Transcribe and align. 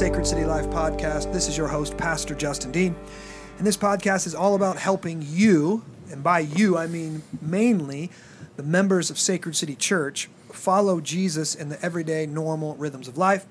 Sacred 0.00 0.26
City 0.26 0.46
Life 0.46 0.64
podcast. 0.68 1.30
This 1.30 1.46
is 1.46 1.58
your 1.58 1.68
host, 1.68 1.94
Pastor 1.98 2.34
Justin 2.34 2.72
Dean. 2.72 2.96
And 3.58 3.66
this 3.66 3.76
podcast 3.76 4.26
is 4.26 4.34
all 4.34 4.54
about 4.54 4.78
helping 4.78 5.20
you, 5.20 5.84
and 6.10 6.24
by 6.24 6.38
you, 6.38 6.78
I 6.78 6.86
mean 6.86 7.22
mainly 7.42 8.10
the 8.56 8.62
members 8.62 9.10
of 9.10 9.18
Sacred 9.18 9.56
City 9.56 9.74
Church, 9.74 10.30
follow 10.50 11.02
Jesus 11.02 11.54
in 11.54 11.68
the 11.68 11.78
everyday, 11.84 12.24
normal 12.24 12.76
rhythms 12.76 13.08
of 13.08 13.18
life. 13.18 13.44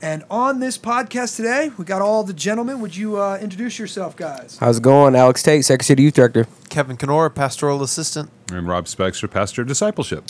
And 0.00 0.24
on 0.30 0.60
this 0.60 0.78
podcast 0.78 1.36
today, 1.36 1.70
we 1.76 1.84
got 1.84 2.00
all 2.00 2.24
the 2.24 2.32
gentlemen. 2.32 2.80
Would 2.80 2.96
you 2.96 3.18
uh, 3.18 3.36
introduce 3.38 3.78
yourself, 3.78 4.16
guys? 4.16 4.56
How's 4.56 4.78
it 4.78 4.82
going? 4.82 5.14
Alex 5.14 5.42
Tate, 5.42 5.66
Sacred 5.66 5.84
City 5.84 6.02
Youth 6.02 6.14
Director. 6.14 6.46
Kevin 6.70 6.96
Kenora, 6.96 7.28
pastoral 7.28 7.82
assistant. 7.82 8.30
I'm 8.50 8.66
Rob 8.66 8.86
Spexter, 8.86 9.30
pastor 9.30 9.60
of 9.60 9.68
discipleship. 9.68 10.24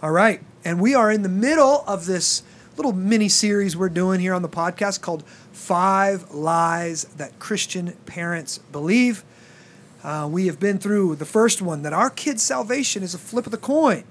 All 0.00 0.12
right. 0.12 0.42
And 0.64 0.80
we 0.80 0.94
are 0.94 1.10
in 1.10 1.22
the 1.22 1.28
middle 1.28 1.82
of 1.88 2.06
this 2.06 2.44
little 2.76 2.92
mini 2.92 3.28
series 3.28 3.76
we're 3.76 3.88
doing 3.88 4.20
here 4.20 4.34
on 4.34 4.42
the 4.42 4.48
podcast 4.48 5.00
called 5.00 5.24
Five 5.52 6.30
Lies 6.32 7.04
That 7.16 7.38
Christian 7.38 7.92
Parents 8.04 8.58
Believe. 8.58 9.24
Uh, 10.04 10.28
we 10.30 10.46
have 10.46 10.60
been 10.60 10.78
through 10.78 11.16
the 11.16 11.24
first 11.24 11.62
one 11.62 11.82
that 11.82 11.92
our 11.92 12.10
kids' 12.10 12.42
salvation 12.42 13.02
is 13.02 13.14
a 13.14 13.18
flip 13.18 13.46
of 13.46 13.50
the 13.50 13.58
coin. 13.58 14.04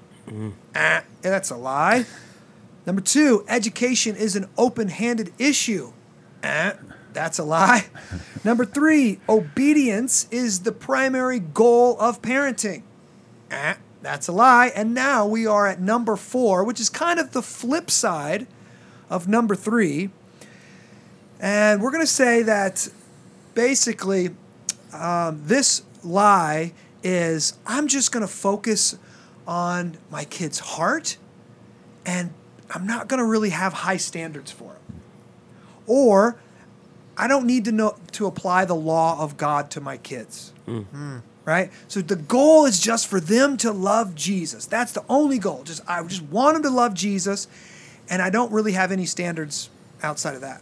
Ah, 0.75 1.03
that's 1.21 1.51
a 1.51 1.55
lie. 1.55 2.05
Number 2.85 3.01
two, 3.01 3.45
education 3.47 4.15
is 4.15 4.35
an 4.35 4.47
open 4.57 4.89
handed 4.89 5.31
issue. 5.38 5.93
Ah, 6.43 6.73
that's 7.13 7.38
a 7.38 7.43
lie. 7.43 7.85
Number 8.44 8.66
three, 8.66 9.19
obedience 9.29 10.27
is 10.31 10.61
the 10.61 10.72
primary 10.72 11.39
goal 11.39 11.97
of 12.00 12.22
parenting. 12.22 12.81
Ah, 13.52 13.77
that's 14.02 14.27
a 14.27 14.31
lie. 14.31 14.72
And 14.75 14.94
now 14.94 15.25
we 15.25 15.45
are 15.45 15.67
at 15.67 15.79
number 15.79 16.16
four, 16.16 16.63
which 16.63 16.79
is 16.79 16.89
kind 16.89 17.19
of 17.19 17.31
the 17.31 17.41
flip 17.44 17.89
side 17.89 18.47
of 19.09 19.28
number 19.28 19.56
three. 19.56 20.09
And 21.39 21.81
we're 21.81 21.92
going 21.92 22.03
to 22.03 22.08
say 22.08 22.44
that 22.44 22.88
basically 23.53 24.30
um, 24.94 25.42
this 25.45 25.84
lie 26.03 26.73
is 27.03 27.53
I'm 27.66 27.88
just 27.88 28.12
going 28.12 28.22
to 28.22 28.31
focus 28.31 28.97
on 29.47 29.97
my 30.09 30.25
kid's 30.25 30.59
heart 30.59 31.17
and 32.06 32.34
I'm 32.73 32.88
not 32.88 33.08
going 33.08 33.20
to 33.20 33.25
really 33.25 33.52
have 33.52 33.73
high 33.73 33.97
standards 33.97 34.52
for 34.52 34.72
him. 34.72 35.02
Or 35.88 36.38
I 37.17 37.28
don't 37.28 37.45
need 37.45 37.66
to 37.66 37.72
know 37.72 37.95
to 38.14 38.25
apply 38.25 38.66
the 38.66 38.75
law 38.75 39.22
of 39.22 39.38
God 39.38 39.69
to 39.72 39.81
my 39.81 39.97
kids. 39.97 40.52
Right? 41.45 41.72
So 41.88 42.02
the 42.02 42.16
goal 42.16 42.66
is 42.66 42.80
just 42.80 43.08
for 43.08 43.19
them 43.19 43.56
to 43.58 43.72
love 43.72 44.16
Jesus. 44.16 44.66
That's 44.66 44.94
the 44.94 45.03
only 45.08 45.38
goal. 45.38 45.64
Just 45.64 45.84
I 45.88 46.02
just 46.03 46.23
want 46.23 46.56
them 46.56 46.64
to 46.64 46.72
love 46.72 46.95
Jesus 46.95 47.47
and 48.09 48.22
I 48.22 48.30
don't 48.30 48.52
really 48.52 48.73
have 48.73 48.92
any 48.92 49.06
standards 49.06 49.70
outside 50.03 50.36
of 50.36 50.42
that. 50.42 50.61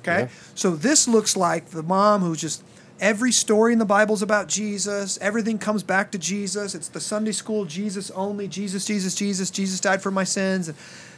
Okay? 0.00 0.20
Yeah. 0.22 0.28
So 0.54 0.76
this 0.76 1.08
looks 1.08 1.36
like 1.36 1.70
the 1.70 1.82
mom 1.82 2.22
who's 2.22 2.40
just 2.40 2.62
every 3.00 3.32
story 3.32 3.72
in 3.72 3.78
the 3.78 3.84
Bible's 3.84 4.22
about 4.22 4.48
Jesus. 4.48 5.18
Everything 5.20 5.58
comes 5.58 5.82
back 5.82 6.10
to 6.12 6.18
Jesus. 6.18 6.74
It's 6.74 6.88
the 6.88 7.00
Sunday 7.00 7.32
school 7.32 7.64
Jesus 7.64 8.10
only. 8.12 8.48
Jesus, 8.48 8.84
Jesus, 8.84 9.14
Jesus. 9.14 9.50
Jesus 9.50 9.80
died 9.80 10.02
for 10.02 10.10
my 10.10 10.24
sins. 10.24 10.68
And 10.68 10.76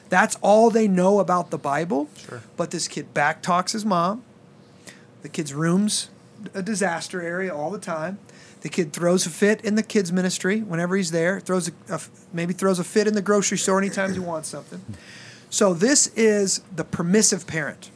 that's 0.08 0.36
all 0.36 0.70
they 0.70 0.88
know 0.88 1.20
about 1.20 1.50
the 1.50 1.58
Bible. 1.58 2.08
Sure. 2.16 2.42
But 2.56 2.70
this 2.70 2.88
kid 2.88 3.12
back 3.12 3.42
talks 3.42 3.72
his 3.72 3.84
mom. 3.84 4.24
The 5.22 5.28
kid's 5.28 5.52
room's 5.52 6.08
a 6.54 6.62
disaster 6.62 7.20
area 7.20 7.54
all 7.54 7.70
the 7.70 7.78
time. 7.78 8.18
The 8.60 8.68
kid 8.68 8.92
throws 8.92 9.26
a 9.26 9.30
fit 9.30 9.64
in 9.64 9.76
the 9.76 9.82
kids 9.82 10.12
ministry 10.12 10.60
whenever 10.60 10.96
he's 10.96 11.10
there. 11.10 11.40
Throws 11.40 11.68
a, 11.68 11.72
a 11.94 12.00
maybe 12.32 12.52
throws 12.52 12.78
a 12.78 12.84
fit 12.84 13.06
in 13.06 13.14
the 13.14 13.22
grocery 13.22 13.58
store 13.58 13.78
anytime 13.78 14.12
he 14.12 14.18
wants 14.18 14.48
something. 14.48 14.80
So 15.50 15.74
this 15.74 16.08
is 16.08 16.60
the 16.74 16.84
permissive 16.84 17.46
parent. 17.46 17.90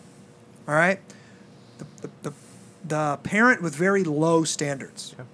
All 0.67 0.75
right, 0.75 1.01
the, 1.79 1.87
the, 2.01 2.11
the, 2.23 2.33
the 2.85 3.19
parent 3.23 3.63
with 3.63 3.75
very 3.75 4.05
low 4.05 4.45
standards. 4.45 5.15
Yeah. 5.19 5.25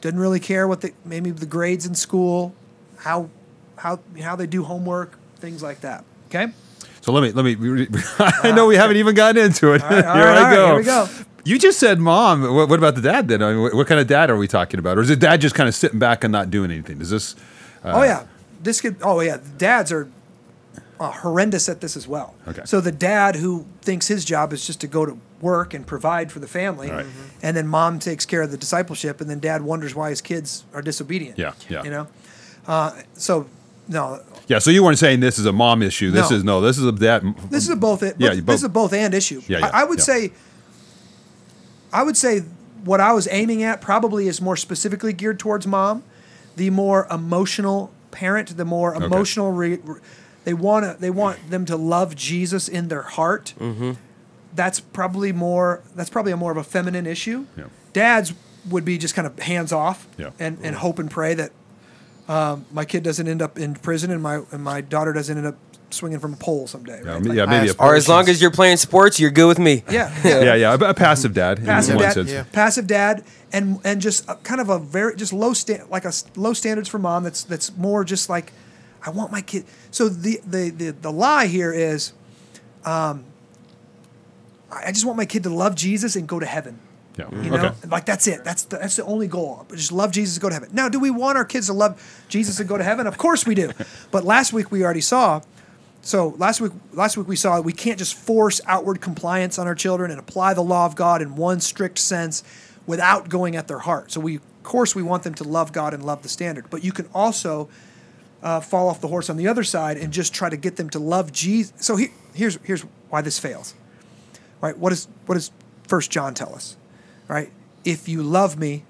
Doesn't 0.00 0.18
really 0.18 0.40
care 0.40 0.68
what 0.68 0.80
the 0.82 0.92
maybe 1.04 1.30
the 1.30 1.46
grades 1.46 1.86
in 1.86 1.94
school, 1.94 2.54
how 2.98 3.30
how 3.76 4.00
how 4.22 4.36
they 4.36 4.46
do 4.46 4.62
homework, 4.62 5.18
things 5.36 5.62
like 5.62 5.80
that. 5.80 6.04
Okay. 6.28 6.52
So 7.00 7.12
let 7.12 7.22
me 7.22 7.32
let 7.32 7.44
me. 7.44 7.86
I 8.18 8.52
know 8.52 8.66
we 8.66 8.76
haven't 8.76 8.96
even 8.96 9.14
gotten 9.14 9.42
into 9.44 9.72
it. 9.72 9.82
All 9.82 9.90
right, 9.90 10.04
all 10.04 10.14
here 10.16 10.24
right, 10.24 10.38
I 10.38 10.42
all 10.42 10.44
right, 10.44 10.54
go. 10.54 10.66
here 10.66 10.76
we 10.76 10.84
go. 10.84 11.08
You 11.44 11.58
just 11.58 11.78
said 11.78 12.00
mom. 12.00 12.42
What, 12.42 12.68
what 12.68 12.78
about 12.78 12.96
the 12.96 13.00
dad 13.00 13.28
then? 13.28 13.42
I 13.42 13.52
mean, 13.52 13.62
what, 13.62 13.74
what 13.74 13.86
kind 13.86 14.00
of 14.00 14.08
dad 14.08 14.30
are 14.30 14.36
we 14.36 14.48
talking 14.48 14.80
about? 14.80 14.98
Or 14.98 15.02
is 15.02 15.10
it 15.10 15.20
dad 15.20 15.40
just 15.40 15.54
kind 15.54 15.68
of 15.68 15.74
sitting 15.76 16.00
back 16.00 16.24
and 16.24 16.32
not 16.32 16.50
doing 16.50 16.72
anything? 16.72 17.00
Is 17.00 17.10
this? 17.10 17.36
Uh, 17.84 17.92
oh 17.94 18.02
yeah, 18.02 18.26
this 18.62 18.80
could. 18.80 18.96
Oh 19.02 19.20
yeah, 19.20 19.38
dads 19.56 19.92
are 19.92 20.10
uh, 20.98 21.10
horrendous 21.10 21.68
at 21.68 21.80
this 21.80 21.96
as 21.96 22.08
well. 22.08 22.34
Okay. 22.48 22.62
So 22.64 22.80
the 22.80 22.92
dad 22.92 23.36
who 23.36 23.66
thinks 23.82 24.08
his 24.08 24.24
job 24.24 24.52
is 24.52 24.66
just 24.66 24.80
to 24.80 24.86
go 24.86 25.04
to 25.06 25.18
work 25.40 25.74
and 25.74 25.86
provide 25.86 26.32
for 26.32 26.38
the 26.40 26.46
family, 26.48 26.90
Right. 26.90 27.06
and 27.42 27.56
then 27.56 27.66
mom 27.66 27.98
takes 27.98 28.24
care 28.24 28.42
of 28.42 28.50
the 28.50 28.56
discipleship, 28.56 29.20
and 29.20 29.28
then 29.28 29.38
dad 29.38 29.62
wonders 29.62 29.94
why 29.94 30.10
his 30.10 30.20
kids 30.22 30.64
are 30.72 30.80
disobedient. 30.82 31.38
Yeah, 31.38 31.52
yeah. 31.68 31.82
You 31.84 31.90
know, 31.90 32.06
uh, 32.66 32.92
so 33.14 33.46
no, 33.88 34.20
Yeah. 34.48 34.58
So 34.58 34.70
you 34.70 34.82
weren't 34.82 34.98
saying 34.98 35.20
this 35.20 35.38
is 35.38 35.46
a 35.46 35.52
mom 35.52 35.82
issue. 35.82 36.10
This 36.10 36.30
No. 36.30 36.36
is 36.36 36.44
no. 36.44 36.60
This 36.60 36.78
is 36.78 36.84
a 36.84 36.92
dad. 36.92 37.22
this 37.50 37.64
is 37.64 37.70
a 37.70 37.76
both. 37.76 38.02
It, 38.02 38.16
Yeah, 38.18 38.30
both- 38.34 38.46
this 38.46 38.56
is 38.56 38.64
a 38.64 38.68
both 38.68 38.92
and 38.92 39.12
issue. 39.14 39.42
Yeah, 39.46 39.58
yeah, 39.58 39.66
I, 39.72 39.82
I 39.82 39.84
would 39.84 39.98
yeah. 39.98 40.04
say. 40.04 40.32
I 41.92 42.02
would 42.02 42.16
say 42.16 42.40
what 42.84 43.00
I 43.00 43.12
was 43.12 43.28
aiming 43.30 43.62
at 43.62 43.80
probably 43.80 44.28
is 44.28 44.40
more 44.40 44.56
specifically 44.56 45.12
geared 45.12 45.38
towards 45.38 45.66
mom, 45.66 46.02
the 46.56 46.70
more 46.70 47.06
emotional 47.10 47.90
parent, 48.10 48.56
the 48.56 48.64
more 48.64 48.94
emotional. 48.94 49.52
Re, 49.52 49.76
re- 49.82 50.00
they 50.46 50.54
want 50.54 50.84
to. 50.86 50.96
They 50.98 51.10
want 51.10 51.50
them 51.50 51.64
to 51.66 51.76
love 51.76 52.14
Jesus 52.16 52.68
in 52.68 52.86
their 52.88 53.02
heart. 53.02 53.52
Mm-hmm. 53.58 53.92
That's 54.54 54.80
probably 54.80 55.32
more. 55.32 55.82
That's 55.94 56.08
probably 56.08 56.32
a 56.32 56.36
more 56.36 56.52
of 56.52 56.56
a 56.56 56.64
feminine 56.64 57.06
issue. 57.06 57.44
Yeah. 57.58 57.64
Dads 57.92 58.32
would 58.70 58.84
be 58.84 58.96
just 58.96 59.14
kind 59.14 59.26
of 59.26 59.38
hands 59.40 59.72
off 59.72 60.06
Yeah. 60.18 60.30
and, 60.38 60.58
and 60.62 60.74
hope 60.76 60.98
and 60.98 61.10
pray 61.10 61.34
that 61.34 61.50
um, 62.28 62.64
my 62.72 62.84
kid 62.84 63.02
doesn't 63.02 63.28
end 63.28 63.42
up 63.42 63.58
in 63.58 63.74
prison 63.74 64.10
and 64.10 64.22
my 64.22 64.40
and 64.52 64.62
my 64.62 64.80
daughter 64.80 65.12
doesn't 65.12 65.36
end 65.36 65.46
up 65.46 65.56
swinging 65.90 66.18
from 66.18 66.34
a 66.34 66.36
pole 66.36 66.66
someday. 66.66 67.00
Yeah, 67.04 67.12
Right? 67.12 67.22
me- 67.22 67.28
Like- 67.30 67.36
yeah, 67.38 67.46
maybe 67.46 67.68
a 67.70 67.74
Or 67.78 67.94
as 67.94 68.08
long 68.08 68.28
as 68.28 68.40
you're 68.42 68.50
playing 68.50 68.76
sports, 68.78 69.20
you're 69.20 69.30
good 69.30 69.46
with 69.46 69.58
me. 69.58 69.84
yeah, 69.90 70.12
yeah, 70.24 70.54
yeah, 70.54 70.74
a, 70.74 70.78
a 70.90 70.94
passive 70.94 71.32
dad. 71.34 71.58
in 71.58 71.66
passive 71.66 71.94
one 71.96 72.04
dad, 72.04 72.12
sense. 72.14 72.30
Yeah. 72.30 72.44
passive 72.52 72.86
dad, 72.86 73.24
and 73.52 73.78
and 73.84 74.00
just 74.00 74.28
a, 74.28 74.34
kind 74.36 74.60
of 74.60 74.68
a 74.68 74.78
very 74.78 75.14
just 75.16 75.32
low 75.32 75.52
stand 75.54 75.88
like 75.90 76.04
a 76.04 76.12
low 76.36 76.52
standards 76.52 76.88
for 76.88 76.98
mom. 76.98 77.24
That's 77.24 77.42
that's 77.44 77.76
more 77.76 78.04
just 78.04 78.28
like 78.28 78.52
I 79.06 79.10
want 79.10 79.30
my 79.32 79.40
kid. 79.40 79.64
So 79.90 80.08
the 80.08 80.40
the 80.46 80.70
the, 80.70 80.90
the 80.90 81.12
lie 81.12 81.46
here 81.46 81.72
is, 81.72 82.12
um, 82.84 83.24
I 84.70 84.92
just 84.92 85.04
want 85.04 85.16
my 85.16 85.26
kid 85.26 85.42
to 85.44 85.50
love 85.50 85.74
Jesus 85.74 86.16
and 86.16 86.26
go 86.26 86.40
to 86.40 86.46
heaven. 86.46 86.80
Yeah. 87.16 87.30
You 87.30 87.50
know, 87.50 87.56
Okay. 87.66 87.88
like 87.88 88.04
that's 88.04 88.26
it. 88.26 88.44
That's 88.44 88.64
the, 88.64 88.76
that's 88.76 88.96
the 88.96 89.04
only 89.04 89.26
goal. 89.26 89.64
Just 89.70 89.90
love 89.92 90.10
Jesus 90.10 90.36
and 90.36 90.42
go 90.42 90.48
to 90.50 90.54
heaven. 90.54 90.68
Now, 90.72 90.90
do 90.90 91.00
we 91.00 91.08
want 91.10 91.38
our 91.38 91.46
kids 91.46 91.68
to 91.68 91.72
love 91.72 91.98
Jesus 92.28 92.60
and 92.60 92.68
go 92.68 92.76
to 92.76 92.84
heaven? 92.84 93.06
Of 93.06 93.16
course 93.16 93.46
we 93.46 93.54
do. 93.54 93.70
but 94.10 94.24
last 94.24 94.52
week 94.52 94.70
we 94.70 94.84
already 94.84 95.00
saw. 95.00 95.40
So 96.02 96.34
last 96.36 96.60
week, 96.60 96.72
last 96.92 97.16
week 97.16 97.26
we 97.26 97.34
saw 97.36 97.58
we 97.60 97.72
can't 97.72 97.98
just 97.98 98.14
force 98.14 98.60
outward 98.66 99.00
compliance 99.00 99.58
on 99.58 99.66
our 99.66 99.74
children 99.74 100.10
and 100.10 100.20
apply 100.20 100.52
the 100.52 100.62
law 100.62 100.84
of 100.84 100.94
God 100.94 101.22
in 101.22 101.36
one 101.36 101.60
strict 101.60 101.98
sense 101.98 102.44
without 102.86 103.28
going 103.30 103.56
at 103.56 103.66
their 103.66 103.78
heart. 103.80 104.12
So 104.12 104.20
we, 104.20 104.36
of 104.36 104.62
course, 104.62 104.94
we 104.94 105.02
want 105.02 105.22
them 105.22 105.34
to 105.36 105.44
love 105.44 105.72
God 105.72 105.94
and 105.94 106.04
love 106.04 106.22
the 106.22 106.28
standard. 106.28 106.68
But 106.68 106.84
you 106.84 106.92
can 106.92 107.08
also 107.14 107.68
uh, 108.46 108.60
fall 108.60 108.88
off 108.88 109.00
the 109.00 109.08
horse 109.08 109.28
on 109.28 109.36
the 109.36 109.48
other 109.48 109.64
side 109.64 109.96
and 109.96 110.12
just 110.12 110.32
try 110.32 110.48
to 110.48 110.56
get 110.56 110.76
them 110.76 110.88
to 110.90 111.00
love 111.00 111.32
Jesus. 111.32 111.72
So 111.84 111.96
he, 111.96 112.08
here's 112.32 112.58
here's 112.62 112.82
why 113.10 113.20
this 113.20 113.38
fails. 113.40 113.74
Right? 114.60 114.78
What 114.78 114.92
is 114.92 115.08
what 115.26 115.34
does 115.34 115.50
First 115.88 116.12
John 116.12 116.32
tell 116.32 116.54
us? 116.54 116.76
Right? 117.26 117.50
If 117.84 118.08
you 118.08 118.22
love 118.22 118.56
me, 118.56 118.84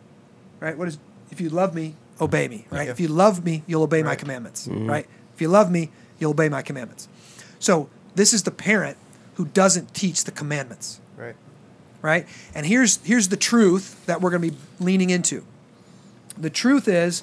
right? 0.61 0.77
What 0.77 0.89
is 0.89 0.99
if 1.31 1.41
you 1.41 1.49
love 1.49 1.75
me, 1.75 1.95
obey 2.21 2.49
me. 2.49 2.67
Right? 2.71 2.85
Yeah. 2.85 2.91
If 2.91 3.01
you 3.01 3.09
love 3.09 3.45
me, 3.47 3.63
you'll 3.67 3.83
obey 3.83 4.03
my 4.03 4.11
Right. 4.11 4.19
commandments. 4.19 4.69
Right? 4.71 5.07
If 5.35 5.41
you 5.41 5.49
love 5.49 5.71
me, 5.71 5.91
you'll 6.19 6.33
obey 6.33 6.51
my 6.51 6.61
commandments. 6.63 7.09
So 7.59 7.89
this 8.15 8.35
is 8.35 8.43
the 8.43 8.51
parent 8.51 8.99
who 9.37 9.47
doesn't 9.47 9.95
teach 9.95 10.25
the 10.25 10.33
commandments 10.33 11.01
Right. 11.17 11.37
right? 12.03 12.27
And 12.55 12.67
here's 12.67 12.99
here's 13.05 13.29
the 13.29 13.37
truth 13.39 14.05
that 14.05 14.21
we're 14.21 14.31
going 14.31 14.43
to 14.43 14.51
be 14.51 14.57
leaning 14.81 15.09
into. 15.11 15.45
The 16.39 16.51
truth 16.51 16.89
is 16.89 17.23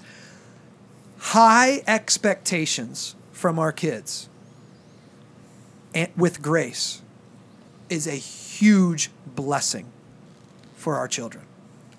high 1.28 1.82
expectations 1.88 3.16
from 3.32 3.58
our 3.58 3.72
kids 3.72 4.28
and 5.96 6.10
with 6.18 6.42
grace 6.42 7.02
is 7.90 8.06
a 8.08 8.12
huge 8.12 9.10
blessing 9.26 9.86
for 10.76 10.96
our 10.98 11.08
children. 11.08 11.46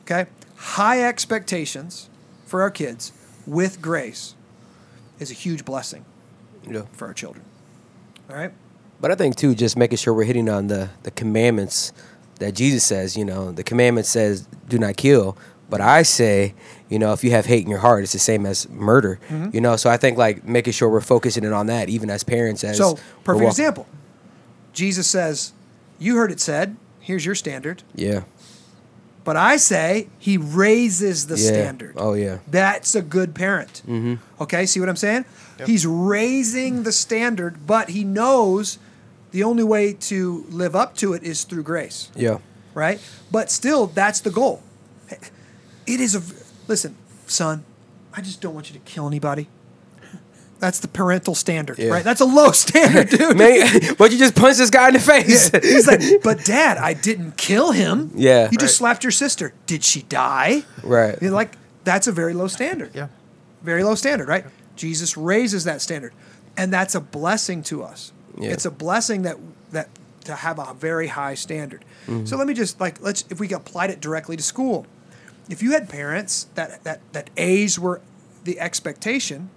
Okay? 0.03 0.27
High 0.57 1.03
expectations 1.03 2.11
for 2.45 2.61
our 2.61 2.71
kids 2.71 3.13
with 3.47 3.81
grace 3.81 4.35
is 5.19 5.31
a 5.31 5.35
huge 5.35 5.65
blessing 5.65 6.05
Yeah. 6.69 6.83
for 6.93 7.07
our 7.07 7.15
children. 7.15 7.45
All 8.29 8.37
right? 8.37 8.53
But 9.01 9.11
I 9.11 9.15
think 9.15 9.37
too, 9.37 9.55
just 9.55 9.77
making 9.77 9.99
sure 9.99 10.13
we're 10.13 10.25
hitting 10.25 10.49
on 10.49 10.67
the 10.69 10.91
the 11.03 11.11
commandments 11.11 11.93
that 12.41 12.55
Jesus 12.55 12.85
says. 12.85 13.17
You 13.17 13.25
know, 13.25 13.53
the 13.53 13.63
commandment 13.63 14.07
says, 14.07 14.47
"Do 14.69 14.79
not 14.79 14.97
kill." 14.97 15.37
But 15.75 15.81
I 15.81 16.05
say, 16.05 16.55
you 16.89 17.01
know, 17.01 17.13
if 17.15 17.25
you 17.25 17.33
have 17.33 17.47
hate 17.47 17.65
in 17.65 17.69
your 17.69 17.81
heart, 17.81 18.05
it's 18.05 18.13
the 18.13 18.21
same 18.21 18.47
as 18.47 18.69
murder. 18.69 19.19
Mm-hmm. 19.29 19.51
You 19.53 19.61
know, 19.61 19.75
so 19.75 19.91
I 19.91 19.97
think 19.97 20.17
like 20.17 20.45
making 20.45 20.73
sure 20.73 20.89
we're 20.89 21.01
focusing 21.01 21.43
in 21.43 21.53
on 21.53 21.67
that, 21.67 21.89
even 21.89 22.11
as 22.11 22.23
parents. 22.23 22.63
As 22.63 22.77
So, 22.77 22.97
perfect 23.25 23.43
walk- 23.45 23.51
example. 23.55 23.87
Jesus 24.73 25.09
says, 25.09 25.53
You 25.99 26.15
heard 26.15 26.31
it 26.31 26.39
said, 26.39 26.77
here's 27.01 27.27
your 27.27 27.35
standard. 27.35 27.83
Yeah. 27.93 28.23
But 29.25 29.37
I 29.37 29.57
say 29.57 30.09
he 30.21 30.37
raises 30.37 31.27
the 31.27 31.37
Yeah. 31.37 31.49
standard. 31.49 31.95
Oh 31.97 32.13
yeah. 32.15 32.39
That's 32.47 32.95
a 32.95 33.03
good 33.03 33.35
parent. 33.35 33.83
Mm-hmm. 33.89 34.15
Okay, 34.43 34.65
see 34.67 34.79
what 34.79 34.89
I'm 34.89 34.95
saying? 34.97 35.25
He's 35.67 35.87
raising 35.87 36.85
the 36.85 36.93
standard, 36.93 37.67
but 37.67 37.89
he 37.91 38.05
knows 38.05 38.79
the 39.33 39.43
only 39.43 39.65
way 39.65 39.93
to 39.93 40.45
live 40.51 40.77
up 40.77 40.95
to 40.99 41.15
it 41.15 41.25
is 41.25 41.43
through 41.43 41.65
grace, 41.65 42.11
Yeah. 42.15 42.39
right? 42.75 43.01
But 43.33 43.51
still, 43.51 43.87
that's 43.89 44.21
the 44.21 44.31
goal. 44.31 44.63
It 45.87 46.01
is 46.01 46.15
a 46.15 46.23
listen, 46.69 46.97
son. 47.27 47.65
I 48.17 48.21
just 48.21 48.41
don't 48.41 48.55
want 48.55 48.71
you 48.71 48.75
to 48.79 48.85
kill 48.85 49.07
anybody. 49.07 49.49
That's 50.61 50.79
the 50.81 50.89
parental 50.89 51.35
standard, 51.35 51.79
Yeah. 51.79 51.89
right? 51.91 52.05
That's 52.05 52.21
a 52.21 52.25
low 52.25 52.53
standard, 52.65 53.09
dude. 53.19 53.37
Man, 53.37 53.95
but 53.99 54.13
you 54.13 54.19
just 54.19 54.35
punched 54.35 54.59
this 54.59 54.71
guy 54.71 54.89
in 54.89 54.95
the 54.95 55.01
face. 55.01 55.51
He's 55.51 55.87
like, 55.87 56.01
but 56.23 56.45
dad, 56.45 56.79
I 56.79 56.95
didn't 56.95 57.37
kill 57.37 57.73
him. 57.73 58.13
Yeah. 58.15 58.45
You 58.51 58.57
just 58.57 58.75
Right. 58.81 58.89
slapped 58.89 59.05
your 59.05 59.11
sister. 59.11 59.53
Did 59.67 59.85
she 59.85 60.03
die? 60.03 60.63
Right. 60.83 61.19
You're 61.21 61.33
like, 61.33 61.57
that's 61.83 62.07
a 62.07 62.13
very 62.13 62.33
low 62.33 62.47
standard. 62.47 62.93
Yeah. 62.95 63.09
Very 63.63 63.83
low 63.83 63.95
standard, 63.95 64.29
right? 64.29 64.45
Jesus 64.77 65.17
raises 65.17 65.65
that 65.65 65.83
standard. 65.83 66.13
And 66.57 66.73
that's 66.73 66.95
a 66.95 67.01
blessing 67.01 67.63
to 67.65 67.83
us. 67.83 68.13
Yeah. 68.39 68.51
It's 68.51 68.65
a 68.65 68.71
blessing 68.71 69.23
that 69.23 69.37
that 69.73 69.89
to 70.25 70.35
have 70.35 70.59
a 70.59 70.73
very 70.75 71.09
high 71.09 71.35
standard. 71.35 71.85
Mm-hmm. 72.07 72.25
So 72.27 72.37
let 72.37 72.47
me 72.47 72.55
just 72.55 72.81
like 72.81 73.01
let's 73.03 73.25
if 73.29 73.39
we 73.41 73.53
applied 73.53 73.91
it 73.91 74.01
directly 74.01 74.37
to 74.37 74.43
school. 74.43 74.87
If 75.51 75.63
you 75.63 75.73
had 75.73 75.89
parents 75.89 76.47
that 76.55 76.83
that 76.85 77.01
that 77.13 77.31
A's 77.37 77.79
were 77.79 78.01
the 78.45 78.59
expectation, 78.61 79.51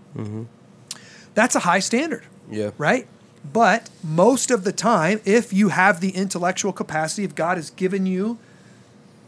that's 1.34 1.56
a 1.56 1.60
high 1.60 1.80
standard 1.80 2.24
Mm-hmm. 2.24 2.54
Yeah. 2.56 2.70
right? 2.78 3.08
But 3.52 3.90
most 4.04 4.52
of 4.52 4.64
the 4.64 4.72
time, 4.72 5.20
if 5.26 5.52
you 5.54 5.70
have 5.70 6.00
the 6.02 6.10
intellectual 6.12 6.72
capacity, 6.74 7.24
if 7.26 7.36
God 7.36 7.58
has 7.58 7.70
given 7.72 8.06
you, 8.06 8.38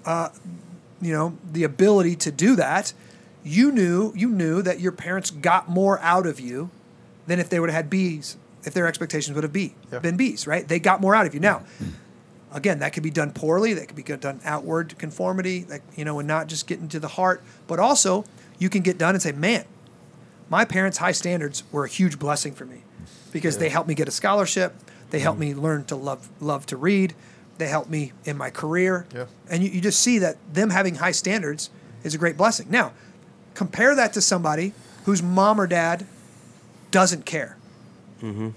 uh, 0.05 0.29
you 1.01 1.11
know, 1.13 1.37
the 1.51 1.63
ability 1.65 2.15
to 2.17 2.31
do 2.31 2.55
that, 2.55 2.93
you 3.43 3.71
knew 3.71 4.13
you 4.15 4.29
knew 4.29 4.61
that 4.61 4.79
your 4.79 4.91
parents 4.93 5.31
got 5.31 5.69
more 5.69 5.99
out 5.99 6.25
of 6.25 6.39
you 6.39 6.69
than 7.27 7.39
if 7.39 7.49
they 7.49 7.59
would 7.59 7.69
have 7.69 7.75
had 7.75 7.89
B's, 7.89 8.37
if 8.63 8.73
their 8.73 8.87
expectations 8.87 9.35
would 9.35 9.43
have 9.43 9.53
be, 9.53 9.75
Yeah. 9.91 9.99
been 9.99 10.17
B's, 10.17 10.47
right? 10.47 10.67
They 10.67 10.79
got 10.79 10.99
more 11.01 11.13
out 11.15 11.25
of 11.25 11.33
you. 11.33 11.39
Now, 11.41 11.63
again, 12.51 12.79
that 12.79 12.93
could 12.93 13.03
be 13.03 13.11
done 13.11 13.31
poorly. 13.31 13.73
That 13.73 13.87
could 13.87 13.95
be 13.95 14.03
done 14.03 14.39
outward 14.43 14.97
conformity, 14.97 15.65
like 15.69 15.83
you 15.95 16.05
know, 16.05 16.19
and 16.19 16.27
not 16.27 16.47
just 16.47 16.67
getting 16.67 16.87
to 16.89 16.99
the 16.99 17.07
heart. 17.07 17.43
But 17.67 17.79
also, 17.79 18.25
you 18.57 18.69
can 18.69 18.81
get 18.81 18.97
done 18.97 19.15
and 19.15 19.21
say, 19.21 19.31
man, 19.31 19.65
my 20.49 20.65
parents' 20.65 20.97
high 20.97 21.11
standards 21.11 21.63
were 21.71 21.85
a 21.85 21.89
huge 21.89 22.19
blessing 22.19 22.53
for 22.53 22.65
me 22.65 22.83
because 23.31 23.57
they 23.57 23.69
helped 23.69 23.87
me 23.87 23.95
get 23.95 24.07
a 24.07 24.11
scholarship. 24.11 24.75
They 25.11 25.19
helped 25.19 25.39
mm-hmm. 25.39 25.55
me 25.55 25.61
learn 25.61 25.85
to 25.85 25.95
love 25.95 26.29
love 26.39 26.65
to 26.67 26.77
read. 26.77 27.13
They 27.57 27.67
helped 27.67 27.89
me 27.89 28.13
in 28.25 28.37
my 28.37 28.49
career. 28.49 29.05
Yeah. 29.13 29.25
And 29.49 29.63
you, 29.63 29.69
you 29.69 29.81
just 29.81 29.99
see 29.99 30.19
that 30.19 30.37
them 30.53 30.69
having 30.69 30.95
high 30.95 31.11
standards 31.11 31.69
is 32.03 32.15
a 32.15 32.17
great 32.17 32.37
blessing. 32.37 32.67
Now, 32.69 32.93
compare 33.53 33.95
that 33.95 34.13
to 34.13 34.21
somebody 34.21 34.73
whose 35.03 35.21
mom 35.21 35.59
or 35.59 35.67
dad 35.67 36.05
doesn't 36.91 37.25
care. 37.25 37.57
Mm-hmm. 38.21 38.49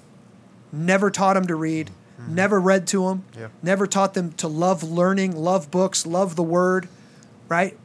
Never 0.73 1.11
taught 1.11 1.35
them 1.35 1.47
to 1.47 1.55
read, 1.55 1.91
Mm-hmm. 2.23 2.35
never 2.35 2.61
read 2.61 2.87
to 2.89 3.07
them, 3.09 3.25
Yeah. 3.39 3.49
never 3.63 3.87
taught 3.87 4.15
them 4.15 4.33
to 4.33 4.49
love 4.49 4.83
learning, 4.83 5.37
love 5.37 5.71
books, 5.71 6.07
love 6.07 6.37
the 6.37 6.43
word, 6.43 6.89
right? 7.49 7.77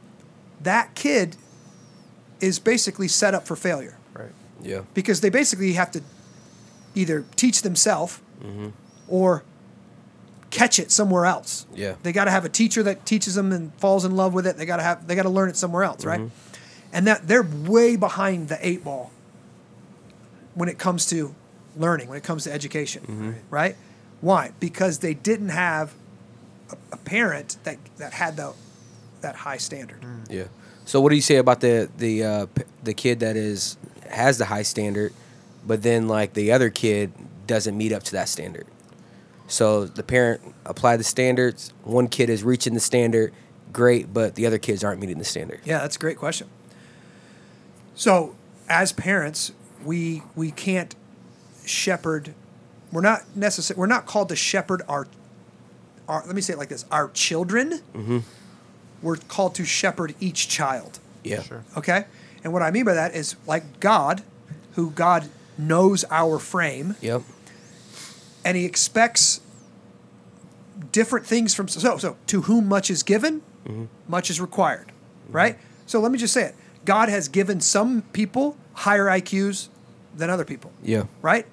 That 0.62 0.94
kid 0.94 1.36
is 2.40 2.58
basically 2.58 3.08
set 3.08 3.34
up 3.34 3.46
for 3.46 3.56
failure 3.56 3.96
Right. 4.14 4.32
Yeah. 4.62 4.82
because 4.94 5.20
they 5.20 5.30
basically 5.30 5.72
have 5.74 5.90
to 5.92 6.02
either 6.94 7.24
teach 7.36 7.62
themselves 7.62 8.20
mm-hmm. 8.42 8.68
or 9.08 9.42
catch 10.50 10.78
it 10.78 10.90
somewhere 10.90 11.26
else. 11.26 11.66
Yeah. 11.74 11.94
They 12.02 12.12
got 12.12 12.24
to 12.24 12.30
have 12.30 12.44
a 12.44 12.48
teacher 12.48 12.82
that 12.84 13.04
teaches 13.04 13.34
them 13.34 13.52
and 13.52 13.72
falls 13.74 14.04
in 14.04 14.16
love 14.16 14.32
with 14.34 14.46
it. 14.46 14.56
They 14.56 14.66
got 14.66 14.78
to 14.78 14.82
have 14.82 15.06
they 15.06 15.14
got 15.14 15.24
to 15.24 15.28
learn 15.28 15.48
it 15.48 15.56
somewhere 15.56 15.84
else, 15.84 16.04
right? 16.04 16.20
Mm-hmm. 16.20 16.94
And 16.94 17.06
that 17.06 17.28
they're 17.28 17.42
way 17.42 17.96
behind 17.96 18.48
the 18.48 18.58
eight 18.66 18.82
ball 18.82 19.10
when 20.54 20.68
it 20.68 20.78
comes 20.78 21.06
to 21.06 21.34
learning, 21.76 22.08
when 22.08 22.16
it 22.16 22.24
comes 22.24 22.44
to 22.44 22.52
education, 22.52 23.36
right? 23.50 23.76
Why? 24.20 24.52
Because 24.60 24.98
they 24.98 25.14
didn't 25.14 25.50
have 25.50 25.94
a, 26.70 26.76
a 26.92 26.96
parent 26.96 27.56
that 27.64 27.78
that 27.98 28.12
had 28.14 28.36
the 28.36 28.54
that 29.20 29.36
high 29.36 29.56
standard. 29.58 30.04
Yeah. 30.30 30.44
So 30.84 31.00
what 31.00 31.10
do 31.10 31.16
you 31.16 31.22
say 31.22 31.36
about 31.36 31.60
the 31.60 31.88
the 31.98 32.24
uh, 32.24 32.46
p- 32.46 32.62
the 32.82 32.94
kid 32.94 33.20
that 33.20 33.36
is 33.36 33.76
has 34.08 34.38
the 34.38 34.46
high 34.46 34.62
standard, 34.62 35.12
but 35.66 35.82
then 35.82 36.08
like 36.08 36.34
the 36.34 36.52
other 36.52 36.70
kid 36.70 37.12
doesn't 37.46 37.76
meet 37.76 37.92
up 37.92 38.02
to 38.04 38.12
that 38.12 38.28
standard? 38.28 38.66
So 39.46 39.86
the 39.86 40.02
parent 40.02 40.42
applied 40.66 40.98
the 40.98 41.04
standards. 41.04 41.72
One 41.82 42.08
kid 42.08 42.28
is 42.28 42.42
reaching 42.42 42.74
the 42.74 42.80
standard, 42.80 43.32
great, 43.72 44.12
but 44.12 44.34
the 44.34 44.46
other 44.46 44.58
kids 44.58 44.84
aren't 44.84 45.00
meeting 45.00 45.18
the 45.18 45.24
standard. 45.24 45.60
Yeah, 45.64 45.78
that's 45.78 45.96
a 45.96 45.98
great 45.98 46.18
question. 46.18 46.48
So, 47.94 48.36
as 48.68 48.92
parents, 48.92 49.52
we 49.84 50.22
we 50.36 50.50
can't 50.50 50.94
shepherd. 51.64 52.34
We're 52.92 53.00
not 53.02 53.36
necessary. 53.36 53.78
We're 53.78 53.86
not 53.86 54.06
called 54.06 54.28
to 54.30 54.36
shepherd 54.36 54.82
our. 54.88 55.06
Our 56.08 56.24
let 56.26 56.34
me 56.34 56.40
say 56.40 56.54
it 56.54 56.58
like 56.58 56.68
this: 56.70 56.84
our 56.90 57.10
children. 57.10 57.80
Mm-hmm. 57.94 58.18
We're 59.02 59.16
called 59.16 59.54
to 59.56 59.64
shepherd 59.64 60.14
each 60.20 60.48
child. 60.48 60.98
Yeah. 61.22 61.42
Sure. 61.42 61.64
Okay, 61.76 62.04
and 62.42 62.52
what 62.52 62.62
I 62.62 62.70
mean 62.70 62.84
by 62.84 62.94
that 62.94 63.14
is 63.14 63.36
like 63.46 63.80
God, 63.80 64.22
who 64.72 64.90
God 64.90 65.28
knows 65.58 66.04
our 66.10 66.38
frame, 66.38 66.96
Yep. 67.00 67.22
and 68.44 68.56
He 68.56 68.64
expects 68.64 69.40
different 70.92 71.26
things 71.26 71.54
from. 71.54 71.68
So, 71.68 71.98
so 71.98 72.16
to 72.28 72.42
whom 72.42 72.68
much 72.68 72.90
is 72.90 73.02
given, 73.02 73.42
mm-hmm. 73.66 73.84
much 74.08 74.30
is 74.30 74.40
required, 74.40 74.88
mm-hmm. 75.26 75.32
right? 75.36 75.58
So 75.86 76.00
let 76.00 76.10
me 76.10 76.18
just 76.18 76.32
say 76.32 76.44
it: 76.44 76.54
God 76.84 77.08
has 77.08 77.28
given 77.28 77.60
some 77.60 78.02
people 78.12 78.56
higher 78.72 79.06
IQs 79.06 79.68
than 80.16 80.30
other 80.30 80.44
people, 80.44 80.72
Yeah. 80.82 81.04
right? 81.22 81.46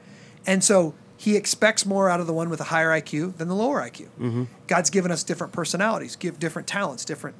And 0.47 0.63
so 0.63 0.93
He 1.25 1.35
expects 1.35 1.87
more 1.87 2.07
out 2.07 2.19
of 2.19 2.27
the 2.27 2.33
one 2.33 2.51
with 2.51 2.61
a 2.61 2.65
higher 2.65 2.89
IQ 2.89 3.37
than 3.37 3.47
the 3.47 3.55
lower 3.55 3.81
IQ. 3.81 4.01
Mm-hmm. 4.19 4.43
God's 4.67 4.91
given 4.91 5.09
us 5.11 5.23
different 5.23 5.53
personalities, 5.53 6.15
give 6.15 6.37
different 6.37 6.67
talents, 6.67 7.03
different, 7.03 7.35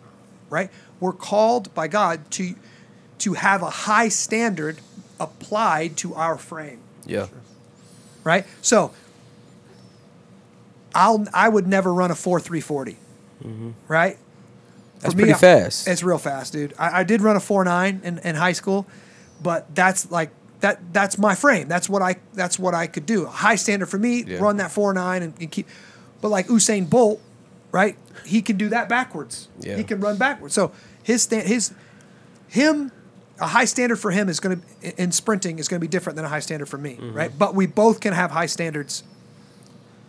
right? 0.49 0.71
We're 0.99 1.13
called 1.13 1.71
by 1.75 1.87
God 1.87 2.31
to 2.31 2.55
to 3.19 3.33
have 3.33 3.61
a 3.61 3.69
high 3.69 4.09
standard 4.09 4.79
applied 5.19 5.97
to 5.97 6.15
our 6.15 6.35
frame 6.37 6.79
Yeah. 7.05 7.27
right? 8.23 8.43
So 8.63 8.91
I'll 10.93 11.25
I 11.31 11.47
would 11.49 11.67
never 11.67 11.93
run 11.93 12.09
a 12.09 12.15
four 12.15 12.39
three 12.39 12.61
forty, 12.61 12.97
mm-hmm. 13.43 13.71
right? 13.87 14.17
That's 15.01 15.13
For 15.13 15.17
me, 15.17 15.23
pretty 15.25 15.35
I- 15.35 15.37
fast. 15.37 15.87
It's 15.87 16.01
real 16.01 16.17
fast, 16.17 16.53
dude. 16.53 16.73
I, 16.79 17.01
I 17.01 17.03
did 17.03 17.21
run 17.21 17.35
a 17.35 17.39
four 17.39 17.63
nine 17.63 18.01
in, 18.03 18.17
in 18.19 18.35
high 18.35 18.53
school, 18.53 18.87
but 19.43 19.73
that's 19.75 20.09
like 20.09 20.31
that 20.61 20.93
that's 20.93 21.17
my 21.17 21.35
frame. 21.35 21.67
That's 21.67 21.89
what 21.89 22.01
I 22.01 22.15
that's 22.33 22.57
what 22.57 22.73
I 22.73 22.87
could 22.87 23.05
do. 23.05 23.25
A 23.25 23.29
high 23.29 23.55
standard 23.55 23.87
for 23.87 23.97
me, 23.99 24.23
Yeah. 24.25 24.37
run 24.39 24.57
that 24.57 24.71
four 24.71 24.93
nine 24.93 25.21
and, 25.23 25.33
and 25.39 25.51
keep. 25.51 25.67
But 26.21 26.29
like 26.29 26.47
Usain 26.47 26.89
Bolt, 26.89 27.21
right? 27.71 27.97
He 28.25 28.41
can 28.41 28.57
do 28.57 28.69
that 28.69 28.89
backwards. 28.89 29.49
Yeah. 29.59 29.75
He 29.77 29.83
can 29.83 29.99
run 29.99 30.17
backwards. 30.17 30.53
So 30.55 30.71
his 31.03 31.23
stand 31.23 31.47
his 31.47 31.73
him 32.47 32.91
a 33.39 33.47
high 33.47 33.65
standard 33.65 33.97
for 33.97 34.11
him 34.11 34.29
is 34.29 34.39
going 34.39 34.61
to 34.81 35.01
in 35.03 35.11
sprinting 35.11 35.59
is 35.59 35.67
going 35.67 35.79
to 35.79 35.85
be 35.85 35.89
different 35.91 36.15
than 36.15 36.23
a 36.25 36.29
high 36.29 36.39
standard 36.39 36.67
for 36.67 36.77
me, 36.77 36.95
Mm-hmm. 36.95 37.13
right? 37.13 37.31
But 37.37 37.53
we 37.53 37.65
both 37.67 37.99
can 37.99 38.13
have 38.13 38.31
high 38.31 38.45
standards 38.45 39.03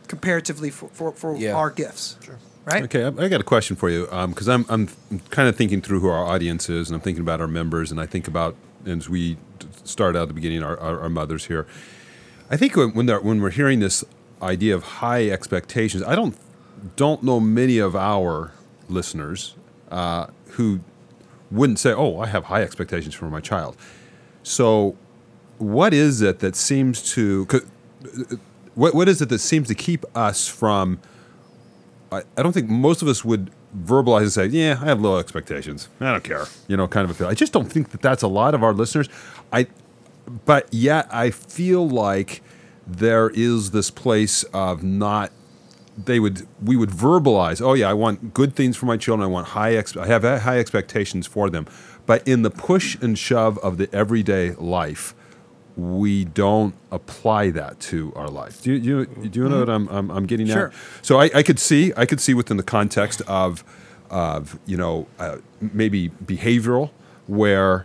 comparatively 0.08 0.70
for 0.70 0.88
for, 0.90 1.12
for 1.12 1.36
Yeah. 1.36 1.52
our 1.54 1.70
gifts, 1.70 2.16
Sure. 2.24 2.38
right? 2.64 2.84
Okay, 2.84 3.02
I, 3.04 3.08
I 3.08 3.28
got 3.28 3.40
a 3.40 3.44
question 3.44 3.76
for 3.76 3.90
you 3.90 4.06
because 4.28 4.48
I'm 4.48 4.64
I'm 4.68 4.88
kind 5.30 5.48
of 5.48 5.56
thinking 5.56 5.80
through 5.82 6.00
who 6.00 6.08
our 6.08 6.24
audience 6.24 6.68
is, 6.70 6.88
and 6.88 6.94
I'm 6.94 7.00
thinking 7.00 7.22
about 7.22 7.40
our 7.40 7.48
members, 7.48 7.90
and 7.90 8.00
I 8.00 8.06
think 8.06 8.28
about 8.28 8.54
as 8.86 9.08
we 9.08 9.34
t- 9.34 9.40
started 9.88 10.18
out 10.18 10.22
at 10.22 10.28
the 10.28 10.34
beginning, 10.34 10.62
our, 10.62 10.78
our, 10.78 11.00
our 11.00 11.08
mothers 11.08 11.46
here. 11.46 11.66
I 12.50 12.56
think 12.56 12.76
when 12.76 12.90
when, 12.94 13.08
when 13.08 13.40
we're 13.40 13.50
hearing 13.50 13.80
this 13.80 14.04
idea 14.42 14.74
of 14.74 14.82
high 14.84 15.28
expectations, 15.28 16.02
I 16.02 16.14
don't 16.14 16.36
don't 16.96 17.22
know 17.22 17.40
many 17.40 17.78
of 17.78 17.96
our 17.96 18.52
listeners 18.88 19.56
uh, 19.90 20.26
who 20.50 20.80
wouldn't 21.50 21.78
say, 21.78 21.92
"Oh, 21.92 22.20
I 22.20 22.26
have 22.26 22.44
high 22.44 22.62
expectations 22.62 23.14
for 23.14 23.26
my 23.26 23.40
child." 23.40 23.76
So, 24.42 24.96
what 25.58 25.92
is 25.92 26.22
it 26.22 26.38
that 26.40 26.54
seems 26.54 27.02
to 27.14 27.46
what 28.74 28.94
what 28.94 29.08
is 29.08 29.20
it 29.20 29.28
that 29.28 29.40
seems 29.40 29.68
to 29.68 29.74
keep 29.74 30.04
us 30.16 30.46
from 30.46 31.00
I, 32.12 32.22
I 32.36 32.42
don't 32.42 32.52
think 32.52 32.68
most 32.68 33.02
of 33.02 33.08
us 33.08 33.24
would 33.24 33.50
verbalize 33.76 34.22
and 34.22 34.32
say, 34.32 34.46
"Yeah, 34.46 34.78
I 34.80 34.86
have 34.86 35.00
low 35.00 35.18
expectations. 35.18 35.88
I 36.00 36.12
don't 36.12 36.24
care." 36.24 36.46
You 36.68 36.76
know, 36.76 36.88
kind 36.88 37.04
of 37.04 37.10
a 37.10 37.14
feel. 37.14 37.28
I 37.28 37.34
just 37.34 37.52
don't 37.52 37.70
think 37.70 37.90
that 37.90 38.02
that's 38.02 38.22
a 38.22 38.28
lot 38.28 38.54
of 38.54 38.62
our 38.62 38.72
listeners. 38.72 39.08
I, 39.52 39.66
but 40.44 40.66
yet 40.72 41.08
I 41.10 41.30
feel 41.30 41.88
like 41.88 42.42
there 42.86 43.30
is 43.30 43.70
this 43.72 43.90
place 43.90 44.42
of 44.44 44.82
not. 44.82 45.32
They 46.02 46.20
would 46.20 46.46
we 46.62 46.76
would 46.76 46.90
verbalize, 46.90 47.62
"Oh 47.62 47.72
yeah, 47.74 47.88
I 47.88 47.94
want 47.94 48.34
good 48.34 48.54
things 48.54 48.76
for 48.76 48.86
my 48.86 48.96
children. 48.96 49.28
I 49.28 49.30
want 49.32 49.48
high. 49.48 49.74
Ex- 49.74 49.96
I 49.96 50.06
have 50.06 50.24
uh, 50.24 50.40
high 50.40 50.58
expectations 50.58 51.26
for 51.26 51.48
them." 51.48 51.66
But 52.04 52.26
in 52.28 52.42
the 52.42 52.50
push 52.50 52.96
and 53.00 53.18
shove 53.18 53.58
of 53.58 53.78
the 53.78 53.92
everyday 53.94 54.52
life, 54.52 55.14
we 55.76 56.24
don't 56.24 56.74
apply 56.90 57.50
that 57.50 57.78
to 57.80 58.12
our 58.16 58.28
life. 58.28 58.62
Do 58.62 58.72
you, 58.72 58.80
do 58.80 58.88
you, 59.20 59.28
do 59.28 59.42
you 59.42 59.48
know 59.48 59.60
what 59.60 59.68
I'm, 59.68 59.88
I'm, 59.88 60.10
I'm 60.10 60.26
getting 60.26 60.46
Sure. 60.46 60.68
at? 60.68 60.74
So 61.02 61.20
I, 61.20 61.30
I 61.34 61.42
could 61.42 61.58
see 61.58 61.92
I 61.96 62.06
could 62.06 62.20
see 62.20 62.32
within 62.34 62.56
the 62.56 62.62
context 62.62 63.20
of 63.26 63.62
of 64.08 64.58
you 64.66 64.76
know 64.76 65.06
uh, 65.18 65.36
maybe 65.60 66.08
behavioral 66.24 66.90
where 67.26 67.84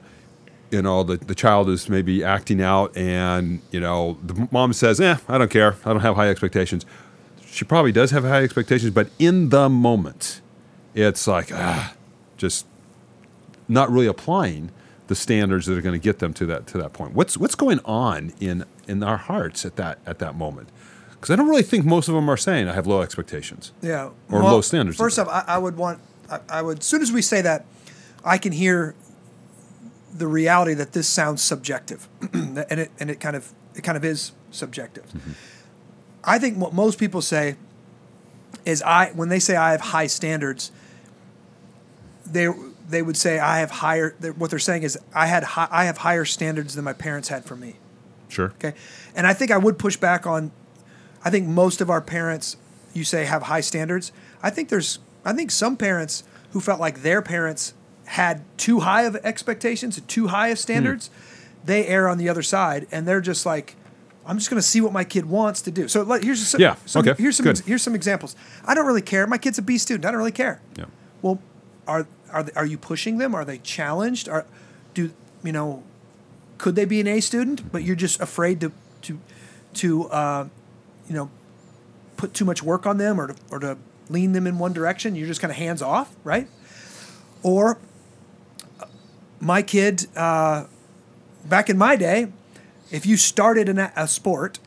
you 0.69 0.81
know 0.81 1.03
the, 1.03 1.17
the 1.17 1.35
child 1.35 1.67
is 1.69 1.89
maybe 1.89 2.23
acting 2.23 2.61
out 2.61 2.95
and 2.95 3.61
you 3.71 3.79
know 3.79 4.17
the 4.23 4.47
mom 4.51 4.71
says 4.71 5.01
eh 5.01 5.17
I 5.27 5.37
don't 5.37 5.51
care 5.51 5.75
I 5.83 5.89
don't 5.91 6.01
have 6.01 6.15
high 6.15 6.29
expectations. 6.29 6.85
She 7.45 7.65
probably 7.65 7.91
does 7.91 8.11
have 8.11 8.23
high 8.23 8.43
expectations, 8.43 8.91
but 8.93 9.09
in 9.19 9.49
the 9.49 9.67
moment, 9.67 10.39
it's 10.95 11.27
like 11.27 11.51
ah, 11.53 11.93
just 12.37 12.65
not 13.67 13.91
really 13.91 14.07
applying 14.07 14.71
the 15.11 15.15
standards 15.15 15.65
that 15.65 15.77
are 15.77 15.81
going 15.81 15.99
to 15.99 16.01
get 16.01 16.19
them 16.19 16.33
to 16.33 16.45
that 16.45 16.65
to 16.67 16.77
that 16.77 16.93
point. 16.93 17.13
What's 17.13 17.37
what's 17.37 17.53
going 17.53 17.81
on 17.83 18.31
in 18.39 18.63
in 18.87 19.03
our 19.03 19.17
hearts 19.17 19.65
at 19.65 19.75
that 19.75 19.99
at 20.05 20.19
that 20.19 20.35
moment? 20.35 20.69
Because 21.09 21.29
I 21.31 21.35
don't 21.35 21.49
really 21.49 21.63
think 21.63 21.83
most 21.83 22.07
of 22.07 22.15
them 22.15 22.29
are 22.29 22.37
saying 22.37 22.69
I 22.69 22.73
have 22.73 22.87
low 22.87 23.01
expectations. 23.01 23.73
Yeah. 23.81 24.11
Or 24.31 24.41
low 24.41 24.61
standards 24.61 24.97
First 24.97 25.19
off, 25.19 25.27
I, 25.27 25.43
I 25.45 25.57
would 25.57 25.75
want, 25.75 25.99
I, 26.29 26.39
I 26.47 26.61
would, 26.61 26.79
as 26.79 26.85
soon 26.85 27.01
as 27.01 27.11
we 27.11 27.21
say 27.21 27.41
that, 27.41 27.65
I 28.23 28.37
can 28.37 28.53
hear 28.53 28.95
the 30.13 30.27
reality 30.27 30.73
that 30.75 30.93
this 30.93 31.09
sounds 31.09 31.43
subjective, 31.43 32.07
and 32.33 32.57
it 32.57 32.91
and 32.97 33.09
it 33.09 33.19
kind 33.19 33.35
of 33.35 33.51
it 33.75 33.81
kind 33.81 33.97
of 33.97 34.05
is 34.05 34.31
subjective. 34.49 35.07
Mm-hmm. 35.07 35.31
I 36.23 36.39
think 36.39 36.57
what 36.57 36.73
most 36.73 36.97
people 36.97 37.21
say 37.21 37.57
is 38.63 38.81
I 38.81 39.11
when 39.11 39.27
they 39.27 39.39
say 39.39 39.57
I 39.57 39.71
have 39.71 39.81
high 39.81 40.07
standards, 40.07 40.71
they 42.25 42.47
they 42.89 43.01
would 43.01 43.17
say 43.17 43.39
I 43.39 43.59
have 43.59 43.71
higher. 43.71 44.15
What 44.37 44.49
they're 44.49 44.59
saying 44.59 44.83
is 44.83 44.97
I 45.13 45.27
had 45.27 45.43
hi, 45.43 45.67
I 45.71 45.85
have 45.85 45.99
higher 45.99 46.25
standards 46.25 46.75
than 46.75 46.85
my 46.85 46.93
parents 46.93 47.29
had 47.29 47.45
for 47.45 47.55
me. 47.55 47.75
Sure. 48.29 48.53
Okay. 48.55 48.73
And 49.15 49.27
I 49.27 49.33
think 49.33 49.51
I 49.51 49.57
would 49.57 49.77
push 49.77 49.97
back 49.97 50.25
on 50.25 50.51
I 51.23 51.29
think 51.29 51.47
most 51.47 51.81
of 51.81 51.89
our 51.89 52.01
parents 52.01 52.57
you 52.93 53.03
say 53.03 53.25
have 53.25 53.43
high 53.43 53.61
standards. 53.61 54.11
I 54.41 54.49
think 54.49 54.69
there's 54.69 54.99
I 55.23 55.33
think 55.33 55.51
some 55.51 55.77
parents 55.77 56.23
who 56.51 56.59
felt 56.59 56.79
like 56.79 57.01
their 57.01 57.21
parents 57.21 57.73
had 58.05 58.43
too 58.57 58.81
high 58.81 59.03
of 59.03 59.15
expectations 59.17 59.97
and 59.97 60.07
too 60.07 60.27
high 60.27 60.49
of 60.49 60.57
hmm. 60.57 60.61
standards, 60.61 61.09
they 61.63 61.87
err 61.87 62.09
on 62.09 62.17
the 62.17 62.27
other 62.27 62.43
side 62.43 62.87
and 62.91 63.07
they're 63.07 63.21
just 63.21 63.45
like 63.45 63.75
I'm 64.25 64.37
just 64.37 64.49
going 64.49 64.61
to 64.61 64.67
see 64.67 64.81
what 64.81 64.93
my 64.93 65.03
kid 65.03 65.25
wants 65.25 65.61
to 65.63 65.71
do. 65.71 65.87
So 65.87 66.03
like, 66.03 66.23
here's 66.23 66.47
some, 66.47 66.61
Yeah, 66.61 66.75
some 66.85 67.07
okay, 67.07 67.21
here's 67.21 67.37
some 67.37 67.53
here's 67.65 67.81
some 67.81 67.95
examples. 67.95 68.35
I 68.65 68.75
don't 68.75 68.85
really 68.85 69.01
care. 69.01 69.25
My 69.27 69.37
kid's 69.37 69.57
a 69.57 69.61
B 69.61 69.77
student. 69.77 70.05
I 70.05 70.11
don't 70.11 70.19
really 70.19 70.31
care. 70.31 70.61
Yeah. 70.77 70.85
Well, 71.21 71.39
are 71.87 72.07
are 72.31 72.43
they, 72.43 72.51
are 72.53 72.65
you 72.65 72.77
pushing 72.77 73.17
them? 73.17 73.35
Are 73.35 73.45
they 73.45 73.57
challenged? 73.59 74.29
Are 74.29 74.45
do 74.93 75.11
you 75.43 75.51
know? 75.51 75.83
Could 76.57 76.75
they 76.75 76.85
be 76.85 77.01
an 77.01 77.07
A 77.07 77.19
student, 77.21 77.71
but 77.71 77.83
you're 77.83 77.95
just 77.95 78.21
afraid 78.21 78.61
to 78.61 78.71
to 79.03 79.19
to 79.75 80.09
uh, 80.09 80.47
you 81.07 81.15
know 81.15 81.29
put 82.17 82.33
too 82.33 82.45
much 82.45 82.61
work 82.61 82.85
on 82.85 82.97
them 82.97 83.19
or 83.19 83.27
to, 83.27 83.35
or 83.49 83.59
to 83.59 83.77
lean 84.09 84.33
them 84.33 84.45
in 84.47 84.59
one 84.59 84.73
direction? 84.73 85.15
You're 85.15 85.27
just 85.27 85.41
kind 85.41 85.51
of 85.51 85.57
hands 85.57 85.81
off, 85.81 86.15
right? 86.23 86.47
Or 87.43 87.79
uh, 88.79 88.85
my 89.39 89.61
kid 89.61 90.05
uh, 90.15 90.65
back 91.45 91.69
in 91.69 91.77
my 91.77 91.95
day, 91.95 92.31
if 92.91 93.05
you 93.05 93.17
started 93.17 93.69
in 93.69 93.79
a, 93.79 93.91
a 93.95 94.07
sport, 94.07 94.59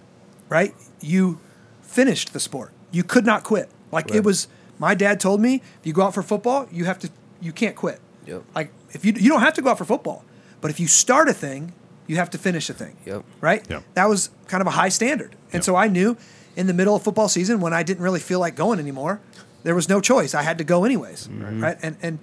right, 0.49 0.75
you 1.01 1.39
finished 1.83 2.33
the 2.33 2.41
sport. 2.41 2.73
You 2.91 3.05
could 3.05 3.27
not 3.27 3.45
quit. 3.45 3.71
Like 3.93 4.13
it 4.13 4.25
was. 4.25 4.49
My 4.77 4.95
dad 4.95 5.21
told 5.21 5.41
me, 5.41 5.63
if 5.81 5.87
you 5.87 5.93
go 5.93 6.03
out 6.03 6.15
for 6.15 6.23
football, 6.23 6.67
you 6.73 6.85
have 6.85 6.99
to. 6.99 7.11
You 7.41 7.53
can't 7.53 7.77
quit. 7.77 8.01
Yep. 8.27 8.43
Like 8.55 8.71
if 8.93 9.05
you 9.05 9.13
you 9.17 9.29
don't 9.29 9.41
have 9.41 9.55
to 9.55 9.63
go 9.63 9.71
out 9.71 9.79
for 9.79 9.85
football, 9.85 10.25
but 10.61 10.71
if 10.71 10.81
you 10.81 10.87
start 10.89 11.29
a 11.29 11.35
thing, 11.35 11.73
you 12.07 12.17
have 12.17 12.31
to 12.31 12.39
finish 12.39 12.69
a 12.71 12.75
thing. 12.75 12.97
Yep. 13.05 13.25
Right. 13.41 13.69
Yep. 13.69 13.83
That 13.95 14.09
was 14.09 14.31
kind 14.49 14.61
of 14.61 14.67
a 14.67 14.71
high 14.73 14.89
standard, 14.89 15.33
and 15.53 15.55
Yep. 15.55 15.65
so 15.65 15.77
I 15.77 15.89
knew 15.89 16.17
in 16.57 16.67
the 16.67 16.75
middle 16.75 16.95
of 16.95 17.03
football 17.03 17.29
season 17.29 17.61
when 17.61 17.73
I 17.73 17.83
didn't 17.83 18.03
really 18.03 18.21
feel 18.21 18.39
like 18.41 18.55
going 18.57 18.79
anymore, 18.79 19.21
there 19.65 19.75
was 19.75 19.89
no 19.89 20.01
choice. 20.01 20.35
I 20.35 20.43
had 20.43 20.59
to 20.59 20.65
go 20.65 20.85
anyways. 20.85 21.29
Right. 21.29 21.77
And 21.83 21.97
and 22.03 22.19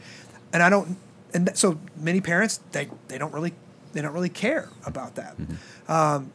and 0.54 0.64
I 0.64 0.70
don't. 0.70 0.98
And 1.34 1.48
that- 1.48 1.58
so 1.58 1.80
many 1.98 2.20
parents 2.22 2.60
they 2.72 2.90
they 3.08 3.18
don't 3.18 3.34
really 3.34 3.54
they 3.94 4.02
don't 4.02 4.14
really 4.14 4.30
care 4.30 4.70
about 4.86 5.16
that. 5.16 5.36
Um, 5.88 6.32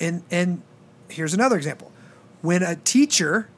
and 0.00 0.22
and 0.30 0.62
here's 1.08 1.34
another 1.34 1.56
example. 1.56 1.90
When 2.40 2.62
a 2.62 2.76
teacher 2.76 3.48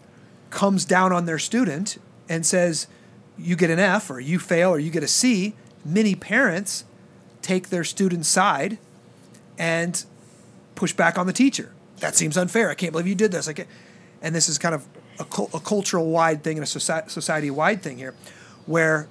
comes 0.51 0.85
down 0.85 1.13
on 1.13 1.27
their 1.27 1.39
student 1.39 1.99
and 2.29 2.45
says, 2.45 2.87
"You 3.39 3.57
get 3.57 3.71
an 3.71 3.79
F 3.79 4.11
or 4.11 4.21
you 4.21 4.39
fail 4.39 4.71
or 4.71 4.79
you 4.79 4.91
get 4.91 5.03
a 5.03 5.09
C, 5.09 5.55
many 5.85 6.15
parents 6.15 6.85
take 7.43 7.69
their 7.69 7.85
student's 7.85 8.29
side 8.29 8.79
and 9.59 10.05
push 10.75 10.93
back 10.93 11.19
on 11.19 11.27
the 11.27 11.33
teacher. 11.33 11.73
That 12.01 12.15
seems 12.15 12.37
unfair. 12.37 12.71
I 12.71 12.75
can't 12.75 12.93
believe 12.93 13.07
you 13.07 13.15
did 13.15 13.33
this. 13.33 13.49
And 14.23 14.35
this 14.35 14.49
is 14.49 14.59
kind 14.59 14.75
of 14.75 14.87
a, 15.19 15.57
a 15.57 15.61
cultural 15.61 16.11
wide 16.11 16.43
thing 16.43 16.59
and 16.59 16.65
a 16.65 16.67
society 16.67 17.51
wide 17.51 17.83
thing 17.83 17.99
here, 17.99 18.15
where 18.67 19.09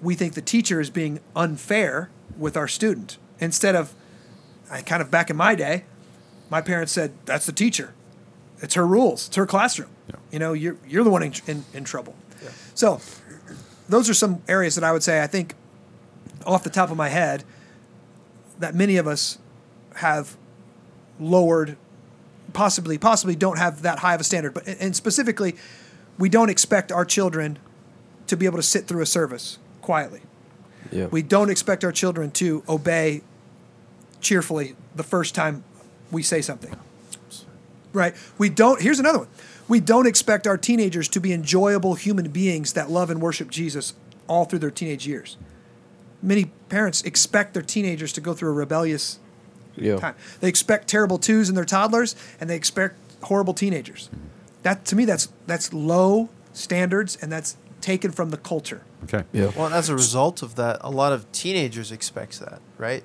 we 0.00 0.14
think 0.14 0.34
the 0.34 0.42
teacher 0.42 0.80
is 0.80 0.90
being 0.90 1.20
unfair 1.34 2.10
with 2.36 2.56
our 2.56 2.68
student 2.68 3.18
instead 3.40 3.74
of 3.74 3.94
I 4.70 4.82
kind 4.82 5.00
of 5.00 5.10
back 5.10 5.30
in 5.30 5.36
my 5.36 5.54
day, 5.54 5.84
my 6.50 6.60
parents 6.60 6.92
said 6.92 7.12
that's 7.24 7.46
the 7.46 7.52
teacher, 7.52 7.94
it's 8.60 8.74
her 8.74 8.86
rules, 8.86 9.28
it's 9.28 9.36
her 9.36 9.46
classroom. 9.46 9.90
Yeah. 10.08 10.16
You 10.32 10.38
know, 10.38 10.52
you're 10.52 10.76
you're 10.86 11.04
the 11.04 11.10
one 11.10 11.22
in 11.22 11.32
in, 11.46 11.64
in 11.72 11.84
trouble. 11.84 12.14
So 12.76 13.00
those 13.88 14.08
are 14.08 14.14
some 14.14 14.42
areas 14.46 14.76
that 14.76 14.84
I 14.84 14.92
would 14.92 15.02
say 15.02 15.20
I 15.22 15.26
think 15.26 15.54
off 16.46 16.62
the 16.62 16.70
top 16.70 16.92
of 16.92 16.96
my 16.96 17.08
head 17.08 17.42
that 18.60 18.74
many 18.74 18.96
of 18.96 19.08
us 19.08 19.38
have 19.96 20.36
lowered 21.18 21.76
possibly 22.52 22.96
possibly 22.98 23.34
don't 23.34 23.58
have 23.58 23.82
that 23.82 23.98
high 23.98 24.14
of 24.14 24.20
a 24.20 24.24
standard 24.24 24.54
but 24.54 24.66
and 24.68 24.94
specifically 24.94 25.56
we 26.18 26.28
don't 26.28 26.48
expect 26.50 26.92
our 26.92 27.04
children 27.04 27.58
to 28.28 28.36
be 28.36 28.46
able 28.46 28.56
to 28.56 28.62
sit 28.62 28.86
through 28.86 29.02
a 29.02 29.06
service 29.06 29.58
quietly 29.82 30.20
Yeah. 30.92 31.06
we 31.06 31.22
don't 31.22 31.50
expect 31.50 31.84
our 31.84 31.92
children 31.92 32.30
to 32.32 32.62
obey 32.68 33.22
cheerfully 34.20 34.76
the 34.94 35.02
first 35.02 35.34
time 35.34 35.64
we 36.10 36.22
say 36.22 36.40
something. 36.40 36.74
Right? 37.92 38.14
We 38.38 38.48
don't, 38.48 38.80
here's 38.80 38.98
another 38.98 39.18
one. 39.20 39.28
We 39.68 39.80
don't 39.80 40.06
expect 40.06 40.46
our 40.46 40.56
teenagers 40.56 41.08
to 41.08 41.20
be 41.20 41.32
enjoyable 41.32 41.94
human 41.94 42.30
beings 42.30 42.72
that 42.74 42.90
love 42.90 43.10
and 43.10 43.20
worship 43.20 43.50
Jesus 43.50 43.94
all 44.28 44.44
through 44.44 44.60
their 44.60 44.70
teenage 44.70 45.06
years. 45.06 45.36
Many 46.22 46.46
parents 46.68 47.02
expect 47.02 47.54
their 47.54 47.62
teenagers 47.62 48.12
to 48.14 48.20
go 48.20 48.32
through 48.32 48.50
a 48.50 48.54
rebellious 48.54 49.18
yeah. 49.76 49.96
time. 49.96 50.14
They 50.40 50.48
expect 50.48 50.88
terrible 50.88 51.18
twos 51.18 51.48
in 51.48 51.54
their 51.54 51.64
toddlers 51.64 52.16
and 52.40 52.48
they 52.48 52.56
expect 52.56 52.96
horrible 53.22 53.54
teenagers. 53.54 54.08
That 54.62 54.84
to 54.86 54.96
me 54.96 55.04
that's 55.04 55.28
that's 55.46 55.72
low 55.72 56.28
standards 56.52 57.16
and 57.20 57.30
that's 57.30 57.56
taken 57.80 58.10
from 58.10 58.30
the 58.30 58.36
culture. 58.36 58.82
Okay. 59.04 59.24
Yeah. 59.32 59.52
Well, 59.56 59.72
as 59.72 59.88
a 59.88 59.94
result 59.94 60.42
of 60.42 60.56
that, 60.56 60.78
a 60.80 60.90
lot 60.90 61.12
of 61.12 61.30
teenagers 61.30 61.92
expects 61.92 62.38
that, 62.38 62.60
right? 62.78 63.04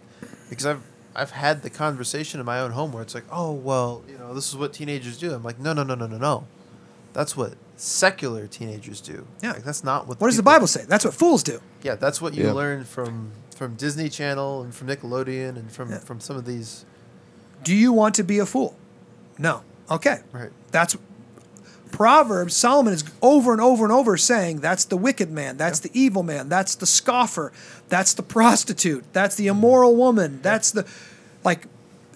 Because 0.49 0.65
I've 0.65 0.83
I've 1.15 1.31
had 1.31 1.61
the 1.63 1.69
conversation 1.69 2.39
in 2.39 2.45
my 2.45 2.59
own 2.59 2.71
home 2.71 2.91
where 2.93 3.03
it's 3.03 3.13
like, 3.15 3.25
oh 3.31 3.51
well, 3.51 4.03
you 4.07 4.17
know, 4.17 4.33
this 4.33 4.49
is 4.49 4.55
what 4.55 4.73
teenagers 4.73 5.17
do. 5.17 5.33
I'm 5.33 5.43
like, 5.43 5.59
no, 5.59 5.73
no, 5.73 5.83
no, 5.83 5.95
no, 5.95 6.07
no, 6.07 6.17
no. 6.17 6.47
That's 7.13 7.35
what 7.35 7.55
secular 7.75 8.47
teenagers 8.47 9.01
do. 9.01 9.27
Yeah. 9.43 9.51
Like, 9.51 9.63
that's 9.63 9.83
not 9.83 10.07
what. 10.07 10.21
What 10.21 10.27
does 10.27 10.37
the 10.37 10.43
people- 10.43 10.53
Bible 10.53 10.67
say? 10.67 10.85
That's 10.87 11.03
what 11.03 11.13
fools 11.13 11.43
do. 11.43 11.59
Yeah, 11.83 11.95
that's 11.95 12.21
what 12.21 12.33
you 12.33 12.45
Yeah. 12.45 12.53
learn 12.53 12.83
from 12.85 13.31
from 13.55 13.75
Disney 13.75 14.09
Channel 14.09 14.63
and 14.63 14.73
from 14.73 14.87
Nickelodeon 14.87 15.49
and 15.57 15.71
from 15.71 15.91
Yeah. 15.91 15.99
from 15.99 16.19
some 16.19 16.35
of 16.37 16.45
these. 16.45 16.85
Do 17.63 17.75
you 17.75 17.91
want 17.93 18.15
to 18.15 18.23
be 18.23 18.39
a 18.39 18.45
fool? 18.45 18.75
No. 19.37 19.61
Okay. 19.89 20.21
Right. 20.31 20.51
That's 20.71 20.95
Proverbs, 21.91 22.55
Solomon 22.55 22.93
is 22.93 23.03
over 23.21 23.51
and 23.51 23.61
over 23.61 23.83
and 23.83 23.93
over 23.93 24.17
saying 24.17 24.61
that's 24.61 24.85
the 24.85 24.97
wicked 24.97 25.31
man, 25.31 25.57
that's 25.57 25.79
the 25.79 25.91
evil 25.93 26.23
man, 26.23 26.49
that's 26.49 26.75
the 26.75 26.85
scoffer, 26.85 27.51
that's 27.89 28.13
the 28.13 28.23
prostitute, 28.23 29.03
that's 29.13 29.35
the 29.35 29.47
immoral 29.47 29.95
woman, 29.95 30.41
that's 30.41 30.71
the 30.71 30.87
like 31.43 31.67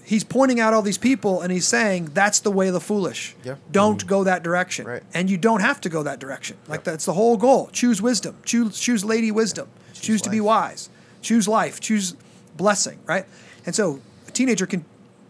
he's 0.06 0.24
pointing 0.24 0.60
out 0.60 0.74
all 0.74 0.82
these 0.82 0.98
people 0.98 1.42
and 1.42 1.52
he's 1.52 1.68
saying 1.68 2.12
that's 2.14 2.40
the 2.40 2.52
way 2.52 2.68
of 2.68 2.74
the 2.74 2.80
foolish. 2.80 3.36
Yeah. 3.44 3.56
Don't 3.72 4.00
mm-hmm. 4.00 4.08
go 4.08 4.24
that 4.24 4.44
direction. 4.44 4.86
Right. 4.86 5.04
And 5.14 5.30
you 5.30 5.38
don't 5.38 5.62
have 5.62 5.82
to 5.82 5.90
go 5.90 6.04
that 6.04 6.20
direction. 6.20 6.58
Like 6.68 6.84
that's 6.84 7.06
the 7.06 7.14
whole 7.14 7.38
goal. 7.38 7.70
Choose 7.74 8.02
wisdom. 8.02 8.38
Choose 8.46 8.80
choose 8.80 9.04
lady 9.04 9.32
wisdom. 9.32 9.68
Choose, 9.94 10.22
to 10.22 10.30
be 10.30 10.40
wise. 10.40 10.90
Choose 11.24 11.48
life. 11.48 11.80
Choose 11.80 12.16
blessing, 12.56 13.00
right? 13.08 13.26
And 13.66 13.74
so 13.74 14.00
a 14.28 14.32
teenager 14.32 14.68
can 14.68 14.86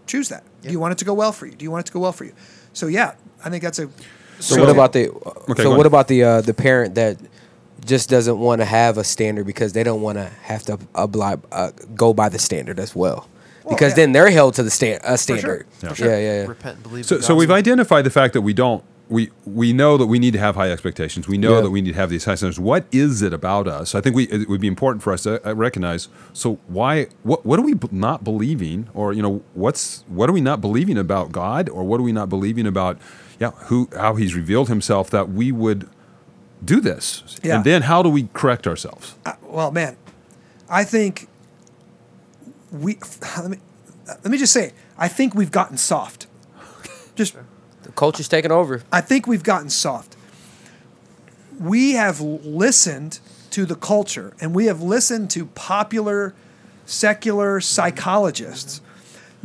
choose 0.05 0.27
that. 0.29 0.43
Do 0.61 0.69
you 0.69 0.79
want 0.79 0.91
it 0.91 0.97
to 0.97 1.05
go 1.05 1.13
well 1.13 1.31
for 1.31 1.45
you? 1.45 1.53
Do 1.53 1.63
you 1.63 1.71
want 1.71 1.85
it 1.85 1.87
to 1.87 1.93
go 1.93 1.99
well 1.99 2.11
for 2.11 2.25
you? 2.25 2.33
So 2.73 2.87
yeah, 2.87 3.15
I 3.43 3.49
think 3.49 3.63
that's 3.63 3.79
a 3.79 3.89
So, 4.39 4.55
So- 4.55 4.61
what 4.61 4.69
about 4.69 4.93
the 4.93 5.09
Okay, 5.11 5.63
so 5.63 5.69
what 5.69 5.75
ahead. 5.77 5.85
about 5.87 6.07
the 6.07 6.23
uh, 6.23 6.41
the 6.41 6.53
parent 6.53 6.95
that 6.95 7.17
just 7.85 8.09
doesn't 8.09 8.39
want 8.39 8.61
to 8.61 8.65
have 8.65 8.97
a 8.97 9.03
standard 9.03 9.45
because 9.45 9.73
they 9.73 9.83
don't 9.83 10.01
want 10.01 10.17
to 10.17 10.29
have 10.43 10.63
to 10.63 10.77
obli- 10.95 11.39
uh, 11.51 11.71
go 11.95 12.13
by 12.13 12.29
the 12.29 12.39
standard 12.39 12.79
as 12.79 12.95
well. 12.95 13.27
Well, 13.63 13.75
Because 13.75 13.91
yeah. 13.91 13.95
then 13.97 14.11
they're 14.11 14.31
held 14.31 14.55
to 14.55 14.63
the 14.63 14.71
stand 14.71 15.01
a 15.03 15.09
sure. 15.09 15.17
standard. 15.17 15.65
Yeah. 15.69 15.77
Yeah, 15.83 15.89
For 15.89 15.95
sure. 15.95 16.09
yeah, 16.09 16.41
yeah. 16.41 16.47
Repent 16.47 16.75
and 16.77 16.83
believe. 16.83 17.05
So, 17.05 17.19
so 17.21 17.35
we've 17.35 17.51
identified 17.51 18.03
the 18.05 18.09
fact 18.09 18.33
that 18.33 18.41
we 18.41 18.53
don't 18.53 18.83
we 19.07 19.29
we 19.45 19.71
know 19.71 19.97
that 19.97 20.07
we 20.07 20.17
need 20.17 20.33
to 20.33 20.39
have 20.39 20.55
high 20.55 20.71
expectations. 20.71 21.27
We 21.27 21.37
know 21.37 21.55
Yeah. 21.57 21.61
that 21.61 21.69
we 21.69 21.79
need 21.81 21.91
to 21.93 21.97
have 21.99 22.09
these 22.09 22.25
high 22.25 22.33
standards. 22.33 22.59
What 22.59 22.85
is 22.91 23.21
it 23.21 23.33
about 23.33 23.67
us? 23.67 23.93
I 23.93 24.01
think 24.01 24.15
we 24.15 24.23
it 24.23 24.49
would 24.49 24.61
be 24.61 24.67
important 24.67 25.03
for 25.03 25.13
us 25.13 25.21
to 25.23 25.47
uh, 25.47 25.53
recognize. 25.53 26.07
So 26.33 26.57
why 26.67 27.07
what 27.21 27.45
what 27.45 27.59
are 27.59 27.63
we 27.63 27.75
not 27.91 28.23
believing, 28.23 28.87
or 28.95 29.13
you 29.13 29.21
know 29.21 29.43
what's 29.53 30.03
what 30.07 30.27
are 30.27 30.33
we 30.33 30.41
not 30.41 30.59
believing 30.59 30.97
about 30.97 31.31
God, 31.31 31.69
or 31.69 31.83
what 31.83 31.99
are 31.99 32.03
we 32.03 32.11
not 32.13 32.29
believing 32.29 32.65
about 32.65 32.97
yeah 33.39 33.51
who 33.67 33.89
how 33.95 34.15
He's 34.15 34.33
revealed 34.35 34.69
Himself 34.69 35.09
that 35.09 35.29
we 35.29 35.51
would 35.51 35.87
do 36.63 36.79
this, 36.81 37.23
Yeah. 37.43 37.55
and 37.57 37.63
then 37.65 37.83
how 37.83 38.01
do 38.01 38.09
we 38.09 38.27
correct 38.33 38.65
ourselves? 38.67 39.15
I- 39.25 39.35
well, 39.43 39.71
man, 39.71 39.97
I 40.69 40.83
think 40.83 41.27
we 42.71 42.97
let 43.37 43.49
me 43.49 43.57
let 44.07 44.25
me 44.25 44.37
just 44.37 44.53
say, 44.53 44.73
I 44.97 45.07
think 45.07 45.33
we've 45.35 45.51
gotten 45.51 45.77
soft. 45.77 46.27
Just 47.15 47.35
The 47.83 47.91
culture's 47.91 48.27
taken 48.27 48.51
over. 48.51 48.83
I 48.91 49.01
think 49.01 49.25
we've 49.27 49.43
gotten 49.43 49.69
soft. 49.69 50.15
We 51.59 51.93
have 51.93 52.19
listened 52.19 53.19
to 53.51 53.65
the 53.65 53.75
culture 53.75 54.33
and 54.41 54.53
we 54.53 54.65
have 54.65 54.81
listened 54.81 55.29
to 55.31 55.45
popular 55.47 56.33
secular 56.85 57.61
psychologists 57.61 58.81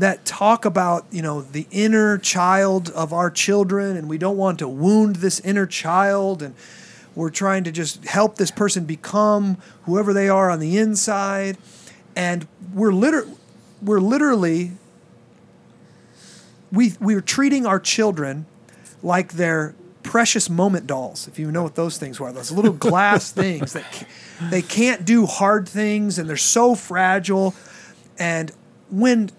that 0.00 0.25
talk 0.25 0.64
about, 0.64 1.04
you 1.11 1.21
know, 1.21 1.42
the 1.42 1.66
inner 1.71 2.16
child 2.16 2.88
of 2.90 3.12
our 3.12 3.30
children 3.30 3.99
and 3.99 4.09
we 4.09 4.16
don't 4.16 4.38
want 4.38 4.59
to 4.59 4.66
wound 4.66 5.16
this 5.16 5.40
inner 5.40 5.66
child 5.66 6.42
and 6.42 6.54
we're 7.14 7.28
trying 7.28 7.64
to 7.64 7.71
just 7.71 8.04
help 8.07 8.37
this 8.37 8.50
person 8.50 8.87
become 8.87 9.59
whoever 9.83 10.14
they 10.14 10.28
are 10.28 10.50
on 10.50 10.59
the 10.59 10.78
inside 10.78 11.59
and 12.16 12.49
we're 12.73 12.92
liter- 12.92 13.28
we're 13.83 14.00
literally 14.00 14.73
we 16.73 16.95
we're 16.99 17.21
treating 17.21 17.66
our 17.66 17.78
children 17.80 18.47
like 19.02 19.35
they're 19.35 19.75
precious 20.02 20.49
moment 20.49 20.87
dolls. 20.87 21.28
If 21.28 21.38
you 21.38 21.52
know 21.52 21.62
what 21.62 21.75
those 21.75 21.99
things 21.99 22.19
were, 22.19 22.33
those 22.33 22.50
little 22.50 22.73
glass 22.73 23.33
things 23.42 23.75
that 23.75 24.07
they 24.50 24.62
can't 24.62 25.04
do 25.04 25.26
hard 25.26 25.69
things 25.69 26.19
and 26.19 26.26
they're 26.26 26.38
so 26.38 26.75
fragile. 26.75 27.54
And 28.19 28.50
when 28.90 29.30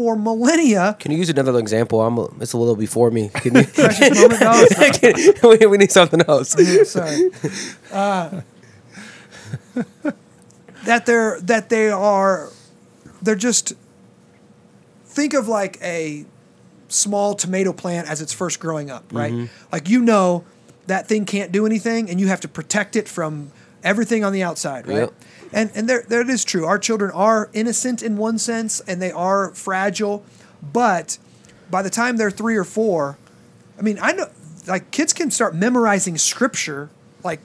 for 0.00 0.16
millennia, 0.16 0.96
Can 0.98 1.12
you 1.12 1.18
use 1.18 1.28
another 1.28 1.58
example? 1.58 2.00
I'm 2.00 2.16
it's 2.40 2.54
a 2.54 2.56
little 2.56 2.74
before 2.74 3.10
me. 3.10 3.28
Can 3.28 3.54
you, 3.54 3.66
moment 4.14 4.40
we, 5.60 5.66
we 5.66 5.76
need 5.76 5.92
something 5.92 6.22
else. 6.26 6.56
sorry. 6.90 7.30
Uh, 7.92 8.40
that 10.86 11.04
they're 11.04 11.38
that 11.42 11.68
they 11.68 11.90
are 11.90 12.48
they're 13.20 13.34
just 13.34 13.74
think 15.04 15.34
of 15.34 15.48
like 15.48 15.76
a 15.82 16.24
small 16.88 17.34
tomato 17.34 17.74
plant 17.74 18.08
as 18.08 18.22
it's 18.22 18.32
first 18.32 18.58
growing 18.58 18.90
up, 18.90 19.04
right? 19.12 19.34
Mm-hmm. 19.34 19.66
Like 19.70 19.90
you 19.90 20.00
know 20.00 20.46
that 20.86 21.08
thing 21.08 21.26
can't 21.26 21.52
do 21.52 21.66
anything 21.66 22.08
and 22.08 22.18
you 22.18 22.28
have 22.28 22.40
to 22.40 22.48
protect 22.48 22.96
it 22.96 23.06
from 23.06 23.52
everything 23.84 24.24
on 24.24 24.32
the 24.32 24.42
outside, 24.42 24.88
right? 24.88 25.00
Yep. 25.00 25.14
And 25.52 25.70
and 25.74 25.88
there 25.88 26.04
there 26.08 26.20
it 26.20 26.30
is 26.30 26.44
true. 26.44 26.64
Our 26.64 26.78
children 26.78 27.10
are 27.12 27.50
innocent 27.52 28.02
in 28.02 28.16
one 28.16 28.38
sense 28.38 28.80
and 28.80 29.02
they 29.02 29.10
are 29.10 29.50
fragile, 29.54 30.24
but 30.62 31.18
by 31.70 31.82
the 31.82 31.90
time 31.90 32.16
they're 32.16 32.30
3 32.30 32.56
or 32.56 32.64
4, 32.64 33.16
I 33.78 33.82
mean, 33.82 33.98
I 34.00 34.12
know 34.12 34.26
like 34.66 34.90
kids 34.90 35.12
can 35.12 35.30
start 35.30 35.54
memorizing 35.54 36.18
scripture 36.18 36.90
like 37.24 37.40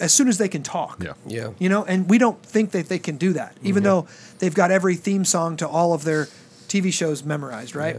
as 0.00 0.12
soon 0.12 0.28
as 0.28 0.38
they 0.38 0.48
can 0.48 0.62
talk. 0.62 1.02
Yeah. 1.02 1.14
Yeah. 1.26 1.50
You 1.58 1.68
know, 1.68 1.84
and 1.84 2.08
we 2.08 2.18
don't 2.18 2.40
think 2.42 2.70
that 2.70 2.88
they 2.88 2.98
can 2.98 3.16
do 3.16 3.32
that, 3.34 3.56
even 3.62 3.82
though 3.82 4.06
they've 4.38 4.54
got 4.54 4.70
every 4.70 4.94
theme 4.94 5.24
song 5.24 5.56
to 5.58 5.68
all 5.68 5.92
of 5.92 6.04
their 6.04 6.28
TV 6.68 6.92
shows 6.92 7.24
memorized, 7.24 7.74
right? 7.74 7.96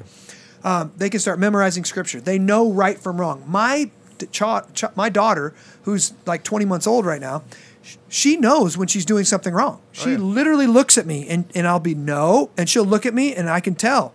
Um, 0.63 0.91
they 0.98 1.09
can 1.09 1.19
start 1.19 1.39
memorizing 1.39 1.86
scripture. 1.86 2.19
They 2.21 2.38
know 2.39 2.71
right 2.71 2.98
from 3.00 3.19
wrong. 3.19 3.43
My 3.48 3.91
d- 4.17 4.27
cha- 4.31 4.65
cha- 4.74 4.91
my 4.95 5.09
daughter, 5.09 5.53
who's 5.83 6.13
like 6.25 6.44
20 6.44 6.65
months 6.65 6.85
old 6.87 7.05
right 7.05 7.22
now, 7.22 7.44
sh- 7.50 7.69
she 8.07 8.37
knows 8.37 8.77
when 8.77 8.87
she's 8.87 9.05
doing 9.05 9.25
something 9.25 9.53
wrong. 9.53 9.81
She 9.92 10.11
yeah. 10.11 10.18
literally 10.18 10.68
looks 10.68 10.98
at 10.98 11.05
me 11.05 11.27
and, 11.27 11.46
and 11.55 11.68
I'll 11.68 11.79
be 11.79 11.96
no, 11.96 12.50
and 12.57 12.70
she'll 12.70 12.85
look 12.85 13.05
at 13.05 13.13
me 13.13 13.33
and 13.35 13.50
I 13.50 13.59
can 13.59 13.75
tell. 13.75 14.13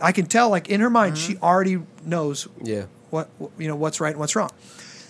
I 0.00 0.12
can 0.12 0.26
tell, 0.26 0.50
like 0.50 0.68
in 0.68 0.80
her 0.80 0.90
mind, 0.90 1.16
she 1.18 1.36
already 1.38 1.78
knows 2.04 2.48
Yeah. 2.62 2.86
what 3.10 3.28
you 3.58 3.68
know 3.68 3.76
what's 3.76 4.00
right 4.00 4.10
and 4.10 4.18
what's 4.20 4.34
wrong 4.36 4.50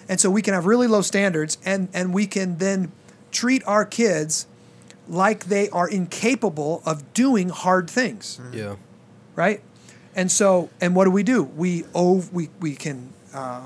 and 0.09 0.21
so 0.21 0.31
we 0.31 0.41
can 0.43 0.55
have 0.55 0.67
really 0.67 0.87
low 0.87 1.01
standards 1.03 1.59
and 1.65 1.89
and 1.93 2.15
we 2.15 2.27
can 2.27 2.59
then 2.59 2.93
treat 3.33 3.63
our 3.67 3.85
kids 3.85 4.47
like 5.09 5.47
they 5.47 5.69
are 5.71 5.89
incapable 5.89 6.83
of 6.87 7.13
doing 7.15 7.49
hard 7.49 7.91
things 7.91 8.39
Yeah. 8.53 8.77
right 9.35 9.61
and 10.15 10.31
so 10.31 10.71
and 10.81 10.95
what 10.95 11.05
do 11.07 11.11
we 11.11 11.23
do 11.23 11.43
we 11.43 11.85
oh 11.95 12.25
we 12.33 12.49
we 12.61 12.75
can 12.77 13.13
uh, 13.35 13.61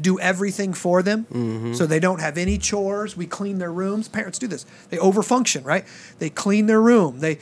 do 0.00 0.18
everything 0.18 0.72
for 0.72 1.02
them. 1.02 1.26
Mm-hmm. 1.32 1.74
So 1.74 1.86
they 1.86 2.00
don't 2.00 2.20
have 2.20 2.38
any 2.38 2.58
chores. 2.58 3.16
We 3.16 3.26
clean 3.26 3.58
their 3.58 3.72
rooms. 3.72 4.08
Parents 4.08 4.38
do 4.38 4.46
this. 4.46 4.64
They 4.90 4.96
overfunction 4.96 5.64
right? 5.64 5.84
They 6.18 6.30
clean 6.30 6.66
their 6.66 6.80
room. 6.80 7.20
They 7.20 7.38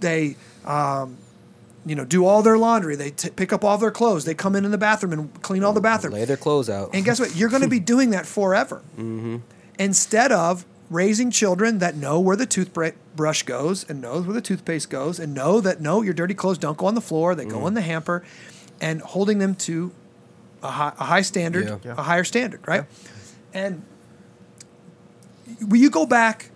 they 0.00 0.36
um, 0.64 1.16
you 1.86 1.94
know 1.94 2.04
do 2.04 2.24
all 2.24 2.42
their 2.42 2.58
laundry. 2.58 2.96
They 2.96 3.10
t- 3.10 3.30
pick 3.30 3.52
up 3.52 3.64
all 3.64 3.78
their 3.78 3.90
clothes. 3.90 4.24
They 4.24 4.34
come 4.34 4.56
in 4.56 4.64
in 4.64 4.70
the 4.70 4.78
bathroom 4.78 5.12
and 5.12 5.42
clean 5.42 5.64
all 5.64 5.72
the 5.72 5.80
bathroom. 5.80 6.14
Lay 6.14 6.24
their 6.24 6.36
clothes 6.36 6.68
out. 6.68 6.90
and 6.92 7.04
guess 7.04 7.20
what? 7.20 7.36
You're 7.36 7.50
going 7.50 7.62
to 7.62 7.68
be 7.68 7.80
doing 7.94 8.10
that 8.10 8.26
forever. 8.26 8.82
Mm-hmm. 8.96 9.38
Instead 9.78 10.32
of 10.32 10.64
raising 10.90 11.30
children 11.30 11.78
that 11.78 11.96
know 11.96 12.20
where 12.20 12.36
the 12.36 12.46
toothbrush 12.46 13.42
goes 13.42 13.84
and 13.88 14.00
knows 14.00 14.26
where 14.26 14.34
the 14.34 14.40
toothpaste 14.40 14.90
goes 14.90 15.18
and 15.18 15.34
know 15.34 15.60
that 15.60 15.80
no, 15.80 16.02
your 16.02 16.14
dirty 16.14 16.34
clothes 16.34 16.58
don't 16.58 16.78
go 16.78 16.86
on 16.86 16.94
the 16.94 17.00
floor, 17.00 17.34
they 17.34 17.44
go 17.44 17.60
mm. 17.60 17.68
in 17.68 17.74
the 17.74 17.80
hamper, 17.80 18.22
and 18.80 19.00
holding 19.00 19.38
them 19.38 19.54
to 19.54 19.92
a 20.64 20.70
high, 20.70 20.92
a 20.98 21.04
high 21.04 21.22
standard, 21.22 21.66
Yeah. 21.66 21.76
Yeah. 21.84 21.94
a 21.96 22.02
higher 22.02 22.24
standard, 22.24 22.60
right? 22.66 22.84
And 23.52 23.82
when 25.60 25.80
you 25.80 25.90
go 25.90 26.06
back 26.06 26.50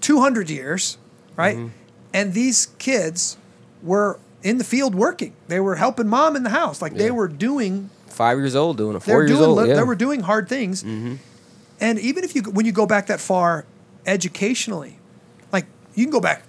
200 0.00 0.50
years, 0.50 0.98
right? 1.36 1.56
Mm-hmm. 1.56 1.68
And 2.12 2.32
these 2.34 2.66
kids 2.78 3.36
were 3.82 4.20
in 4.42 4.58
the 4.58 4.64
field 4.64 4.94
working. 4.94 5.34
They 5.48 5.58
were 5.58 5.76
helping 5.76 6.06
mom 6.06 6.36
in 6.36 6.42
the 6.44 6.50
house. 6.50 6.80
Like 6.82 6.94
they 6.94 7.10
were 7.10 7.28
doing 7.28 7.90
Five 8.06 8.38
years 8.38 8.54
old 8.54 8.76
doing 8.76 8.94
it. 8.94 9.02
they're 9.02 9.14
Four 9.14 9.22
years 9.22 9.38
doing 9.38 9.50
old. 9.58 9.66
yeah. 9.66 9.74
they 9.74 9.82
were 9.82 9.96
doing 9.96 10.20
hard 10.20 10.48
things 10.48 10.84
mm-hmm. 10.84 11.16
and 11.80 11.98
even 11.98 12.22
if 12.22 12.36
you 12.36 12.42
when 12.42 12.64
you 12.64 12.70
go 12.70 12.86
back 12.86 13.06
that 13.08 13.18
far 13.18 13.64
educationally 14.06 14.98
like 15.50 15.66
you 15.96 16.04
can 16.04 16.12
go 16.12 16.20
back 16.20 16.44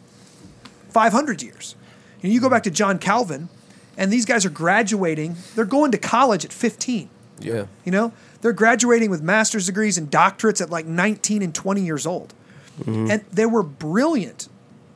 500 0.89 1.41
years 1.41 1.75
know, 2.21 2.29
you 2.29 2.39
go 2.39 2.51
back 2.51 2.61
to 2.63 2.69
john 2.69 2.99
calvin 2.99 3.49
and 3.97 4.11
these 4.11 4.25
guys 4.25 4.45
are 4.45 4.49
graduating. 4.49 5.35
They're 5.55 5.65
going 5.65 5.91
to 5.91 5.97
college 5.97 6.45
at 6.45 6.53
15 6.53 7.09
yeah. 7.39 7.65
you 7.83 7.91
know? 7.91 8.13
They're 8.41 8.53
graduating 8.53 9.09
with 9.09 9.21
master's 9.21 9.65
degrees 9.65 9.97
and 9.97 10.09
doctorates 10.09 10.61
at 10.61 10.69
like 10.69 10.85
19 10.85 11.41
and 11.41 11.53
20 11.53 11.81
years 11.81 12.05
old. 12.05 12.33
Mm-hmm. 12.79 13.11
And 13.11 13.25
they 13.31 13.45
were 13.45 13.63
brilliant. 13.63 14.47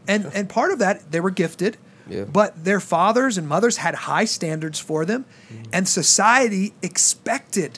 And 0.07 0.25
and 0.33 0.49
part 0.49 0.71
of 0.71 0.79
that 0.79 1.11
they 1.11 1.19
were 1.19 1.31
gifted. 1.31 1.77
Yeah. 2.07 2.23
but 2.23 2.63
their 2.63 2.79
fathers 2.79 3.37
and 3.37 3.47
mothers 3.47 3.77
had 3.77 3.93
high 3.93 4.25
standards 4.25 4.79
for 4.79 5.05
them. 5.05 5.25
Mm-hmm. 5.53 5.63
And 5.73 5.87
society 5.87 6.73
expected 6.81 7.77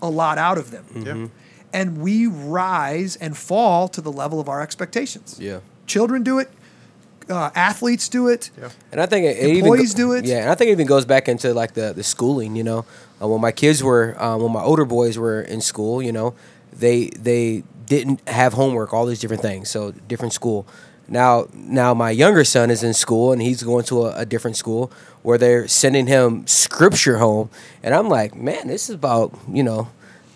a 0.00 0.08
lot 0.08 0.38
out 0.38 0.56
of 0.56 0.70
them. 0.70 0.84
Mm-hmm. 0.84 1.22
Yeah. 1.22 1.28
and 1.74 1.98
we 1.98 2.26
rise 2.26 3.16
and 3.16 3.36
fall 3.36 3.88
to 3.88 4.00
the 4.00 4.10
level 4.10 4.40
of 4.40 4.48
our 4.48 4.62
expectations. 4.62 5.38
Yeah. 5.38 5.60
children 5.86 6.22
do 6.22 6.38
it 6.38 6.50
uh, 7.30 7.50
athletes 7.54 8.08
do 8.08 8.28
it 8.28 8.50
Yeah. 8.60 8.70
And 8.92 9.00
I 9.00 9.06
think 9.06 9.24
it, 9.26 9.36
it 9.38 9.44
even 9.50 9.58
Employees 9.60 9.94
go- 9.94 10.02
do 10.02 10.12
it. 10.14 10.24
Yeah, 10.24 10.42
and 10.42 10.50
I 10.50 10.54
think 10.54 10.68
it 10.68 10.72
even 10.72 10.86
goes 10.86 11.04
back 11.04 11.28
into 11.28 11.52
like 11.54 11.74
the 11.74 11.92
the 11.92 12.02
schooling. 12.02 12.56
You 12.56 12.64
know, 12.64 12.84
uh, 13.20 13.28
when 13.28 13.40
my 13.40 13.52
kids 13.52 13.82
were, 13.82 14.14
uh, 14.20 14.36
when 14.36 14.52
my 14.52 14.62
older 14.62 14.84
boys 14.84 15.18
were 15.18 15.40
in 15.42 15.60
school, 15.60 16.02
you 16.02 16.12
know, 16.12 16.34
they 16.72 17.10
they 17.18 17.62
didn't 17.86 18.26
have 18.28 18.52
homework, 18.54 18.92
all 18.92 19.06
these 19.06 19.20
different 19.20 19.42
things. 19.42 19.70
So 19.70 19.92
different 20.08 20.32
school. 20.32 20.66
Now, 21.08 21.48
now 21.52 21.92
my 21.94 22.10
younger 22.10 22.44
son 22.44 22.70
is 22.70 22.82
in 22.82 22.94
school 22.94 23.32
and 23.32 23.42
he's 23.42 23.62
going 23.62 23.84
to 23.86 24.06
a, 24.06 24.20
a 24.20 24.24
different 24.24 24.56
school 24.56 24.90
where 25.22 25.36
they're 25.36 25.68
sending 25.68 26.06
him 26.06 26.46
scripture 26.46 27.18
home, 27.18 27.50
and 27.82 27.94
I'm 27.94 28.08
like, 28.08 28.34
man, 28.34 28.68
this 28.68 28.88
is 28.88 28.94
about 28.94 29.32
you 29.48 29.62
know. 29.62 29.88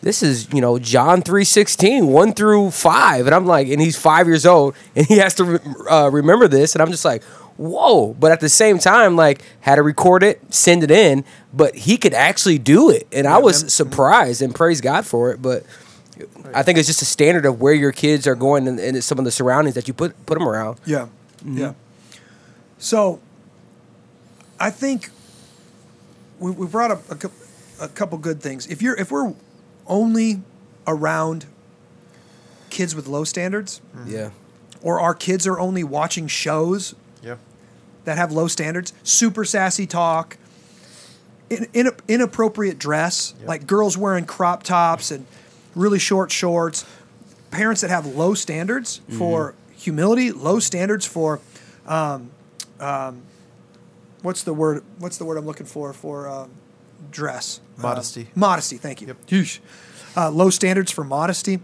This 0.07 0.23
is, 0.23 0.47
you 0.53 0.61
know, 0.61 0.79
John 0.79 1.21
3.16, 1.21 2.07
1 2.07 2.33
through 2.35 2.71
5. 2.71 3.27
And 3.27 3.35
I'm 3.35 3.45
like, 3.45 3.67
and 3.67 3.81
he's 3.81 3.99
five 3.99 4.29
years 4.29 4.47
old, 4.47 4.77
and 4.95 5.05
he 5.05 5.19
has 5.19 5.35
to 5.35 5.45
re- 5.45 5.59
uh, 5.91 6.11
remember 6.13 6.47
this. 6.47 6.77
And 6.77 6.83
I'm 6.83 6.93
just 6.93 7.05
like, 7.05 7.25
whoa. 7.57 8.15
But 8.15 8.31
at 8.31 8.39
the 8.39 8.49
same 8.49 8.79
time, 8.79 9.17
like, 9.17 9.43
had 9.63 9.75
to 9.75 9.83
record 9.83 10.23
it, 10.23 10.55
send 10.55 10.85
it 10.85 10.93
in, 10.93 11.25
but 11.53 11.75
he 11.75 11.97
could 11.97 12.15
actually 12.15 12.57
do 12.57 12.89
it. 12.89 13.09
And 13.11 13.27
I 13.27 13.39
was 13.39 13.75
surprised 13.75 14.43
and 14.43 14.55
praise 14.55 14.81
God 14.81 15.05
for 15.05 15.33
it. 15.33 15.43
But 15.43 15.65
I 16.55 16.63
think 16.63 16.79
it's 16.79 16.87
just 16.87 17.03
a 17.03 17.05
standard 17.05 17.45
of 17.45 17.61
where 17.61 17.75
your 17.75 17.91
kids 17.91 18.29
are 18.29 18.37
going 18.37 18.69
and, 18.69 18.79
and 18.79 19.03
some 19.03 19.19
of 19.19 19.25
the 19.25 19.33
surroundings 19.33 19.75
that 19.75 19.89
you 19.89 19.93
put, 19.93 20.25
put 20.25 20.39
them 20.39 20.49
around. 20.49 20.79
Yeah. 20.87 21.09
Yeah. 21.45 21.75
So 22.79 23.21
I 24.61 24.71
think 24.71 25.11
we, 26.39 26.53
we 26.53 26.69
brought 26.69 26.93
up 26.93 27.11
a, 27.11 27.31
a 27.83 27.89
couple 27.89 28.19
good 28.19 28.41
things. 28.41 28.69
If 28.69 28.83
you're 28.83 28.95
if 28.95 29.11
we're 29.11 29.35
only 29.89 30.43
around 30.87 31.47
kids 32.71 32.95
with 32.95 33.07
low 33.07 33.25
standards 33.25 33.81
Yeah. 34.07 34.31
or 34.83 35.01
our 35.01 35.15
kids 35.15 35.47
are 35.47 35.59
only 35.59 35.83
watching 35.85 36.27
shows 36.29 36.95
Yeah. 37.23 37.37
that 38.05 38.19
have 38.19 38.33
low 38.33 38.49
standards, 38.49 38.93
super 39.03 39.45
sassy 39.45 39.87
talk, 39.87 40.37
in, 41.49 41.67
in, 41.73 41.91
inappropriate 42.09 42.79
dress, 42.79 43.35
like 43.45 43.67
girls 43.67 43.97
wearing 43.97 44.25
crop 44.25 44.63
tops 44.65 45.11
and 45.13 45.27
really 45.77 45.99
short 45.99 46.33
shorts. 46.33 46.85
Parents 47.53 47.81
that 47.83 47.91
have 47.91 48.05
low 48.05 48.35
standards 48.35 49.01
for 49.17 49.55
humility, 49.77 50.33
low 50.33 50.59
standards 50.59 51.07
for, 51.07 51.39
um, 51.87 52.31
um, 52.81 53.23
what's 54.23 54.43
the 54.43 54.53
word? 54.53 54.83
What's 54.99 55.19
the 55.19 55.25
word 55.25 55.39
I'm 55.39 55.47
looking 55.47 55.67
for 55.67 55.93
for 55.93 56.29
um, 56.29 56.51
dress? 57.11 57.61
Uh, 57.79 57.83
Modesty. 57.83 58.29
modesty. 58.35 58.77
Thank 58.79 59.01
you. 59.03 59.09
Yep. 59.29 59.49
Uh, 60.17 60.31
low 60.31 60.51
standards 60.51 60.91
for 60.91 61.05
modesty. 61.05 61.61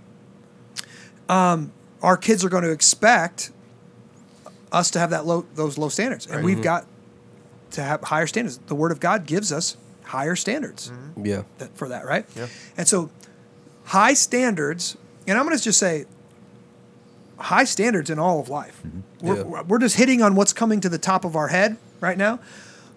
Um, 1.29 1.73
our 2.03 2.17
kids 2.17 2.45
are 2.45 2.49
going 2.49 2.65
to 2.65 2.71
expect 2.71 3.51
us 4.71 4.91
to 4.91 4.99
have 4.99 5.11
that 5.11 5.25
low 5.27 5.47
those 5.55 5.79
low 5.79 5.89
standards, 5.89 6.27
and 6.27 6.37
Right. 6.37 6.45
we've 6.45 6.63
got 6.63 6.87
to 7.73 7.83
have 7.83 8.03
higher 8.03 8.27
standards. 8.27 8.59
The 8.67 8.75
Word 8.75 8.93
of 8.93 9.01
God 9.01 9.27
gives 9.27 9.53
us 9.53 9.77
higher 10.05 10.37
standards 10.37 10.93
Yeah. 11.23 11.43
that, 11.59 11.77
for 11.77 11.89
that, 11.89 12.05
right? 12.05 12.27
Yeah. 12.37 12.49
And 12.77 12.87
so, 12.87 13.11
high 13.85 14.15
standards, 14.15 14.97
and 15.27 15.39
I'm 15.39 15.45
going 15.47 15.57
to 15.57 15.63
just 15.63 15.79
say, 15.79 16.05
high 17.39 17.65
standards 17.65 18.11
in 18.11 18.19
all 18.19 18.41
of 18.41 18.49
life. 18.49 18.83
We're, 19.23 19.37
Yeah. 19.37 19.63
we're 19.63 19.79
just 19.79 19.97
hitting 19.97 20.21
on 20.23 20.35
what's 20.35 20.53
coming 20.53 20.81
to 20.81 20.89
the 20.89 20.99
top 20.99 21.25
of 21.25 21.35
our 21.37 21.49
head 21.49 21.77
right 22.01 22.19
now, 22.19 22.41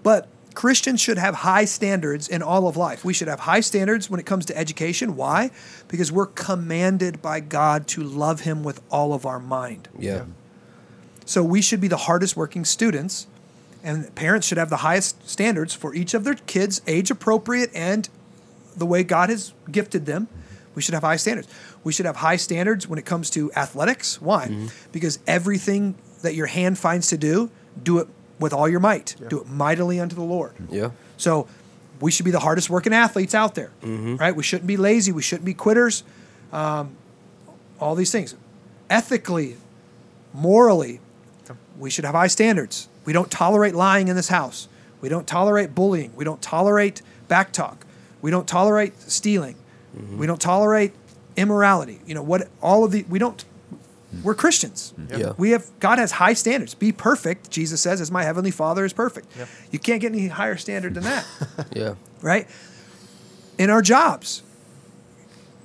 but 0.04 0.28
Christians 0.56 1.02
should 1.02 1.18
have 1.18 1.36
high 1.36 1.66
standards 1.66 2.28
in 2.28 2.42
all 2.42 2.68
of 2.68 2.78
life. 2.78 3.04
We 3.06 3.14
should 3.14 3.28
have 3.28 3.42
high 3.42 3.60
standards 3.60 4.10
when 4.10 4.20
it 4.20 4.26
comes 4.26 4.46
to 4.48 4.58
education. 4.58 5.16
Why? 5.16 5.52
Because 5.88 6.12
we're 6.12 6.28
commanded 6.28 7.22
by 7.22 7.42
God 7.42 7.88
to 7.90 8.02
love 8.02 8.42
Him 8.42 8.64
with 8.64 8.82
all 8.90 9.14
of 9.14 9.26
our 9.26 9.40
mind. 9.40 9.90
Yeah. 10.00 10.24
So 11.26 11.44
we 11.44 11.62
should 11.62 11.82
be 11.82 11.88
the 11.88 11.98
hardest 11.98 12.38
working 12.38 12.66
students, 12.66 13.28
and 13.84 14.14
parents 14.16 14.48
should 14.48 14.58
have 14.58 14.70
the 14.70 14.78
highest 14.78 15.28
standards 15.30 15.74
for 15.74 15.94
each 15.94 16.14
of 16.14 16.24
their 16.24 16.36
kids, 16.36 16.82
age 16.88 17.12
appropriate 17.12 17.70
and 17.74 18.08
the 18.76 18.86
way 18.86 19.04
God 19.04 19.30
has 19.30 19.54
gifted 19.72 20.06
them. 20.06 20.28
We 20.74 20.82
should 20.82 20.94
have 20.94 21.04
high 21.04 21.16
standards. 21.16 21.48
We 21.84 21.94
should 21.94 22.06
have 22.06 22.18
high 22.18 22.36
standards 22.36 22.88
when 22.88 23.00
it 23.00 23.06
comes 23.06 23.30
to 23.32 23.52
athletics. 23.54 24.22
Why? 24.22 24.48
Mm-hmm. 24.48 24.68
Because 24.92 25.20
everything 25.26 25.96
that 26.22 26.36
your 26.36 26.48
hand 26.48 26.78
finds 26.78 27.08
to 27.10 27.18
do, 27.18 27.50
do 27.82 28.00
it 28.00 28.08
with 28.40 28.54
all 28.54 28.68
your 28.68 28.80
might. 28.80 29.16
Do 29.30 29.42
it 29.42 29.48
mightily 29.48 30.00
unto 30.00 30.16
the 30.16 30.24
Lord. 30.24 30.54
Yeah. 30.70 30.92
So 31.18 31.48
we 32.02 32.12
should 32.12 32.26
be 32.26 32.32
the 32.32 32.40
hardest 32.42 32.70
working 32.70 32.94
athletes 32.94 33.34
out 33.34 33.56
there, 33.56 33.72
right? 34.18 34.36
We 34.36 34.44
shouldn't 34.44 34.68
be 34.68 34.78
lazy. 34.78 35.12
We 35.12 35.22
shouldn't 35.22 35.46
be 35.46 35.54
quitters. 35.54 36.04
Um, 36.52 36.96
all 37.80 37.96
these 37.96 38.12
things. 38.12 38.36
Ethically, 38.90 39.58
morally, 40.34 41.00
we 41.80 41.90
should 41.90 42.06
have 42.06 42.16
high 42.16 42.28
standards. 42.28 42.88
We 43.06 43.14
don't 43.14 43.32
tolerate 43.32 43.76
lying 43.76 44.08
in 44.08 44.16
this 44.16 44.28
house. 44.30 44.68
We 45.02 45.10
don't 45.10 45.28
tolerate 45.28 45.76
bullying. 45.76 46.12
We 46.16 46.24
don't 46.26 46.42
tolerate 46.42 47.02
backtalk. 47.30 47.78
We 48.22 48.32
don't 48.32 48.48
tolerate 48.48 49.00
stealing. 49.02 49.56
We 50.18 50.28
don't 50.28 50.42
tolerate 50.42 50.94
immorality. 51.38 52.02
You 52.06 52.16
know 52.16 52.24
what? 52.24 52.50
All 52.62 52.84
of 52.84 52.92
the 52.92 53.04
we 53.10 53.18
don't. 53.20 53.44
We're 54.24 54.36
Christians. 54.36 54.94
Mm-hmm. 54.98 55.20
Yeah. 55.20 55.34
We 55.38 55.52
have 55.52 55.70
God 55.80 56.00
has 56.00 56.14
high 56.14 56.34
standards. 56.34 56.74
Be 56.74 56.92
perfect, 56.92 57.50
Jesus 57.50 57.82
says, 57.82 58.00
as 58.00 58.12
my 58.12 58.24
heavenly 58.24 58.52
Father 58.52 58.86
is 58.86 58.94
perfect. 58.94 59.28
Yep. 59.38 59.48
You 59.72 59.80
can't 59.80 60.02
get 60.02 60.14
any 60.14 60.28
higher 60.28 60.58
standard 60.58 60.94
than 60.94 61.04
that, 61.04 61.26
Yeah. 61.74 61.96
right? 62.22 62.48
In 63.58 63.70
our 63.70 63.82
jobs, 63.82 64.44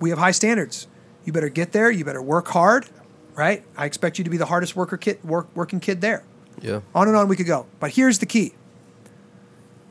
we 0.00 0.11
have 0.11 0.18
high 0.18 0.31
standards. 0.33 0.87
You 1.24 1.33
better 1.33 1.48
get 1.48 1.72
there. 1.72 1.90
You 1.90 2.05
better 2.05 2.22
work 2.22 2.48
hard, 2.48 2.87
right? 3.35 3.62
I 3.76 3.85
expect 3.87 4.18
you 4.18 4.24
to 4.24 4.31
be 4.31 4.37
the 4.37 4.46
hardest 4.46 4.74
worker 4.74 4.96
kid, 4.96 5.22
work, 5.22 5.48
working 5.55 5.81
kid 5.81 6.00
there. 6.00 6.24
Yeah. 6.61 6.81
On 6.94 7.07
and 7.07 7.16
on 7.16 7.29
we 7.29 7.37
could 7.37 7.46
go. 7.46 7.66
But 7.79 7.92
here's 7.92 8.18
the 8.18 8.26
key. 8.26 8.55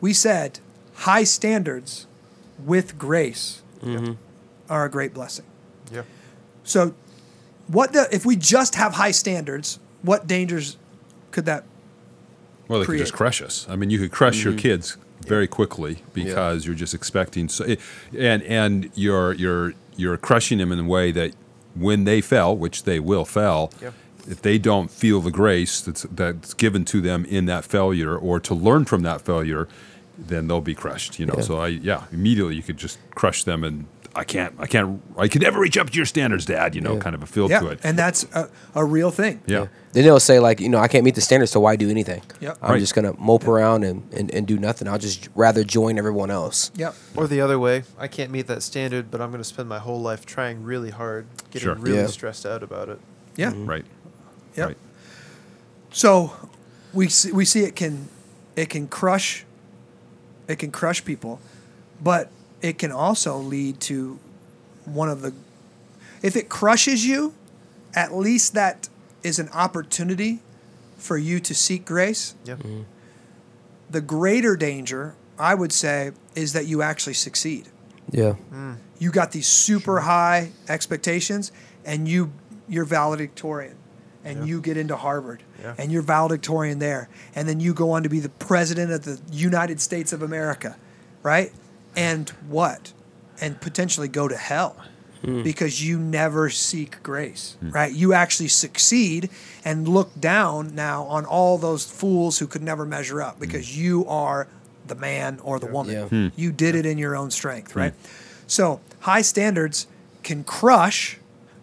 We 0.01 0.13
said 0.13 0.59
high 0.95 1.23
standards 1.23 2.07
with 2.63 2.97
grace 2.97 3.62
mm-hmm. 3.81 4.13
are 4.69 4.85
a 4.85 4.89
great 4.89 5.13
blessing. 5.13 5.45
Yeah. 5.91 6.03
So, 6.63 6.93
what 7.69 7.93
the 7.93 8.08
if 8.12 8.25
we 8.25 8.36
just 8.36 8.75
have 8.75 8.93
high 8.93 9.12
standards, 9.12 9.79
what 10.01 10.27
dangers 10.27 10.77
could 11.32 11.45
that? 11.45 11.63
Well, 12.67 12.79
they 12.79 12.86
create. 12.86 12.99
could 12.99 13.03
just 13.05 13.13
crush 13.13 13.41
us. 13.41 13.65
I 13.69 13.75
mean, 13.75 13.89
you 13.89 13.99
could 13.99 14.12
crush 14.12 14.43
your 14.43 14.53
mm-hmm. 14.53 14.60
kids 14.60 14.97
very 15.21 15.47
quickly 15.47 15.99
because 16.13 16.65
you're 16.65 16.75
just 16.75 16.93
expecting 16.93 17.49
so, 17.49 17.65
eh, 17.65 17.75
and 18.17 18.43
and 18.43 18.91
you're 18.95 19.34
you're 19.34 19.73
you're 19.95 20.17
crushing 20.17 20.58
them 20.58 20.71
in 20.71 20.79
a 20.79 20.84
way 20.84 21.12
that 21.12 21.34
when 21.75 22.03
they 22.03 22.21
fell, 22.21 22.55
which 22.55 22.84
they 22.84 22.99
will 22.99 23.25
fail, 23.25 23.71
Yep. 23.82 23.93
if 24.27 24.41
they 24.41 24.58
don't 24.58 24.89
feel 24.89 25.21
the 25.21 25.32
grace 25.32 25.82
that's 25.82 26.03
that's 26.03 26.53
given 26.53 26.86
to 26.86 27.01
them 27.01 27.25
in 27.25 27.45
that 27.45 27.65
failure 27.65 28.15
or 28.15 28.39
to 28.39 28.53
learn 28.53 28.86
from 28.86 29.03
that 29.03 29.21
failure, 29.21 29.67
then 30.17 30.47
they'll 30.47 30.62
be 30.62 30.75
crushed. 30.75 31.19
You 31.19 31.27
know. 31.27 31.36
Yeah. 31.38 31.43
So 31.43 31.60
I 31.60 31.67
yeah, 31.67 32.03
immediately 32.12 32.55
you 32.55 32.63
could 32.63 32.77
just 32.77 32.97
crush 33.12 33.43
them 33.43 33.63
and. 33.63 33.86
I 34.15 34.23
can't, 34.23 34.55
I 34.57 34.65
can't, 34.65 35.01
I 35.17 35.27
could 35.27 35.41
never 35.43 35.59
reach 35.59 35.77
up 35.77 35.89
to 35.91 35.95
your 35.95 36.05
standards, 36.05 36.45
Dad. 36.45 36.73
You 36.75 36.81
know, 36.81 36.95
Yeah. 36.95 36.99
kind 36.99 37.15
of 37.15 37.21
a 37.23 37.25
feel 37.27 37.49
Yeah, 37.49 37.59
to 37.59 37.67
it. 37.67 37.79
and 37.83 37.97
that's 37.97 38.23
a, 38.33 38.49
a 38.75 38.83
real 38.83 39.11
thing. 39.11 39.41
yeah. 39.45 39.67
Then 39.91 40.03
they'll 40.03 40.19
say 40.19 40.39
like, 40.39 40.59
you 40.59 40.69
know, 40.69 40.77
I 40.79 40.87
can't 40.87 41.03
meet 41.03 41.15
the 41.15 41.21
standards, 41.21 41.51
so 41.51 41.59
why 41.59 41.75
do 41.75 41.89
anything? 41.89 42.21
Yep. 42.41 42.57
I'm 42.61 42.71
Right. 42.71 42.79
just 42.79 42.93
gonna 42.95 43.13
mope 43.19 43.47
around 43.47 43.83
and, 43.83 44.03
and, 44.13 44.29
and 44.31 44.45
do 44.47 44.57
nothing. 44.57 44.87
I'll 44.87 44.97
just 44.99 45.29
rather 45.35 45.63
join 45.63 45.97
everyone 45.97 46.31
else. 46.31 46.71
Yep. 46.75 46.95
Or 47.15 47.27
the 47.27 47.41
other 47.41 47.57
way, 47.59 47.83
I 47.97 48.07
can't 48.07 48.31
meet 48.31 48.47
that 48.47 48.61
standard, 48.63 49.09
but 49.11 49.21
I'm 49.21 49.29
going 49.31 49.41
to 49.41 49.47
spend 49.47 49.69
my 49.69 49.79
whole 49.79 50.01
life 50.01 50.25
trying 50.25 50.63
really 50.63 50.89
hard, 50.91 51.25
getting 51.51 51.67
Sure. 51.67 51.75
really 51.75 51.97
Yeah. 51.99 52.07
stressed 52.07 52.45
out 52.45 52.61
about 52.63 52.89
it. 52.89 52.99
Yeah. 53.35 53.51
Mm-hmm. 53.51 53.65
Right. 53.69 53.85
Yep. 54.55 54.67
Right. 54.67 54.77
So 55.91 56.33
we 56.93 57.07
see, 57.09 57.31
we 57.31 57.45
see 57.45 57.61
it 57.63 57.75
can 57.75 58.09
it 58.55 58.69
can 58.69 58.87
crush 58.87 59.45
it 60.47 60.57
can 60.57 60.71
crush 60.71 61.03
people, 61.05 61.39
but 62.01 62.29
it 62.61 62.77
can 62.77 62.91
also 62.91 63.37
lead 63.37 63.79
to 63.81 64.19
one 64.85 65.09
of 65.09 65.21
the 65.21 65.33
if 66.21 66.35
it 66.35 66.49
crushes 66.49 67.05
you, 67.05 67.33
at 67.95 68.13
least 68.13 68.53
that 68.53 68.89
is 69.23 69.39
an 69.39 69.49
opportunity 69.49 70.39
for 70.97 71.17
you 71.17 71.39
to 71.39 71.55
seek 71.55 71.85
grace. 71.85 72.35
Yeah. 72.43 72.55
Mm-hmm. 72.55 72.81
The 73.89 74.01
greater 74.01 74.55
danger, 74.57 75.15
I 75.37 75.55
would 75.55 75.71
say, 75.71 76.11
is 76.35 76.53
that 76.53 76.65
you 76.65 76.81
actually 76.81 77.13
succeed. 77.13 77.69
Yeah. 78.11 78.33
Mm. 78.53 78.77
You 78.99 79.11
got 79.11 79.31
these 79.31 79.47
super 79.47 80.01
high 80.01 80.51
expectations 80.67 81.51
and 81.85 82.07
you 82.07 82.31
you're 82.67 82.85
valedictorian 82.85 83.75
and 84.23 84.39
Yeah. 84.39 84.45
you 84.45 84.61
get 84.61 84.77
into 84.77 84.95
Harvard 84.95 85.41
Yeah. 85.61 85.73
and 85.77 85.91
you're 85.91 86.01
valedictorian 86.03 86.79
there 86.79 87.07
and 87.33 87.47
then 87.47 87.59
you 87.59 87.73
go 87.73 87.91
on 87.91 88.03
to 88.03 88.09
be 88.09 88.19
the 88.19 88.29
president 88.29 88.91
of 88.91 89.03
the 89.05 89.19
United 89.31 89.79
States 89.79 90.11
of 90.13 90.21
America, 90.21 90.75
right? 91.23 91.51
And 91.99 92.29
what? 92.47 92.93
And 93.41 93.59
potentially 93.59 94.07
go 94.07 94.27
to 94.27 94.38
hell 94.38 94.75
hmm. 95.23 95.43
because 95.43 95.85
you 95.85 95.97
never 95.97 96.49
seek 96.49 97.01
grace, 97.03 97.57
hmm. 97.59 97.71
right? 97.71 97.91
You 97.91 98.13
actually 98.13 98.49
succeed 98.49 99.29
and 99.63 99.88
look 99.88 100.19
down 100.19 100.75
now 100.75 101.03
on 101.03 101.25
all 101.25 101.57
those 101.57 101.89
fools 101.89 102.39
who 102.39 102.47
could 102.47 102.63
never 102.63 102.85
measure 102.85 103.21
up 103.21 103.35
hmm. 103.35 103.41
because 103.41 103.77
you 103.77 104.05
are 104.07 104.47
the 104.88 104.95
man 104.95 105.39
or 105.43 105.59
the 105.59 105.67
woman. 105.67 106.09
Yeah. 106.12 106.29
You 106.35 106.51
did 106.51 106.75
it 106.75 106.85
in 106.85 106.97
your 106.97 107.15
own 107.15 107.31
strength, 107.31 107.75
right? 107.75 107.93
So 108.47 108.81
high 109.01 109.21
standards 109.21 109.88
can 110.23 110.43
crush, 110.43 111.17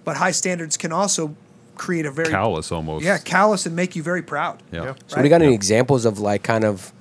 but 0.04 0.16
high 0.16 0.30
standards 0.30 0.76
can 0.76 0.92
also 0.92 1.34
create 1.76 2.06
a 2.06 2.10
very 2.10 2.30
Callous 2.30 2.72
almost. 2.72 3.04
yeah 3.04 3.18
callous 3.18 3.66
and 3.66 3.76
make 3.76 3.94
you 3.94 4.02
very 4.02 4.22
proud. 4.22 4.62
Yeah. 4.72 4.84
Yeah. 4.84 4.94
So 5.08 5.20
we 5.20 5.28
got 5.28 5.42
any 5.42 5.54
examples 5.54 6.04
of 6.04 6.18
like 6.18 6.42
kind 6.42 6.64
of 6.64 6.92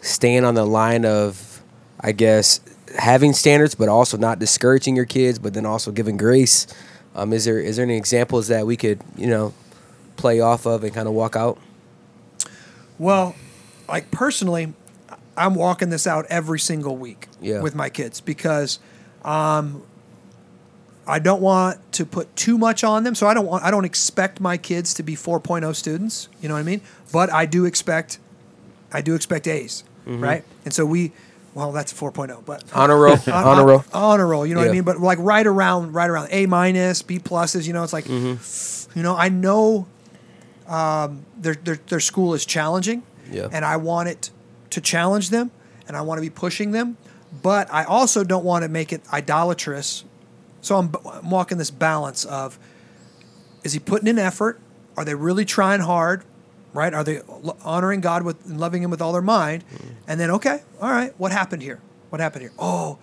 staying 0.00 0.44
on 0.44 0.54
the 0.54 0.66
line 0.66 1.04
of, 1.04 1.62
I 2.00 2.12
guess, 2.12 2.60
having 2.96 3.32
standards, 3.32 3.74
but 3.74 3.88
also 3.88 4.16
not 4.16 4.38
discouraging 4.38 4.96
your 4.96 5.04
kids, 5.04 5.38
but 5.38 5.54
then 5.54 5.66
also 5.66 5.90
giving 5.90 6.16
grace. 6.16 6.66
Um, 7.14 7.32
is 7.32 7.44
there 7.44 7.58
is 7.58 7.76
there 7.76 7.84
any 7.84 7.96
examples 7.96 8.48
that 8.48 8.66
we 8.66 8.76
could 8.76 9.00
you 9.16 9.26
know 9.26 9.52
play 10.16 10.40
off 10.40 10.66
of 10.66 10.84
and 10.84 10.92
kind 10.94 11.08
of 11.08 11.14
walk 11.14 11.36
out? 11.36 11.58
Well, 12.98 13.34
like 13.88 14.10
personally, 14.10 14.72
I'm 15.36 15.54
walking 15.54 15.90
this 15.90 16.06
out 16.06 16.26
every 16.28 16.58
single 16.60 16.96
week 16.96 17.28
Yeah. 17.40 17.60
with 17.60 17.74
my 17.74 17.88
kids 17.88 18.20
because 18.20 18.78
um, 19.24 19.82
I 21.06 21.18
don't 21.18 21.40
want 21.40 21.80
to 21.92 22.04
put 22.04 22.34
too 22.36 22.58
much 22.58 22.82
on 22.84 23.04
them. 23.04 23.14
So 23.14 23.26
I 23.26 23.34
don't 23.34 23.46
want 23.46 23.64
I 23.64 23.70
don't 23.70 23.84
expect 23.84 24.40
my 24.40 24.56
kids 24.56 24.94
to 24.94 25.02
be 25.02 25.14
4.0 25.14 25.74
students. 25.74 26.28
You 26.40 26.48
know 26.48 26.54
what 26.54 26.60
I 26.60 26.64
mean? 26.64 26.80
But 27.12 27.32
I 27.32 27.46
do 27.46 27.64
expect 27.64 28.18
I 28.92 29.00
do 29.00 29.14
expect 29.14 29.46
A's, 29.46 29.84
Mm-hmm. 30.06 30.24
right? 30.24 30.44
And 30.64 30.72
so 30.72 30.86
we. 30.86 31.12
Well, 31.54 31.72
that's 31.72 31.92
4.0, 31.92 32.44
but 32.44 32.62
Honor 32.74 32.96
roll, 33.00 33.12
on- 33.14 33.20
honor 33.32 33.60
on- 33.62 33.66
roll. 33.66 33.84
honor 33.92 34.26
roll. 34.26 34.46
You 34.46 34.54
know 34.54 34.60
what 34.60 34.64
I 34.64 34.68
Yeah. 34.68 34.72
mean? 34.74 34.84
But 34.84 35.00
like 35.00 35.18
right 35.20 35.46
around, 35.46 35.92
right 35.92 36.08
around 36.08 36.28
A 36.30 36.46
minus, 36.46 37.02
B 37.02 37.18
pluses. 37.18 37.66
You 37.66 37.72
know, 37.72 37.82
it's 37.82 37.92
like, 37.92 38.04
Mm-hmm. 38.04 38.98
you 38.98 39.02
know, 39.02 39.16
I 39.16 39.28
know 39.28 39.86
um, 40.66 41.24
their, 41.38 41.54
their 41.54 41.76
their 41.86 42.00
school 42.00 42.34
is 42.34 42.44
challenging, 42.44 43.02
Yeah. 43.30 43.48
and 43.50 43.64
I 43.64 43.76
want 43.76 44.08
it 44.10 44.30
to 44.70 44.80
challenge 44.80 45.30
them, 45.30 45.50
and 45.86 45.96
I 45.96 46.02
want 46.02 46.18
to 46.18 46.22
be 46.22 46.30
pushing 46.30 46.72
them, 46.72 46.96
but 47.42 47.72
I 47.72 47.84
also 47.84 48.22
don't 48.22 48.44
want 48.44 48.64
to 48.64 48.68
make 48.68 48.92
it 48.92 49.00
idolatrous. 49.12 50.04
So 50.60 50.76
I'm, 50.76 50.92
I'm 51.10 51.30
walking 51.30 51.56
this 51.56 51.70
balance 51.70 52.24
of, 52.26 52.58
is 53.64 53.72
he 53.72 53.78
putting 53.78 54.08
in 54.08 54.18
effort? 54.18 54.60
Are 54.96 55.04
they 55.04 55.14
really 55.14 55.44
trying 55.46 55.80
hard? 55.80 56.22
Right? 56.78 56.94
Are 56.94 57.02
they 57.02 57.20
honoring 57.64 58.00
God 58.00 58.22
with 58.22 58.46
and 58.46 58.60
loving 58.60 58.84
Him 58.84 58.90
with 58.90 59.02
all 59.02 59.12
their 59.12 59.20
mind? 59.20 59.64
And 60.06 60.20
then, 60.20 60.30
okay, 60.30 60.62
all 60.80 60.88
right, 60.90 61.12
what 61.18 61.32
happened 61.32 61.60
here? 61.60 61.80
What 62.10 62.20
happened 62.20 62.42
here? 62.42 62.52
Oh, 62.56 62.98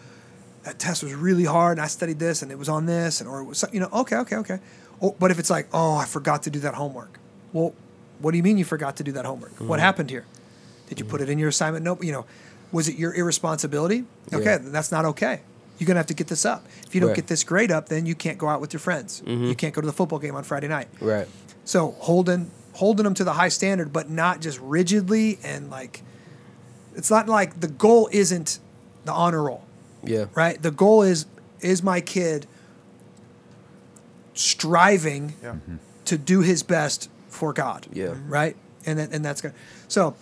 that 0.63 0.79
test 0.79 1.03
was 1.03 1.13
really 1.13 1.43
hard, 1.43 1.77
and 1.77 1.83
I 1.83 1.87
studied 1.87 2.17
this, 2.17 2.41
and 2.41 2.53
it 2.53 2.57
was 2.57 2.69
on 2.69 2.85
this, 2.85 3.19
and 3.19 3.29
or 3.29 3.41
it 3.41 3.43
was 3.43 3.65
you 3.73 3.81
know, 3.81 3.89
okay, 3.91 4.15
okay, 4.15 4.37
okay. 4.37 4.59
Oh, 5.01 5.13
but 5.19 5.29
if 5.29 5.39
it's 5.39 5.49
like, 5.49 5.67
oh, 5.73 5.95
I 5.97 6.05
forgot 6.05 6.43
to 6.43 6.49
do 6.49 6.59
that 6.59 6.75
homework. 6.75 7.19
Well, 7.51 7.73
what 8.19 8.31
do 8.31 8.37
you 8.37 8.43
mean 8.43 8.57
you 8.57 8.63
forgot 8.63 8.95
to 8.97 9.03
do 9.03 9.11
that 9.11 9.25
homework? 9.25 9.51
What 9.59 9.65
mm-hmm. 9.65 9.79
happened 9.81 10.09
here? 10.09 10.25
Did 10.87 10.99
you 10.99 11.05
put 11.05 11.19
it 11.19 11.29
in 11.29 11.37
your 11.37 11.49
assignment 11.49 11.83
note? 11.83 12.01
You 12.01 12.13
know, 12.13 12.25
was 12.71 12.87
it 12.87 12.95
your 12.95 13.13
irresponsibility? 13.13 14.05
Okay, 14.33 14.43
Yeah. 14.43 14.57
that's 14.61 14.91
not 14.91 15.03
okay. 15.03 15.41
You're 15.77 15.87
gonna 15.87 15.99
have 15.99 16.07
to 16.07 16.13
get 16.13 16.27
this 16.27 16.45
up. 16.45 16.65
If 16.87 16.95
you 16.95 17.01
don't 17.01 17.09
Right. 17.09 17.17
get 17.17 17.27
this 17.27 17.43
grade 17.43 17.71
up, 17.71 17.89
then 17.89 18.05
you 18.05 18.15
can't 18.15 18.37
go 18.37 18.47
out 18.47 18.61
with 18.61 18.71
your 18.71 18.79
friends. 18.79 19.21
Mm-hmm. 19.25 19.43
You 19.43 19.55
can't 19.55 19.73
go 19.73 19.81
to 19.81 19.87
the 19.87 19.93
football 19.93 20.19
game 20.19 20.35
on 20.35 20.43
Friday 20.43 20.69
night. 20.69 20.87
Right. 21.01 21.27
So 21.65 21.95
holding 21.99 22.51
holding 22.75 23.03
them 23.03 23.13
to 23.15 23.23
the 23.23 23.33
high 23.33 23.49
standard, 23.49 23.91
but 23.93 24.09
not 24.09 24.41
just 24.41 24.59
rigidly 24.59 25.39
and 25.43 25.69
like 25.69 26.01
it's 26.95 27.09
not 27.09 27.27
like 27.27 27.59
the 27.59 27.67
goal 27.67 28.07
isn't 28.11 28.59
the 29.03 29.11
honor 29.11 29.43
roll, 29.43 29.63
Yeah. 30.03 30.25
right? 30.35 30.61
The 30.61 30.71
goal 30.71 31.01
is 31.01 31.25
is 31.61 31.81
my 31.83 31.99
kid 32.01 32.47
striving 34.33 35.33
Yeah. 35.41 35.51
Mm-hmm. 35.53 35.75
to 36.05 36.17
do 36.17 36.41
his 36.41 36.63
best 36.63 37.09
for 37.29 37.53
God. 37.53 37.87
Yeah. 37.91 38.15
Right? 38.27 38.55
And 38.85 38.99
that, 38.99 39.11
and 39.13 39.23
that's 39.25 39.41
good. 39.41 39.53
So 39.87 40.09
I 40.09 40.13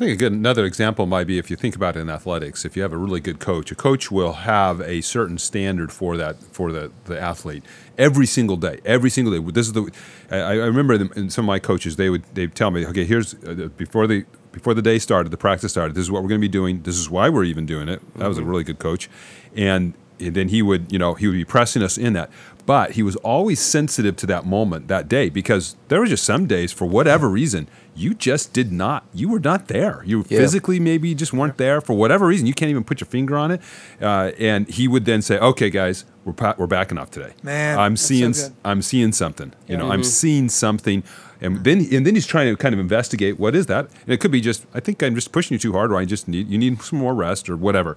think 0.00 0.12
a 0.12 0.16
good 0.16 0.32
another 0.32 0.64
example 0.64 1.04
might 1.04 1.26
be 1.26 1.38
if 1.38 1.50
you 1.50 1.56
think 1.56 1.76
about 1.76 1.94
it 1.94 2.00
in 2.00 2.08
athletics. 2.08 2.64
If 2.64 2.74
you 2.74 2.82
have 2.82 2.92
a 2.92 2.96
really 2.96 3.20
good 3.20 3.38
coach, 3.38 3.70
a 3.70 3.74
coach 3.74 4.10
will 4.10 4.32
have 4.32 4.80
a 4.80 5.02
certain 5.02 5.36
standard 5.36 5.92
for 5.92 6.16
that 6.16 6.42
for 6.42 6.72
the, 6.72 6.90
the 7.04 7.20
athlete 7.20 7.62
every 7.98 8.26
single 8.26 8.56
day. 8.56 8.80
Every 8.84 9.10
single 9.10 9.38
day. 9.38 9.52
This 9.52 9.66
is 9.66 9.74
the. 9.74 9.90
I, 10.30 10.36
I 10.38 10.54
remember 10.54 10.96
them, 10.96 11.28
some 11.28 11.44
of 11.44 11.46
my 11.48 11.58
coaches 11.58 11.96
they 11.96 12.08
would 12.08 12.24
they 12.34 12.46
tell 12.46 12.70
me, 12.70 12.86
okay, 12.86 13.04
here's 13.04 13.34
uh, 13.44 13.68
before 13.76 14.06
the 14.06 14.24
before 14.52 14.72
the 14.72 14.82
day 14.82 14.98
started, 14.98 15.30
the 15.30 15.36
practice 15.36 15.72
started. 15.72 15.94
This 15.94 16.02
is 16.02 16.10
what 16.10 16.22
we're 16.22 16.30
going 16.30 16.40
to 16.40 16.46
be 16.46 16.48
doing. 16.48 16.82
This 16.82 16.96
is 16.96 17.10
why 17.10 17.28
we're 17.28 17.44
even 17.44 17.66
doing 17.66 17.88
it. 17.90 18.00
That 18.16 18.28
was 18.28 18.38
a 18.38 18.44
really 18.44 18.64
good 18.64 18.78
coach, 18.78 19.08
and. 19.54 19.94
And 20.22 20.34
then 20.34 20.48
he 20.48 20.60
would, 20.60 20.92
you 20.92 20.98
know, 20.98 21.14
he 21.14 21.26
would 21.26 21.32
be 21.32 21.46
pressing 21.46 21.82
us 21.82 21.96
in 21.96 22.12
that. 22.12 22.30
But 22.74 22.86
he 22.98 23.02
was 23.02 23.16
always 23.34 23.58
sensitive 23.76 24.14
to 24.22 24.26
that 24.32 24.42
moment, 24.56 24.82
that 24.94 25.04
day, 25.08 25.26
because 25.40 25.64
there 25.88 25.98
were 26.00 26.06
just 26.06 26.24
some 26.32 26.46
days, 26.46 26.70
for 26.78 26.86
whatever 26.96 27.26
reason, 27.28 27.62
you 28.02 28.10
just 28.28 28.52
did 28.58 28.70
not, 28.70 29.00
you 29.20 29.26
were 29.32 29.40
not 29.50 29.66
there. 29.66 29.96
You 30.10 30.16
Yeah. 30.28 30.38
physically 30.42 30.78
maybe 30.90 31.08
just 31.22 31.32
weren't 31.38 31.56
there 31.56 31.80
for 31.86 31.94
whatever 32.02 32.24
reason. 32.32 32.46
You 32.46 32.54
can't 32.60 32.70
even 32.74 32.84
put 32.84 33.00
your 33.00 33.08
finger 33.16 33.36
on 33.44 33.50
it. 33.54 33.60
Uh, 34.00 34.30
and 34.50 34.68
he 34.78 34.84
would 34.92 35.04
then 35.10 35.20
say, 35.28 35.36
"Okay, 35.50 35.68
guys, 35.80 36.04
we're 36.24 36.32
pa- 36.42 36.54
we're 36.58 36.68
backing 36.78 36.98
off 37.00 37.10
today. 37.10 37.32
Man, 37.42 37.76
I'm 37.84 37.92
that's 37.94 38.02
so 38.02 38.06
seeing. 38.08 38.34
I'm 38.70 38.82
seeing 38.82 39.12
something. 39.12 39.50
You 39.66 39.76
know, 39.76 39.84
Mm-hmm. 39.84 39.92
I'm 39.92 40.04
seeing 40.04 40.48
something." 40.48 41.02
And 41.42 41.64
then 41.66 41.78
and 41.96 42.02
then 42.06 42.14
he's 42.18 42.26
trying 42.34 42.48
to 42.52 42.56
kind 42.64 42.74
of 42.76 42.80
investigate 42.88 43.34
what 43.42 43.52
is 43.60 43.66
that. 43.72 43.84
And 44.04 44.10
it 44.14 44.18
could 44.22 44.30
be 44.38 44.42
just 44.50 44.60
I 44.78 44.80
think 44.84 45.02
I'm 45.02 45.14
just 45.20 45.32
pushing 45.32 45.54
you 45.56 45.58
too 45.66 45.72
hard, 45.78 45.90
or 45.92 45.96
I 46.02 46.04
just 46.14 46.28
need 46.28 46.44
you 46.52 46.58
need 46.64 46.74
some 46.82 46.98
more 47.04 47.14
rest 47.26 47.48
or 47.50 47.56
whatever. 47.66 47.92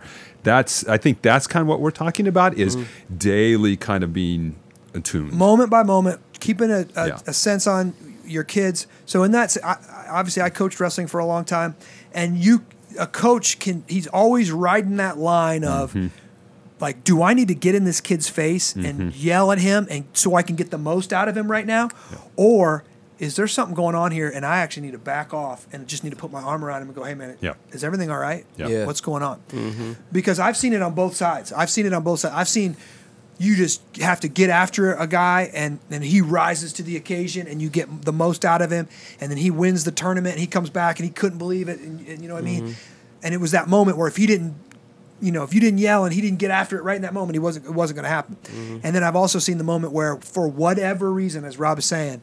That's 0.50 0.74
I 0.96 0.98
think 1.04 1.22
that's 1.22 1.46
kind 1.54 1.62
of 1.62 1.68
what 1.72 1.80
we're 1.84 1.98
talking 2.06 2.28
about 2.28 2.52
is 2.58 2.72
Mm-hmm. 2.76 3.18
daily 3.34 3.76
kind 3.78 4.04
of 4.04 4.12
being 4.14 4.56
attuned. 4.94 5.34
moment 5.34 5.70
by 5.70 5.84
moment, 5.84 6.20
keeping 6.40 6.72
a, 6.72 6.86
a, 6.96 7.08
Yeah. 7.08 7.20
a 7.28 7.34
sense 7.34 7.68
on 7.68 7.94
your 8.26 8.44
kids. 8.44 8.88
So 9.06 9.24
in 9.24 9.32
that, 9.32 9.56
I, 9.64 9.70
I- 9.72 10.06
obviously, 10.12 10.42
I 10.42 10.50
coached 10.50 10.80
wrestling 10.80 11.08
for 11.08 11.20
a 11.20 11.26
long 11.26 11.46
time, 11.46 11.76
and 12.14 12.38
you, 12.38 12.64
a 13.00 13.08
coach 13.08 13.60
can, 13.60 13.84
he's 13.88 14.08
always 14.08 14.52
riding 14.52 14.98
that 14.98 15.18
line 15.18 15.64
of, 15.64 15.94
Mm-hmm. 15.94 16.08
like, 16.80 17.04
do 17.04 17.22
I 17.24 17.34
need 17.34 17.48
to 17.50 17.56
get 17.56 17.76
in 17.76 17.84
this 17.86 18.02
kid's 18.02 18.30
face 18.30 18.76
and 18.76 19.16
yell 19.16 19.52
at 19.52 19.60
him, 19.60 19.88
and 19.90 20.06
so 20.14 20.36
I 20.36 20.42
can 20.44 20.56
get 20.56 20.70
the 20.72 20.78
most 20.78 21.12
out 21.14 21.28
of 21.28 21.36
him 21.38 21.50
right 21.50 21.66
now, 21.66 21.90
or 22.36 22.84
is 23.20 23.36
there 23.38 23.48
something 23.48 23.74
going 23.76 23.96
on 23.96 24.12
here, 24.12 24.28
and 24.30 24.46
I 24.46 24.58
actually 24.58 24.84
need 24.88 24.92
to 24.94 24.98
back 24.98 25.34
off 25.34 25.66
and 25.72 25.88
just 25.88 26.04
need 26.04 26.10
to 26.10 26.16
put 26.16 26.32
my 26.32 26.42
arm 26.42 26.66
around 26.66 26.82
him 26.82 26.90
and 26.90 26.96
go, 26.96 27.04
hey 27.04 27.14
man, 27.14 27.38
Yeah. 27.42 27.54
is 27.72 27.84
everything 27.84 28.10
all 28.12 28.18
right? 28.18 28.46
Yeah. 28.58 28.68
Yeah. 28.68 28.86
What's 28.86 29.02
going 29.02 29.24
on? 29.24 29.40
Because 30.12 30.40
I've 30.40 30.58
seen 30.58 30.74
it 30.74 30.82
on 30.82 30.94
both 30.94 31.16
sides. 31.16 31.54
I've 31.54 31.70
seen 31.70 31.86
it 31.86 31.94
on 31.94 32.04
both 32.04 32.20
sides. 32.22 32.34
I've 32.36 32.50
seen 32.50 32.76
you 33.40 33.56
just 33.56 33.82
have 33.98 34.20
to 34.22 34.28
get 34.28 34.50
after 34.50 34.94
a 34.94 35.08
guy 35.08 35.50
and 35.54 35.80
and 35.90 36.04
he 36.04 36.22
rises 36.22 36.74
to 36.74 36.84
the 36.84 36.96
occasion 36.96 37.48
and 37.48 37.62
you 37.62 37.70
get 37.70 38.04
the 38.04 38.14
most 38.14 38.46
out 38.46 38.62
of 38.62 38.72
him 38.72 38.88
and 39.20 39.32
then 39.32 39.38
he 39.38 39.50
wins 39.52 39.84
the 39.84 39.92
tournament 39.92 40.34
and 40.34 40.40
he 40.42 40.48
comes 40.48 40.70
back 40.70 41.00
and 41.00 41.06
he 41.06 41.12
couldn't 41.12 41.38
believe 41.38 41.68
it 41.68 41.80
and, 41.80 42.06
and 42.08 42.22
you 42.22 42.28
know 42.28 42.36
what 42.36 42.44
I 42.44 42.46
mean? 42.46 42.64
Mm-hmm. 42.64 43.26
And 43.26 43.34
it 43.34 43.38
was 43.38 43.52
that 43.52 43.68
moment 43.68 43.98
where 43.98 44.08
if 44.08 44.16
he 44.16 44.28
didn't 44.28 44.56
you 45.22 45.32
know 45.32 45.44
if 45.44 45.54
you 45.54 45.60
didn't 45.62 45.80
yell 45.80 46.06
and 46.06 46.14
he 46.14 46.22
didn't 46.22 46.40
get 46.40 46.52
after 46.52 46.78
it 46.78 46.84
right 46.84 46.96
in 46.96 47.02
that 47.04 47.14
moment 47.14 47.36
he 47.36 47.40
wasn't 47.40 47.66
it 47.66 47.72
wasn't 47.72 47.96
going 47.96 48.04
to 48.04 48.10
happen 48.10 48.36
mm-hmm. 48.44 48.80
and 48.84 48.96
then 48.96 49.04
I've 49.04 49.16
also 49.16 49.40
seen 49.40 49.58
the 49.58 49.64
moment 49.64 49.94
where 49.94 50.18
for 50.18 50.48
whatever 50.48 51.12
reason 51.12 51.44
as 51.46 51.58
Rob 51.58 51.80
is 51.80 51.86
saying 51.86 52.22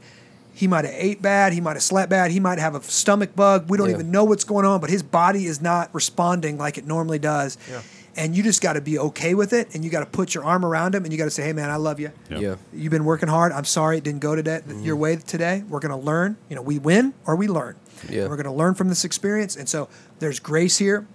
he 0.53 0.67
might 0.67 0.85
have 0.85 0.95
ate 0.97 1.23
bad 1.23 1.53
he 1.53 1.61
might 1.61 1.75
have 1.75 1.83
slept 1.83 2.11
bad 2.11 2.31
he 2.31 2.41
might 2.41 2.59
have 2.59 2.75
a 2.75 2.83
stomach 2.83 3.35
bug 3.35 3.69
we 3.71 3.79
don't 3.79 3.89
Yeah. 3.89 3.95
even 3.95 4.11
know 4.11 4.25
what's 4.25 4.45
going 4.45 4.67
on 4.67 4.81
but 4.81 4.91
his 4.91 5.03
body 5.03 5.47
is 5.47 5.61
not 5.63 5.89
responding 5.95 6.59
like 6.59 6.77
it 6.79 6.87
normally 6.87 7.19
does. 7.19 7.57
Yeah. 7.71 7.81
And 8.17 8.35
you 8.37 8.43
just 8.43 8.61
got 8.61 8.75
to 8.75 8.81
be 8.81 8.99
okay 8.99 9.35
with 9.35 9.53
it 9.53 9.75
and 9.75 9.85
you 9.85 9.91
got 9.91 10.01
to 10.01 10.07
put 10.07 10.35
your 10.35 10.45
arm 10.45 10.65
around 10.65 10.95
him 10.95 11.05
and 11.05 11.13
you 11.13 11.19
got 11.19 11.25
to 11.25 11.31
say 11.31 11.43
hey 11.43 11.53
man 11.53 11.71
i 11.71 11.77
love 11.77 12.01
you 12.01 12.11
Yeah. 12.29 12.39
Yeah. 12.39 12.55
you've 12.73 12.91
been 12.91 13.05
working 13.05 13.29
hard. 13.29 13.53
I'm 13.53 13.65
sorry 13.65 13.99
it 13.99 14.05
didn't 14.05 14.21
go 14.21 14.35
today 14.35 14.61
mm-hmm. 14.67 14.83
your 14.83 14.97
way 14.97 15.17
today. 15.17 15.63
We're 15.69 15.81
going 15.81 15.99
to 15.99 16.05
learn. 16.07 16.37
You 16.49 16.57
know 16.57 16.63
we 16.63 16.79
win 16.79 17.15
or 17.27 17.37
we 17.37 17.49
learn. 17.49 17.77
Yeah. 18.09 18.23
And 18.23 18.31
we're 18.31 18.37
going 18.37 18.47
to 18.47 18.53
learn 18.53 18.75
from 18.75 18.89
this 18.89 19.05
experience. 19.05 19.57
And 19.57 19.69
so 19.69 19.89
there's 20.19 20.41
grace 20.41 20.79
here. 20.79 21.07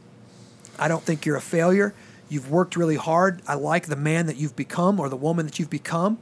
I 0.78 0.88
don't 0.88 1.04
think 1.04 1.26
you're 1.26 1.36
a 1.38 1.42
failure. 1.42 1.94
You've 2.30 2.50
worked 2.52 2.76
really 2.76 2.96
hard. 2.96 3.42
I 3.48 3.56
like 3.56 3.86
the 3.88 3.96
man 3.96 4.26
that 4.28 4.38
you've 4.38 4.56
become 4.56 5.00
or 5.00 5.10
the 5.10 5.16
woman 5.16 5.46
that 5.46 5.58
you've 5.60 5.70
become. 5.70 6.18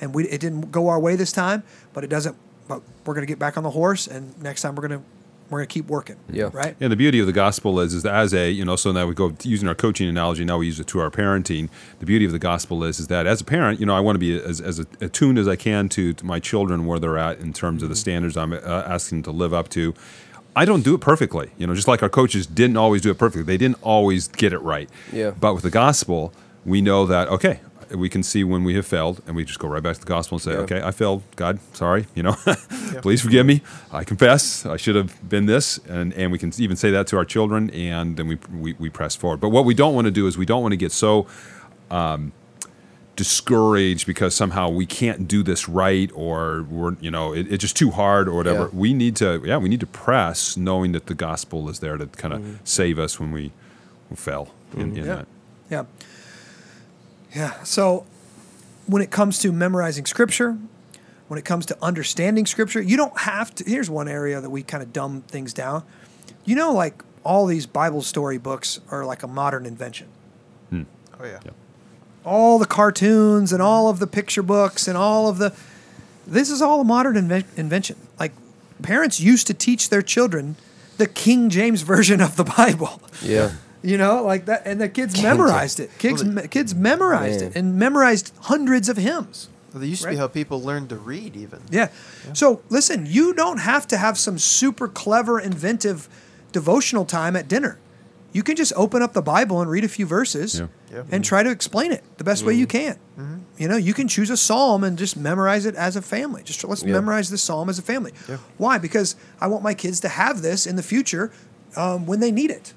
And 0.00 0.14
we 0.14 0.24
it 0.28 0.40
didn't 0.40 0.70
go 0.70 0.88
our 0.88 1.00
way 1.00 1.16
this 1.16 1.32
time 1.32 1.62
but 1.92 2.04
it 2.04 2.08
doesn't 2.10 2.36
but 2.68 2.82
we're 3.04 3.14
going 3.14 3.26
to 3.26 3.30
get 3.32 3.38
back 3.38 3.56
on 3.56 3.62
the 3.62 3.70
horse 3.70 4.06
and 4.06 4.40
next 4.42 4.62
time 4.62 4.74
we're 4.74 4.86
going 4.86 5.00
to 5.00 5.06
we're 5.50 5.58
going 5.60 5.68
to 5.68 5.72
keep 5.72 5.86
working 5.86 6.16
Yeah. 6.30 6.50
right 6.52 6.76
And 6.80 6.92
the 6.92 6.96
beauty 6.96 7.20
of 7.20 7.26
the 7.26 7.32
gospel 7.32 7.80
is, 7.80 7.94
is 7.94 8.02
that 8.02 8.14
as 8.14 8.34
a, 8.34 8.50
you 8.50 8.64
know, 8.64 8.76
so 8.76 8.92
now 8.92 9.06
we 9.06 9.14
go 9.14 9.34
using 9.42 9.68
our 9.68 9.74
coaching 9.74 10.08
analogy, 10.08 10.44
now 10.44 10.58
we 10.58 10.66
use 10.66 10.78
it 10.80 10.86
to 10.88 11.00
our 11.00 11.10
parenting. 11.10 11.68
The 12.00 12.06
beauty 12.06 12.24
of 12.24 12.32
the 12.32 12.38
gospel 12.38 12.84
is, 12.84 13.00
is 13.00 13.06
that 13.08 13.26
as 13.26 13.40
a 13.40 13.44
parent, 13.44 13.80
you 13.80 13.86
know, 13.86 13.94
I 13.94 14.00
want 14.00 14.16
to 14.16 14.20
be 14.20 14.40
as, 14.40 14.60
as 14.60 14.78
attuned 14.78 15.38
as 15.38 15.48
I 15.48 15.56
can 15.56 15.88
to, 15.90 16.12
to 16.12 16.26
my 16.26 16.38
children 16.40 16.86
where 16.86 16.98
they're 16.98 17.18
at 17.18 17.38
in 17.38 17.52
terms 17.52 17.82
of 17.82 17.88
the 17.88 17.96
standards 17.96 18.36
I'm 18.36 18.52
uh, 18.52 18.56
asking 18.58 19.22
them 19.22 19.32
to 19.32 19.38
live 19.38 19.54
up 19.54 19.68
to. 19.70 19.94
I 20.56 20.64
don't 20.64 20.82
do 20.82 20.94
it 20.94 21.00
perfectly, 21.00 21.50
you 21.56 21.66
know, 21.66 21.74
just 21.74 21.86
like 21.88 22.02
our 22.02 22.08
coaches 22.08 22.46
didn't 22.46 22.76
always 22.76 23.00
do 23.02 23.10
it 23.10 23.18
perfectly. 23.18 23.44
They 23.44 23.58
didn't 23.58 23.78
always 23.82 24.26
get 24.28 24.52
it 24.52 24.58
right. 24.58 24.88
Yeah. 25.12 25.30
But 25.30 25.54
with 25.54 25.62
the 25.62 25.70
gospel, 25.70 26.32
we 26.64 26.80
know 26.82 27.06
that, 27.06 27.28
okay, 27.28 27.60
we 27.90 28.08
can 28.08 28.22
see 28.22 28.44
when 28.44 28.64
we 28.64 28.74
have 28.74 28.86
failed 28.86 29.20
and 29.26 29.34
we 29.36 29.44
just 29.44 29.58
go 29.58 29.68
right 29.68 29.82
back 29.82 29.94
to 29.94 30.00
the 30.00 30.06
gospel 30.06 30.36
and 30.36 30.42
say, 30.42 30.52
Yeah. 30.52 30.58
okay, 30.58 30.82
I 30.82 30.90
failed. 30.90 31.22
God, 31.36 31.58
sorry, 31.72 32.06
you 32.14 32.22
know, 32.22 32.32
please 33.02 33.20
forgive 33.22 33.46
me. 33.46 33.62
I 33.92 34.04
confess 34.04 34.66
I 34.66 34.76
should 34.76 34.94
have 34.96 35.28
been 35.28 35.46
this. 35.46 35.78
And, 35.88 36.12
and 36.14 36.30
we 36.32 36.38
can 36.38 36.52
even 36.58 36.76
say 36.76 36.90
that 36.90 37.06
to 37.08 37.16
our 37.16 37.24
children 37.24 37.70
and 37.70 38.16
then 38.16 38.28
we, 38.28 38.38
we, 38.52 38.72
we 38.78 38.90
press 38.90 39.16
forward. 39.16 39.40
But 39.40 39.48
what 39.50 39.64
we 39.64 39.74
don't 39.74 39.94
want 39.94 40.04
to 40.06 40.10
do 40.10 40.26
is 40.26 40.36
we 40.36 40.46
don't 40.46 40.62
want 40.62 40.72
to 40.72 40.76
get 40.76 40.92
so 40.92 41.26
um, 41.90 42.32
discouraged 43.16 44.06
because 44.06 44.34
somehow 44.34 44.68
we 44.68 44.86
can't 44.86 45.26
do 45.26 45.42
this 45.42 45.68
right 45.68 46.10
or 46.14 46.62
we're, 46.70 46.94
you 47.00 47.10
know, 47.10 47.32
it, 47.32 47.50
it's 47.50 47.62
just 47.62 47.76
too 47.76 47.90
hard 47.90 48.28
or 48.28 48.34
whatever. 48.34 48.64
Yeah. 48.72 48.78
We 48.78 48.94
need 48.94 49.16
to, 49.16 49.42
yeah, 49.44 49.56
we 49.56 49.68
need 49.68 49.80
to 49.80 49.86
press 49.86 50.56
knowing 50.56 50.92
that 50.92 51.06
the 51.06 51.14
gospel 51.14 51.68
is 51.68 51.80
there 51.80 51.96
to 51.96 52.06
kind 52.06 52.34
of 52.34 52.40
Mm-hmm. 52.40 52.54
save 52.64 52.98
us 53.00 53.18
when 53.18 53.32
we 53.32 53.50
fell 54.14 54.54
in, 54.74 54.90
in 54.96 54.96
Yeah. 54.96 55.02
that. 55.04 55.26
Yeah. 55.70 55.84
Yeah. 57.34 57.62
So 57.62 58.06
when 58.86 59.02
it 59.02 59.10
comes 59.10 59.38
to 59.40 59.52
memorizing 59.52 60.06
scripture, 60.06 60.56
when 61.28 61.38
it 61.38 61.44
comes 61.44 61.66
to 61.66 61.76
understanding 61.82 62.46
scripture, 62.46 62.80
you 62.80 62.96
don't 62.96 63.18
have 63.18 63.54
to. 63.56 63.64
Here's 63.64 63.90
one 63.90 64.08
area 64.08 64.40
that 64.40 64.50
we 64.50 64.62
kind 64.62 64.82
of 64.82 64.92
dumb 64.92 65.22
things 65.28 65.52
down. 65.52 65.82
You 66.44 66.56
know, 66.56 66.72
like 66.72 67.02
all 67.22 67.46
these 67.46 67.66
Bible 67.66 68.02
story 68.02 68.38
books 68.38 68.80
are 68.90 69.04
like 69.04 69.22
a 69.22 69.26
modern 69.28 69.66
invention. 69.66 70.08
Hmm. 70.70 70.82
Oh 71.20 71.24
yeah. 71.24 71.40
Yep. 71.44 71.54
All 72.24 72.58
the 72.58 72.66
cartoons 72.66 73.52
and 73.52 73.62
all 73.62 73.88
of 73.88 73.98
the 73.98 74.06
picture 74.06 74.42
books 74.42 74.88
and 74.88 74.96
all 74.96 75.28
of 75.28 75.38
the. 75.38 75.54
This 76.26 76.50
is 76.50 76.60
all 76.60 76.80
a 76.80 76.84
modern 76.84 77.16
inven- 77.16 77.58
invention. 77.58 77.96
Like 78.18 78.32
parents 78.82 79.20
used 79.20 79.46
to 79.48 79.54
teach 79.54 79.90
their 79.90 80.02
children 80.02 80.56
the 80.96 81.06
King 81.06 81.50
James 81.50 81.82
version 81.92 82.20
of 82.20 82.36
the 82.36 82.44
Bible. 82.44 83.02
Yeah. 83.22 83.52
You 83.82 83.96
know, 83.96 84.24
like 84.24 84.46
that, 84.46 84.62
and 84.64 84.80
the 84.80 84.88
kids 84.88 85.22
memorized 85.22 85.78
it. 85.78 85.90
Kids, 85.98 86.24
Well, 86.24 86.32
me- 86.34 86.48
kids 86.48 86.74
memorized 86.74 87.40
Man. 87.40 87.50
it 87.50 87.56
and 87.56 87.76
memorized 87.76 88.32
hundreds 88.40 88.88
of 88.88 88.96
hymns. 88.96 89.48
Well, 89.72 89.80
they 89.80 89.86
used 89.86 90.02
to 90.02 90.08
Right. 90.08 90.14
be 90.14 90.18
how 90.18 90.26
people 90.26 90.60
learned 90.60 90.88
to 90.88 90.96
read, 90.96 91.36
even. 91.36 91.60
Yeah. 91.70 91.88
So 92.32 92.62
listen, 92.70 93.06
you 93.06 93.32
don't 93.34 93.58
have 93.58 93.86
to 93.88 93.96
have 93.96 94.18
some 94.18 94.38
super 94.38 94.88
clever, 94.88 95.38
inventive 95.38 96.08
devotional 96.52 97.04
time 97.04 97.36
at 97.36 97.46
dinner. 97.46 97.78
You 98.32 98.42
can 98.42 98.56
just 98.56 98.72
open 98.76 99.00
up 99.02 99.12
the 99.12 99.22
Bible 99.22 99.60
and 99.60 99.70
read 99.70 99.84
a 99.84 99.88
few 99.88 100.06
verses 100.06 100.58
Yeah. 100.58 100.66
Yeah. 100.92 101.02
and 101.10 101.24
try 101.24 101.42
to 101.42 101.50
explain 101.50 101.92
it 101.92 102.02
the 102.18 102.24
best 102.24 102.44
way 102.44 102.54
you 102.54 102.66
can. 102.66 102.96
You 103.58 103.68
know, 103.68 103.76
you 103.76 103.94
can 103.94 104.06
choose 104.08 104.30
a 104.30 104.36
psalm 104.36 104.84
and 104.84 104.96
just 104.98 105.16
memorize 105.16 105.66
it 105.66 105.74
as 105.74 105.96
a 105.96 106.02
family. 106.02 106.42
Just 106.44 106.62
let's 106.64 106.82
Yeah. 106.82 106.92
memorize 106.92 107.30
this 107.30 107.42
psalm 107.42 107.68
as 107.68 107.78
a 107.78 107.82
family. 107.82 108.12
Yeah. 108.28 108.36
Why? 108.56 108.78
Because 108.78 109.16
I 109.40 109.46
want 109.48 109.62
my 109.62 109.74
kids 109.74 110.00
to 110.00 110.08
have 110.08 110.42
this 110.42 110.66
in 110.66 110.76
the 110.76 110.82
future 110.82 111.30
um, 111.76 112.06
when 112.06 112.20
they 112.20 112.30
need 112.32 112.50
it. 112.50 112.72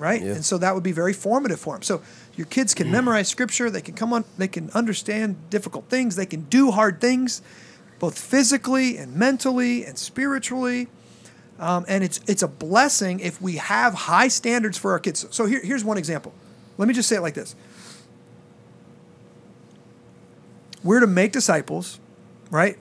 Right? 0.00 0.22
Yeah. 0.22 0.32
And 0.32 0.44
so 0.44 0.56
that 0.58 0.74
would 0.74 0.82
be 0.82 0.92
very 0.92 1.12
formative 1.12 1.60
for 1.60 1.74
them. 1.74 1.82
So 1.82 2.00
your 2.34 2.46
kids 2.46 2.72
can 2.72 2.90
memorize 2.90 3.28
scripture, 3.28 3.68
they 3.68 3.82
can 3.82 3.94
come 3.94 4.14
on 4.14 4.24
they 4.38 4.48
can 4.48 4.70
understand 4.70 5.36
difficult 5.50 5.90
things, 5.90 6.16
they 6.16 6.24
can 6.24 6.44
do 6.44 6.70
hard 6.70 7.00
things, 7.00 7.42
both 7.98 8.18
physically 8.18 8.96
and 8.96 9.14
mentally 9.14 9.84
and 9.84 9.98
spiritually. 9.98 10.88
Um, 11.58 11.84
and 11.86 12.02
it's 12.02 12.18
it's 12.26 12.42
a 12.42 12.48
blessing 12.48 13.20
if 13.20 13.42
we 13.42 13.56
have 13.56 13.92
high 13.92 14.28
standards 14.28 14.78
for 14.78 14.92
our 14.92 14.98
kids. 14.98 15.26
So 15.30 15.44
here, 15.44 15.60
here's 15.62 15.84
one 15.84 15.98
example. 15.98 16.32
let 16.78 16.88
me 16.88 16.94
just 16.94 17.08
say 17.08 17.16
it 17.16 17.20
like 17.20 17.34
this. 17.34 17.54
We're 20.82 21.00
to 21.00 21.06
make 21.06 21.32
disciples, 21.32 22.00
right? 22.50 22.78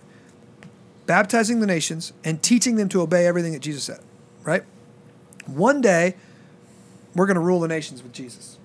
Baptizing 1.06 1.60
the 1.60 1.68
nations 1.68 2.14
and 2.24 2.42
teaching 2.42 2.78
them 2.78 2.88
to 2.90 3.02
obey 3.02 3.28
everything 3.28 3.52
that 3.52 3.62
Jesus 3.62 3.84
said, 3.84 4.00
right? 4.44 4.64
One 5.48 5.82
day, 5.82 6.16
we're 7.16 7.26
going 7.26 7.36
to 7.36 7.42
rule 7.42 7.60
the 7.60 7.68
nations 7.68 8.04
with 8.04 8.14
Jesus. 8.14 8.58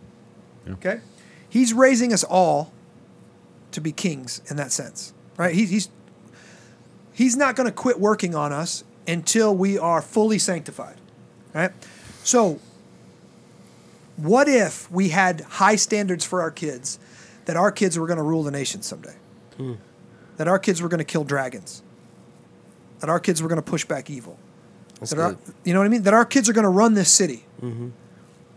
Yeah. 0.67 0.73
Okay? 0.75 1.01
He's 1.49 1.73
raising 1.73 2.13
us 2.13 2.25
all 2.25 2.73
to 3.71 3.81
be 3.81 3.93
kings 3.93 4.41
in 4.49 4.57
that 4.57 4.73
sense, 4.73 5.13
right? 5.37 5.55
He, 5.55 5.67
he's 5.67 5.89
he's 7.13 7.37
not 7.37 7.57
going 7.57 7.67
to 7.67 7.73
quit 7.73 7.99
working 7.99 8.35
on 8.35 8.53
us 8.53 8.85
until 9.07 9.55
we 9.55 9.79
are 9.79 10.01
fully 10.03 10.39
sanctified, 10.39 10.97
right? 11.53 11.73
So, 12.23 12.61
what 14.17 14.49
if 14.49 14.91
we 14.91 15.09
had 15.11 15.43
high 15.43 15.77
standards 15.77 16.25
for 16.25 16.41
our 16.41 16.51
kids, 16.51 16.99
that 17.47 17.57
our 17.57 17.73
kids 17.73 17.99
were 17.99 18.07
going 18.07 18.17
to 18.17 18.23
rule 18.23 18.43
the 18.43 18.51
nation 18.51 18.83
someday, 18.83 19.17
hmm. 19.57 19.75
that 20.37 20.49
our 20.49 20.59
kids 20.59 20.81
were 20.81 20.89
going 20.89 20.99
to 20.99 21.05
kill 21.05 21.25
dragons, 21.25 21.83
that 23.01 23.11
our 23.11 23.21
kids 23.21 23.43
were 23.43 23.49
going 23.49 23.63
to 23.63 23.71
push 23.71 23.85
back 23.85 24.09
evil, 24.09 24.39
That's 25.01 25.11
that 25.11 25.21
our, 25.21 25.33
good. 25.33 25.55
you 25.65 25.73
know 25.75 25.81
what 25.81 25.87
I 25.87 25.91
mean? 25.91 26.03
That 26.03 26.15
our 26.15 26.25
kids 26.25 26.49
are 26.49 26.53
going 26.53 26.65
to 26.65 26.71
run 26.71 26.95
this 26.95 27.11
city. 27.11 27.45
Mm-hmm. 27.61 27.91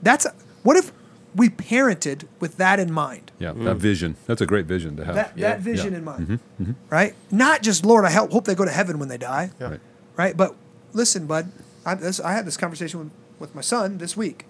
That's 0.01 0.27
what 0.63 0.77
if 0.77 0.91
we 1.35 1.49
parented 1.49 2.27
with 2.39 2.57
that 2.57 2.79
in 2.79 2.91
mind. 2.91 3.31
Yeah, 3.39 3.53
that 3.53 3.77
mm. 3.77 3.77
vision. 3.77 4.15
That's 4.25 4.41
a 4.41 4.45
great 4.45 4.65
vision 4.65 4.97
to 4.97 5.05
have. 5.05 5.15
That, 5.15 5.33
Yeah. 5.35 5.49
that 5.49 5.59
vision 5.59 5.91
Yeah. 5.91 5.97
in 5.99 6.03
mind, 6.03 6.27
mm-hmm, 6.27 6.63
mm-hmm. 6.63 6.71
right? 6.89 7.13
Not 7.31 7.61
just 7.61 7.85
Lord, 7.85 8.05
I 8.05 8.09
help, 8.09 8.31
hope 8.31 8.45
they 8.45 8.55
go 8.55 8.65
to 8.65 8.71
heaven 8.71 8.97
when 8.97 9.09
they 9.09 9.17
die, 9.17 9.51
Yeah. 9.59 9.67
Right. 9.69 9.79
right? 10.15 10.37
But 10.37 10.55
listen, 10.93 11.27
bud, 11.27 11.51
I, 11.85 11.93
this, 11.95 12.19
I 12.19 12.33
had 12.33 12.45
this 12.45 12.57
conversation 12.57 12.99
with, 12.99 13.11
with 13.39 13.55
my 13.55 13.61
son 13.61 13.99
this 13.99 14.17
week. 14.17 14.45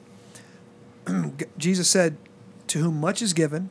Jesus 1.57 1.89
said, 1.89 2.17
"To 2.67 2.79
whom 2.79 2.99
much 2.99 3.21
is 3.21 3.33
given, 3.33 3.69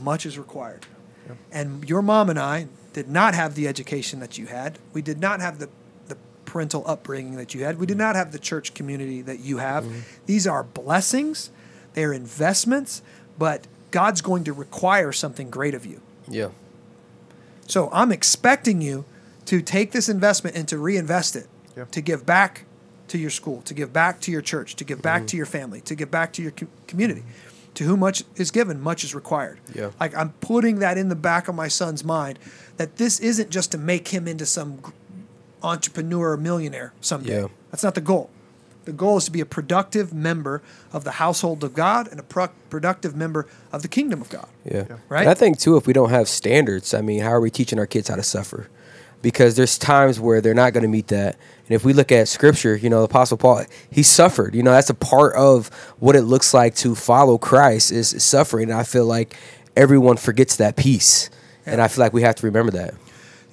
much 0.00 0.26
is 0.26 0.38
required." 0.38 0.86
And 1.50 1.88
your 1.88 2.02
mom 2.02 2.28
and 2.28 2.38
I 2.38 2.68
did 2.92 3.08
not 3.08 3.34
have 3.34 3.54
the 3.54 3.66
education 3.66 4.20
that 4.20 4.36
you 4.36 4.46
had. 4.46 4.78
We 4.92 5.00
did 5.00 5.18
not 5.18 5.40
have 5.40 5.58
the 5.58 5.68
the 5.83 5.83
parental 6.54 6.84
upbringing 6.86 7.34
that 7.34 7.52
you 7.52 7.64
had. 7.64 7.80
We 7.80 7.84
did 7.84 7.96
mm. 7.96 8.06
not 8.06 8.14
have 8.14 8.30
the 8.30 8.38
church 8.38 8.74
community 8.74 9.22
that 9.22 9.40
you 9.40 9.58
have. 9.58 9.82
Mm-hmm. 9.82 9.98
These 10.26 10.46
are 10.46 10.62
blessings. 10.62 11.50
They 11.94 12.04
are 12.04 12.12
investments, 12.12 13.02
but 13.36 13.66
God's 13.90 14.20
going 14.20 14.44
to 14.44 14.52
require 14.52 15.10
something 15.10 15.50
great 15.50 15.74
of 15.74 15.84
you. 15.84 16.00
Yeah. 16.28 16.50
So 17.66 17.90
I'm 17.92 18.12
expecting 18.12 18.80
you 18.80 19.04
to 19.46 19.62
take 19.62 19.90
this 19.90 20.08
investment 20.08 20.54
and 20.54 20.68
to 20.68 20.78
reinvest 20.78 21.34
it, 21.34 21.48
Yep. 21.76 21.90
to 21.90 22.00
give 22.00 22.24
back 22.24 22.66
to 23.08 23.18
your 23.18 23.30
school, 23.30 23.60
to 23.62 23.74
give 23.74 23.92
back 23.92 24.20
to 24.20 24.30
your 24.30 24.40
church, 24.40 24.76
to 24.76 24.84
give 24.84 25.02
back 25.02 25.22
mm-hmm. 25.22 25.26
to 25.26 25.36
your 25.36 25.46
family, 25.46 25.80
to 25.80 25.96
give 25.96 26.12
back 26.12 26.32
to 26.34 26.42
your 26.42 26.52
co- 26.52 26.68
community. 26.86 27.24
To 27.74 27.82
whom 27.82 27.98
much 27.98 28.22
is 28.36 28.52
given, 28.52 28.80
much 28.80 29.02
is 29.02 29.12
required. 29.12 29.58
Yeah. 29.74 29.90
Like 29.98 30.16
I'm 30.16 30.30
putting 30.34 30.78
that 30.78 30.96
in 30.96 31.08
the 31.08 31.16
back 31.16 31.48
of 31.48 31.56
my 31.56 31.66
son's 31.66 32.04
mind 32.04 32.38
that 32.76 32.98
this 32.98 33.18
isn't 33.18 33.50
just 33.50 33.72
to 33.72 33.78
make 33.78 34.06
him 34.14 34.28
into 34.28 34.46
some 34.46 34.78
entrepreneur 35.64 36.32
or 36.32 36.36
millionaire 36.36 36.92
someday. 37.00 37.42
Yeah. 37.42 37.48
That's 37.70 37.82
not 37.82 37.94
the 37.94 38.00
goal. 38.00 38.30
The 38.84 38.92
goal 38.92 39.16
is 39.16 39.24
to 39.24 39.30
be 39.30 39.40
a 39.40 39.46
productive 39.46 40.12
member 40.12 40.62
of 40.92 41.04
the 41.04 41.12
household 41.12 41.64
of 41.64 41.72
God 41.72 42.06
and 42.08 42.20
a 42.20 42.22
pro- 42.22 42.50
productive 42.68 43.16
member 43.16 43.46
of 43.72 43.80
the 43.80 43.88
kingdom 43.88 44.20
of 44.20 44.28
God. 44.28 44.46
Yeah. 44.64 44.84
Right? 45.08 45.22
And 45.22 45.30
I 45.30 45.34
think 45.34 45.58
too, 45.58 45.76
if 45.76 45.86
we 45.86 45.94
don't 45.94 46.10
have 46.10 46.28
standards, 46.28 46.92
I 46.92 47.00
mean, 47.00 47.20
how 47.20 47.30
are 47.30 47.40
we 47.40 47.50
teaching 47.50 47.78
our 47.78 47.86
kids 47.86 48.08
how 48.08 48.16
to 48.16 48.22
suffer? 48.22 48.68
Because 49.22 49.56
there's 49.56 49.78
times 49.78 50.20
where 50.20 50.42
they're 50.42 50.52
not 50.52 50.74
going 50.74 50.82
to 50.82 50.88
meet 50.88 51.06
that. 51.08 51.38
And 51.66 51.74
if 51.74 51.82
we 51.82 51.94
look 51.94 52.12
at 52.12 52.28
scripture, 52.28 52.76
you 52.76 52.90
know, 52.90 52.98
the 52.98 53.06
apostle 53.06 53.38
Paul, 53.38 53.64
he 53.90 54.02
suffered. 54.02 54.54
You 54.54 54.62
know, 54.62 54.72
that's 54.72 54.90
a 54.90 54.94
part 54.94 55.34
of 55.34 55.68
what 55.98 56.14
it 56.14 56.22
looks 56.22 56.52
like 56.52 56.74
to 56.76 56.94
follow 56.94 57.38
Christ 57.38 57.90
is, 57.90 58.12
is 58.12 58.22
suffering. 58.22 58.70
And 58.70 58.78
I 58.78 58.82
feel 58.82 59.06
like 59.06 59.34
everyone 59.74 60.18
forgets 60.18 60.56
that 60.56 60.76
piece. 60.76 61.30
And 61.64 61.80
I 61.80 61.88
feel 61.88 62.04
like 62.04 62.12
we 62.12 62.20
have 62.20 62.34
to 62.34 62.46
remember 62.46 62.72
that. 62.72 62.94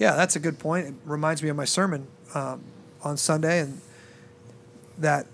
Yeah, 0.02 0.16
that's 0.16 0.36
a 0.36 0.40
good 0.40 0.58
point. 0.58 0.88
It 0.88 0.94
reminds 1.06 1.44
me 1.44 1.50
of 1.50 1.56
my 1.56 1.66
sermon 1.66 2.08
um, 2.34 2.64
on 3.04 3.18
Sunday, 3.18 3.60
and 3.60 3.82
that 4.98 5.28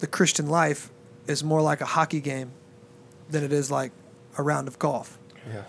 the 0.00 0.08
Christian 0.08 0.48
life 0.48 0.90
is 1.28 1.44
more 1.44 1.62
like 1.62 1.80
a 1.80 1.84
hockey 1.84 2.20
game 2.20 2.50
than 3.30 3.44
it 3.44 3.52
is 3.52 3.70
like 3.70 3.92
a 4.36 4.42
round 4.42 4.66
of 4.66 4.80
golf. 4.80 5.16
Yeah. 5.48 5.62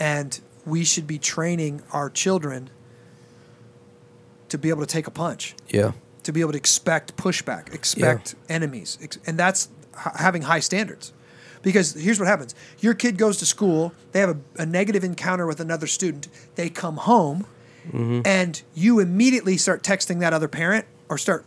And 0.00 0.40
we 0.66 0.82
should 0.82 1.06
be 1.06 1.20
training 1.20 1.82
our 1.92 2.10
children 2.10 2.68
to 4.48 4.58
be 4.58 4.70
able 4.70 4.80
to 4.80 4.86
take 4.88 5.06
a 5.06 5.12
punch, 5.12 5.54
Yeah. 5.68 5.92
to 6.24 6.32
be 6.32 6.40
able 6.40 6.50
to 6.50 6.58
expect 6.58 7.16
pushback, 7.16 7.72
expect 7.72 8.34
enemies, 8.48 8.98
and 9.24 9.38
that's 9.38 9.68
having 10.16 10.42
high 10.42 10.58
standards. 10.60 11.12
Because 11.62 11.94
here's 11.94 12.18
what 12.18 12.26
happens: 12.26 12.56
your 12.80 12.94
kid 12.94 13.18
goes 13.18 13.36
to 13.38 13.46
school, 13.46 13.92
they 14.10 14.18
have 14.18 14.30
a, 14.30 14.62
a 14.62 14.66
negative 14.66 15.04
encounter 15.04 15.46
with 15.46 15.60
another 15.60 15.86
student, 15.86 16.26
they 16.56 16.68
come 16.68 16.96
home, 16.96 17.46
Mm-hmm. 17.88 18.22
and 18.24 18.62
you 18.74 18.98
immediately 19.00 19.56
start 19.56 19.82
texting 19.82 20.20
that 20.20 20.32
other 20.32 20.48
parent 20.48 20.86
or 21.08 21.18
start 21.18 21.44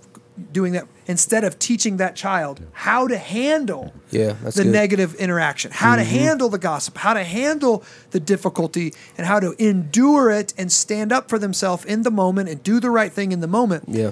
doing 0.51 0.73
that 0.73 0.87
instead 1.07 1.43
of 1.43 1.57
teaching 1.57 1.97
that 1.97 2.15
child 2.15 2.61
how 2.71 3.07
to 3.07 3.17
handle 3.17 3.91
Yeah. 4.11 4.33
The 4.33 4.63
good. 4.63 4.67
negative 4.67 5.15
interaction, 5.15 5.71
how 5.71 5.95
to 5.95 6.03
mm-hmm. 6.03 6.11
handle 6.11 6.49
the 6.49 6.59
gossip, 6.59 6.97
how 6.97 7.13
to 7.15 7.23
handle 7.23 7.83
the 8.11 8.19
difficulty, 8.19 8.93
and 9.17 9.25
how 9.25 9.39
to 9.39 9.55
endure 9.57 10.29
it 10.29 10.53
and 10.57 10.71
stand 10.71 11.11
up 11.11 11.27
for 11.27 11.39
themselves 11.39 11.85
in 11.85 12.03
the 12.03 12.11
moment 12.11 12.49
and 12.49 12.61
do 12.61 12.79
the 12.79 12.91
right 12.91 13.11
thing 13.11 13.31
in 13.31 13.39
the 13.39 13.47
moment. 13.47 13.85
Yeah. 13.87 14.11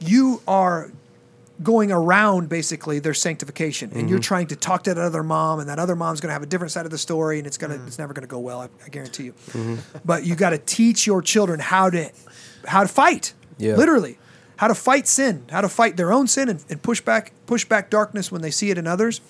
You 0.00 0.40
are 0.48 0.90
going 1.62 1.90
around 1.90 2.48
basically 2.48 2.98
their 2.98 3.14
sanctification, 3.14 3.90
and 3.90 4.00
Mm-hmm. 4.00 4.08
you're 4.08 4.18
trying 4.18 4.46
to 4.48 4.56
talk 4.56 4.82
to 4.84 4.94
that 4.94 5.00
other 5.02 5.22
mom, 5.22 5.58
and 5.60 5.68
that 5.68 5.78
other 5.78 5.96
mom's 5.96 6.20
going 6.20 6.28
to 6.28 6.34
have 6.34 6.42
a 6.42 6.46
different 6.46 6.70
side 6.72 6.84
of 6.84 6.90
the 6.90 6.98
story, 6.98 7.38
and 7.38 7.46
it's 7.46 7.56
gonna 7.58 7.80
it's 7.86 7.98
never 7.98 8.12
going 8.12 8.22
to 8.28 8.30
go 8.30 8.38
well. 8.38 8.60
I, 8.60 8.68
I 8.84 8.88
guarantee 8.90 9.24
you. 9.24 9.32
Mm-hmm. 9.32 9.76
But 10.04 10.24
you 10.26 10.34
got 10.34 10.50
to 10.50 10.58
teach 10.58 11.06
your 11.06 11.22
children 11.22 11.58
how 11.60 11.88
to 11.90 12.10
how 12.66 12.82
to 12.82 12.88
fight, 12.88 13.32
Yeah. 13.58 13.76
literally. 13.76 14.18
How 14.56 14.68
to 14.68 14.74
fight 14.74 15.06
sin, 15.06 15.44
how 15.50 15.60
to 15.60 15.68
fight 15.68 15.98
their 15.98 16.10
own 16.12 16.26
sin, 16.26 16.48
and, 16.48 16.64
and 16.70 16.82
push 16.82 17.00
back 17.02 17.32
push 17.46 17.64
back 17.66 17.90
darkness 17.90 18.32
when 18.32 18.40
they 18.42 18.50
see 18.50 18.70
it 18.70 18.78
in 18.78 18.86
others. 18.86 19.20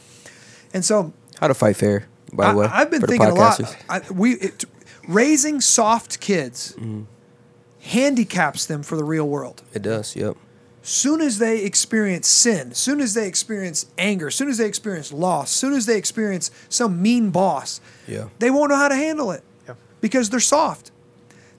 And 0.72 0.84
so 0.84 1.12
How 1.40 1.48
to 1.48 1.54
fight 1.54 1.76
fair, 1.76 2.06
by 2.32 2.52
the 2.52 2.58
way. 2.58 2.66
I've 2.70 2.90
been 2.92 3.02
thinking 3.02 3.28
a 3.28 3.34
lot. 3.34 3.60
I, 3.88 4.00
we 4.12 4.34
it, 4.34 4.64
raising 5.08 5.60
soft 5.60 6.20
kids 6.20 6.74
Mm-hmm. 6.78 7.02
handicaps 7.80 8.66
them 8.66 8.82
for 8.82 8.96
the 8.96 9.04
real 9.04 9.28
world. 9.28 9.62
It 9.74 9.82
does. 9.82 10.16
Yep. 10.16 10.36
Soon 10.88 11.20
as 11.20 11.38
they 11.38 11.64
experience 11.64 12.28
sin, 12.28 12.72
soon 12.72 13.00
as 13.00 13.14
they 13.14 13.26
experience 13.26 13.86
anger, 13.98 14.30
soon 14.30 14.48
as 14.48 14.58
they 14.58 14.66
experience 14.66 15.12
loss, 15.12 15.50
soon 15.50 15.72
as 15.72 15.84
they 15.86 15.98
experience 15.98 16.48
some 16.68 17.02
mean 17.02 17.30
boss, 17.30 17.80
Yeah. 18.06 18.26
they 18.38 18.50
won't 18.52 18.70
know 18.70 18.76
how 18.76 18.86
to 18.86 18.94
handle 18.94 19.32
it 19.32 19.42
Yep. 19.66 19.76
because 20.00 20.30
they're 20.30 20.38
soft. 20.38 20.92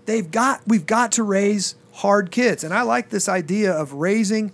They've 0.05 0.31
got 0.31 0.61
we've 0.65 0.85
got 0.85 1.11
to 1.13 1.23
raise 1.23 1.75
hard 1.95 2.31
kids, 2.31 2.63
and 2.63 2.73
I 2.73 2.83
like 2.83 3.09
this 3.09 3.27
idea 3.27 3.69
of 3.73 3.91
raising 3.91 4.53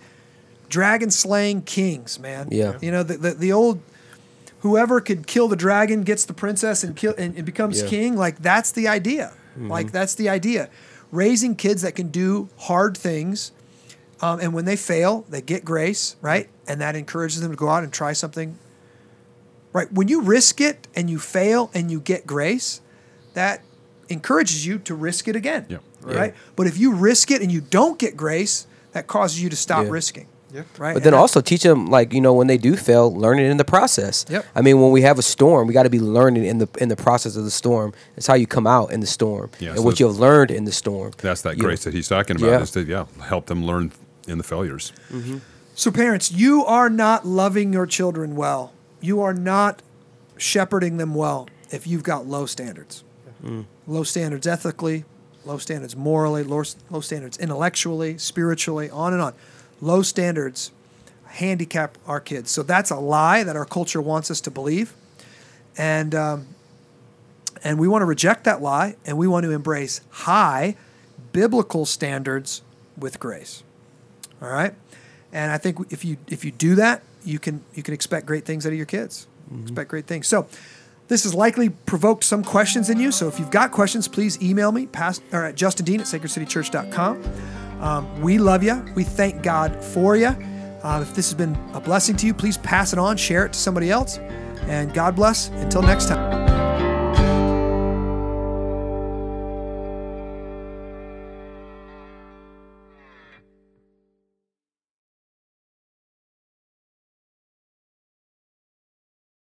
dragon 0.70 1.12
slaying 1.12 1.62
kings, 1.62 2.18
man. 2.20 2.48
Yeah. 2.50 2.80
you 2.82 2.90
know 2.90 3.04
the 3.04 3.18
the, 3.18 3.32
the 3.36 3.52
old 3.54 3.80
whoever 4.62 5.00
could 5.02 5.28
kill 5.28 5.48
the 5.50 5.56
dragon 5.56 6.02
gets 6.02 6.26
the 6.26 6.34
princess 6.34 6.84
and 6.84 6.96
kill 6.96 7.14
and, 7.16 7.36
and 7.36 7.46
becomes 7.46 7.84
Yeah. 7.84 7.90
king. 7.90 8.18
Like 8.18 8.40
that's 8.42 8.72
the 8.72 8.88
idea. 8.88 9.34
Like 9.56 9.86
mm-hmm. 9.86 9.94
that's 9.94 10.16
the 10.16 10.30
idea. 10.30 10.68
Raising 11.12 11.56
kids 11.56 11.84
that 11.84 11.94
can 11.94 12.08
do 12.08 12.50
hard 12.58 12.98
things, 12.98 13.52
um, 14.22 14.40
and 14.40 14.54
when 14.54 14.66
they 14.66 14.76
fail, 14.76 15.26
they 15.30 15.42
get 15.42 15.66
grace, 15.66 16.16
right? 16.22 16.50
And 16.68 16.80
that 16.82 16.96
encourages 16.96 17.42
them 17.42 17.52
to 17.52 17.58
go 17.58 17.70
out 17.70 17.84
and 17.84 17.92
try 17.92 18.14
something. 18.14 18.58
Right. 19.74 19.92
When 19.92 20.08
you 20.08 20.22
risk 20.22 20.62
it 20.62 20.88
and 20.96 21.10
you 21.10 21.18
fail 21.20 21.72
and 21.74 21.90
you 21.90 22.00
get 22.00 22.28
grace, 22.28 22.80
that 23.34 23.62
encourages 24.10 24.66
you 24.66 24.78
to 24.80 24.94
risk 24.94 25.28
it 25.28 25.36
again. 25.36 25.66
Yeah. 25.68 25.78
Right. 26.02 26.36
But 26.56 26.68
if 26.68 26.78
you 26.78 26.94
risk 26.94 27.32
it 27.32 27.42
and 27.42 27.52
you 27.52 27.62
don't 27.62 27.98
get 27.98 28.16
grace, 28.16 28.68
that 28.92 29.08
causes 29.08 29.42
you 29.42 29.50
to 29.50 29.56
stop 29.56 29.86
Yeah. 29.86 29.92
risking. 29.92 30.28
Yep. 30.54 30.66
Right. 30.78 30.94
But 30.94 31.02
then 31.02 31.14
And 31.14 31.18
that- 31.18 31.20
also 31.22 31.42
teach 31.42 31.64
them, 31.64 31.88
like 31.88 32.14
you 32.14 32.22
know, 32.22 32.34
when 32.34 32.46
they 32.46 32.60
do 32.60 32.76
fail, 32.76 33.12
learn 33.12 33.40
it 33.40 33.50
in 33.50 33.58
the 33.58 33.66
process. 33.66 34.24
Yep. 34.30 34.46
I 34.54 34.62
mean, 34.62 34.80
when 34.80 34.92
we 34.92 35.02
have 35.02 35.18
a 35.18 35.24
storm, 35.24 35.68
we 35.68 35.74
got 35.74 35.84
to 35.84 35.90
be 35.90 36.00
learning 36.00 36.46
in 36.46 36.60
the 36.60 36.68
in 36.78 36.90
the 36.90 36.96
process 36.96 37.36
of 37.36 37.44
the 37.44 37.50
storm. 37.50 37.94
It's 38.16 38.28
how 38.28 38.36
you 38.36 38.46
come 38.46 38.68
out 38.68 38.92
in 38.92 39.00
the 39.00 39.08
storm, 39.08 39.50
Yeah, 39.60 39.70
and 39.70 39.78
so 39.80 39.84
what 39.84 40.00
you 40.00 40.06
have 40.06 40.18
learned 40.18 40.52
in 40.52 40.66
the 40.66 40.72
storm. 40.72 41.14
That's 41.18 41.42
that 41.42 41.58
You- 41.58 41.64
grace 41.64 41.84
that 41.86 41.94
he's 41.96 42.08
talking 42.08 42.36
about 42.36 42.46
Yeah. 42.52 42.62
is 42.62 42.70
to 42.72 42.84
yeah 42.84 43.06
help 43.24 43.48
them 43.48 43.66
learn 43.66 43.92
in 44.28 44.38
the 44.38 44.44
failures. 44.44 44.92
So, 45.76 45.92
parents, 45.92 46.32
you 46.32 46.64
are 46.66 46.90
not 46.90 47.26
loving 47.26 47.74
your 47.74 47.86
children 47.86 48.36
well. 48.36 48.74
You 49.02 49.22
are 49.22 49.34
not 49.34 49.82
shepherding 50.38 50.98
them 50.98 51.16
well 51.16 51.48
if 51.72 51.88
you've 51.88 52.04
got 52.04 52.26
low 52.28 52.46
standards. 52.46 53.04
Low 53.88 54.04
standards 54.04 54.48
ethically, 54.48 55.04
low 55.46 55.58
standards 55.58 55.96
morally, 55.96 56.44
low, 56.44 56.64
low 56.90 57.02
standards 57.02 57.38
intellectually, 57.38 58.18
spiritually, 58.18 58.90
on 58.90 59.14
and 59.14 59.22
on. 59.22 59.34
Low 59.82 60.02
standards 60.04 60.72
handicap 61.26 61.98
our 62.06 62.20
kids. 62.20 62.52
So, 62.52 62.64
that's 62.64 62.92
a 62.92 62.98
lie 62.98 63.44
that 63.44 63.56
our 63.56 63.66
culture 63.66 64.02
wants 64.02 64.30
us 64.32 64.40
to 64.42 64.52
believe. 64.52 64.94
And, 65.76 66.14
um, 66.14 66.48
and 67.64 67.80
we 67.80 67.88
want 67.88 68.04
to 68.04 68.06
reject 68.06 68.44
that 68.44 68.62
lie 68.62 68.96
and 69.06 69.18
we 69.18 69.28
want 69.28 69.44
to 69.46 69.52
embrace 69.52 70.02
high 70.12 70.76
biblical 71.32 71.86
standards 71.88 72.62
with 72.96 73.20
grace. 73.20 73.64
All 74.44 74.50
right, 74.50 74.74
and 75.32 75.52
I 75.52 75.58
think 75.58 75.92
if 75.92 76.04
you 76.04 76.18
if 76.28 76.44
you 76.44 76.52
do 76.52 76.76
that, 76.76 77.02
you 77.24 77.40
can 77.40 77.64
you 77.74 77.82
can 77.82 77.94
expect 77.94 78.26
great 78.26 78.46
things 78.46 78.66
out 78.66 78.74
of 78.74 78.78
your 78.78 78.86
kids. 78.86 79.28
expect 79.62 79.90
great 79.90 80.06
things. 80.06 80.28
So, 80.28 80.48
this 81.08 81.24
has 81.24 81.34
likely 81.34 81.70
provoked 81.70 82.26
some 82.26 82.44
questions 82.44 82.90
in 82.90 83.00
you. 83.00 83.12
So, 83.12 83.28
if 83.30 83.40
you've 83.40 83.52
got 83.52 83.72
questions, 83.72 84.08
please 84.08 84.42
email 84.42 84.72
me, 84.72 84.86
past, 84.86 85.24
or 85.32 85.46
at 85.46 85.56
justindean 85.56 86.00
at 86.00 86.08
sacredcitychurch.com. 86.08 87.24
Um, 87.82 88.22
we 88.22 88.38
love 88.38 88.64
you. 88.64 88.84
We 88.96 89.04
thank 89.04 89.44
God 89.44 89.84
for 89.84 90.16
you. 90.16 90.36
Uh, 90.84 91.00
if 91.02 91.16
this 91.16 91.30
has 91.30 91.34
been 91.34 91.56
a 91.74 91.80
blessing 91.80 92.16
to 92.18 92.28
you, 92.28 92.34
please 92.34 92.58
pass 92.58 92.92
it 92.92 93.00
on, 93.00 93.16
share 93.16 93.46
it 93.46 93.54
to 93.54 93.60
somebody 93.60 93.90
else. 93.90 94.18
And 94.68 94.94
God 94.94 95.16
bless. 95.16 95.50
Until 95.50 95.82
next 95.82 96.08
time. 96.08 96.63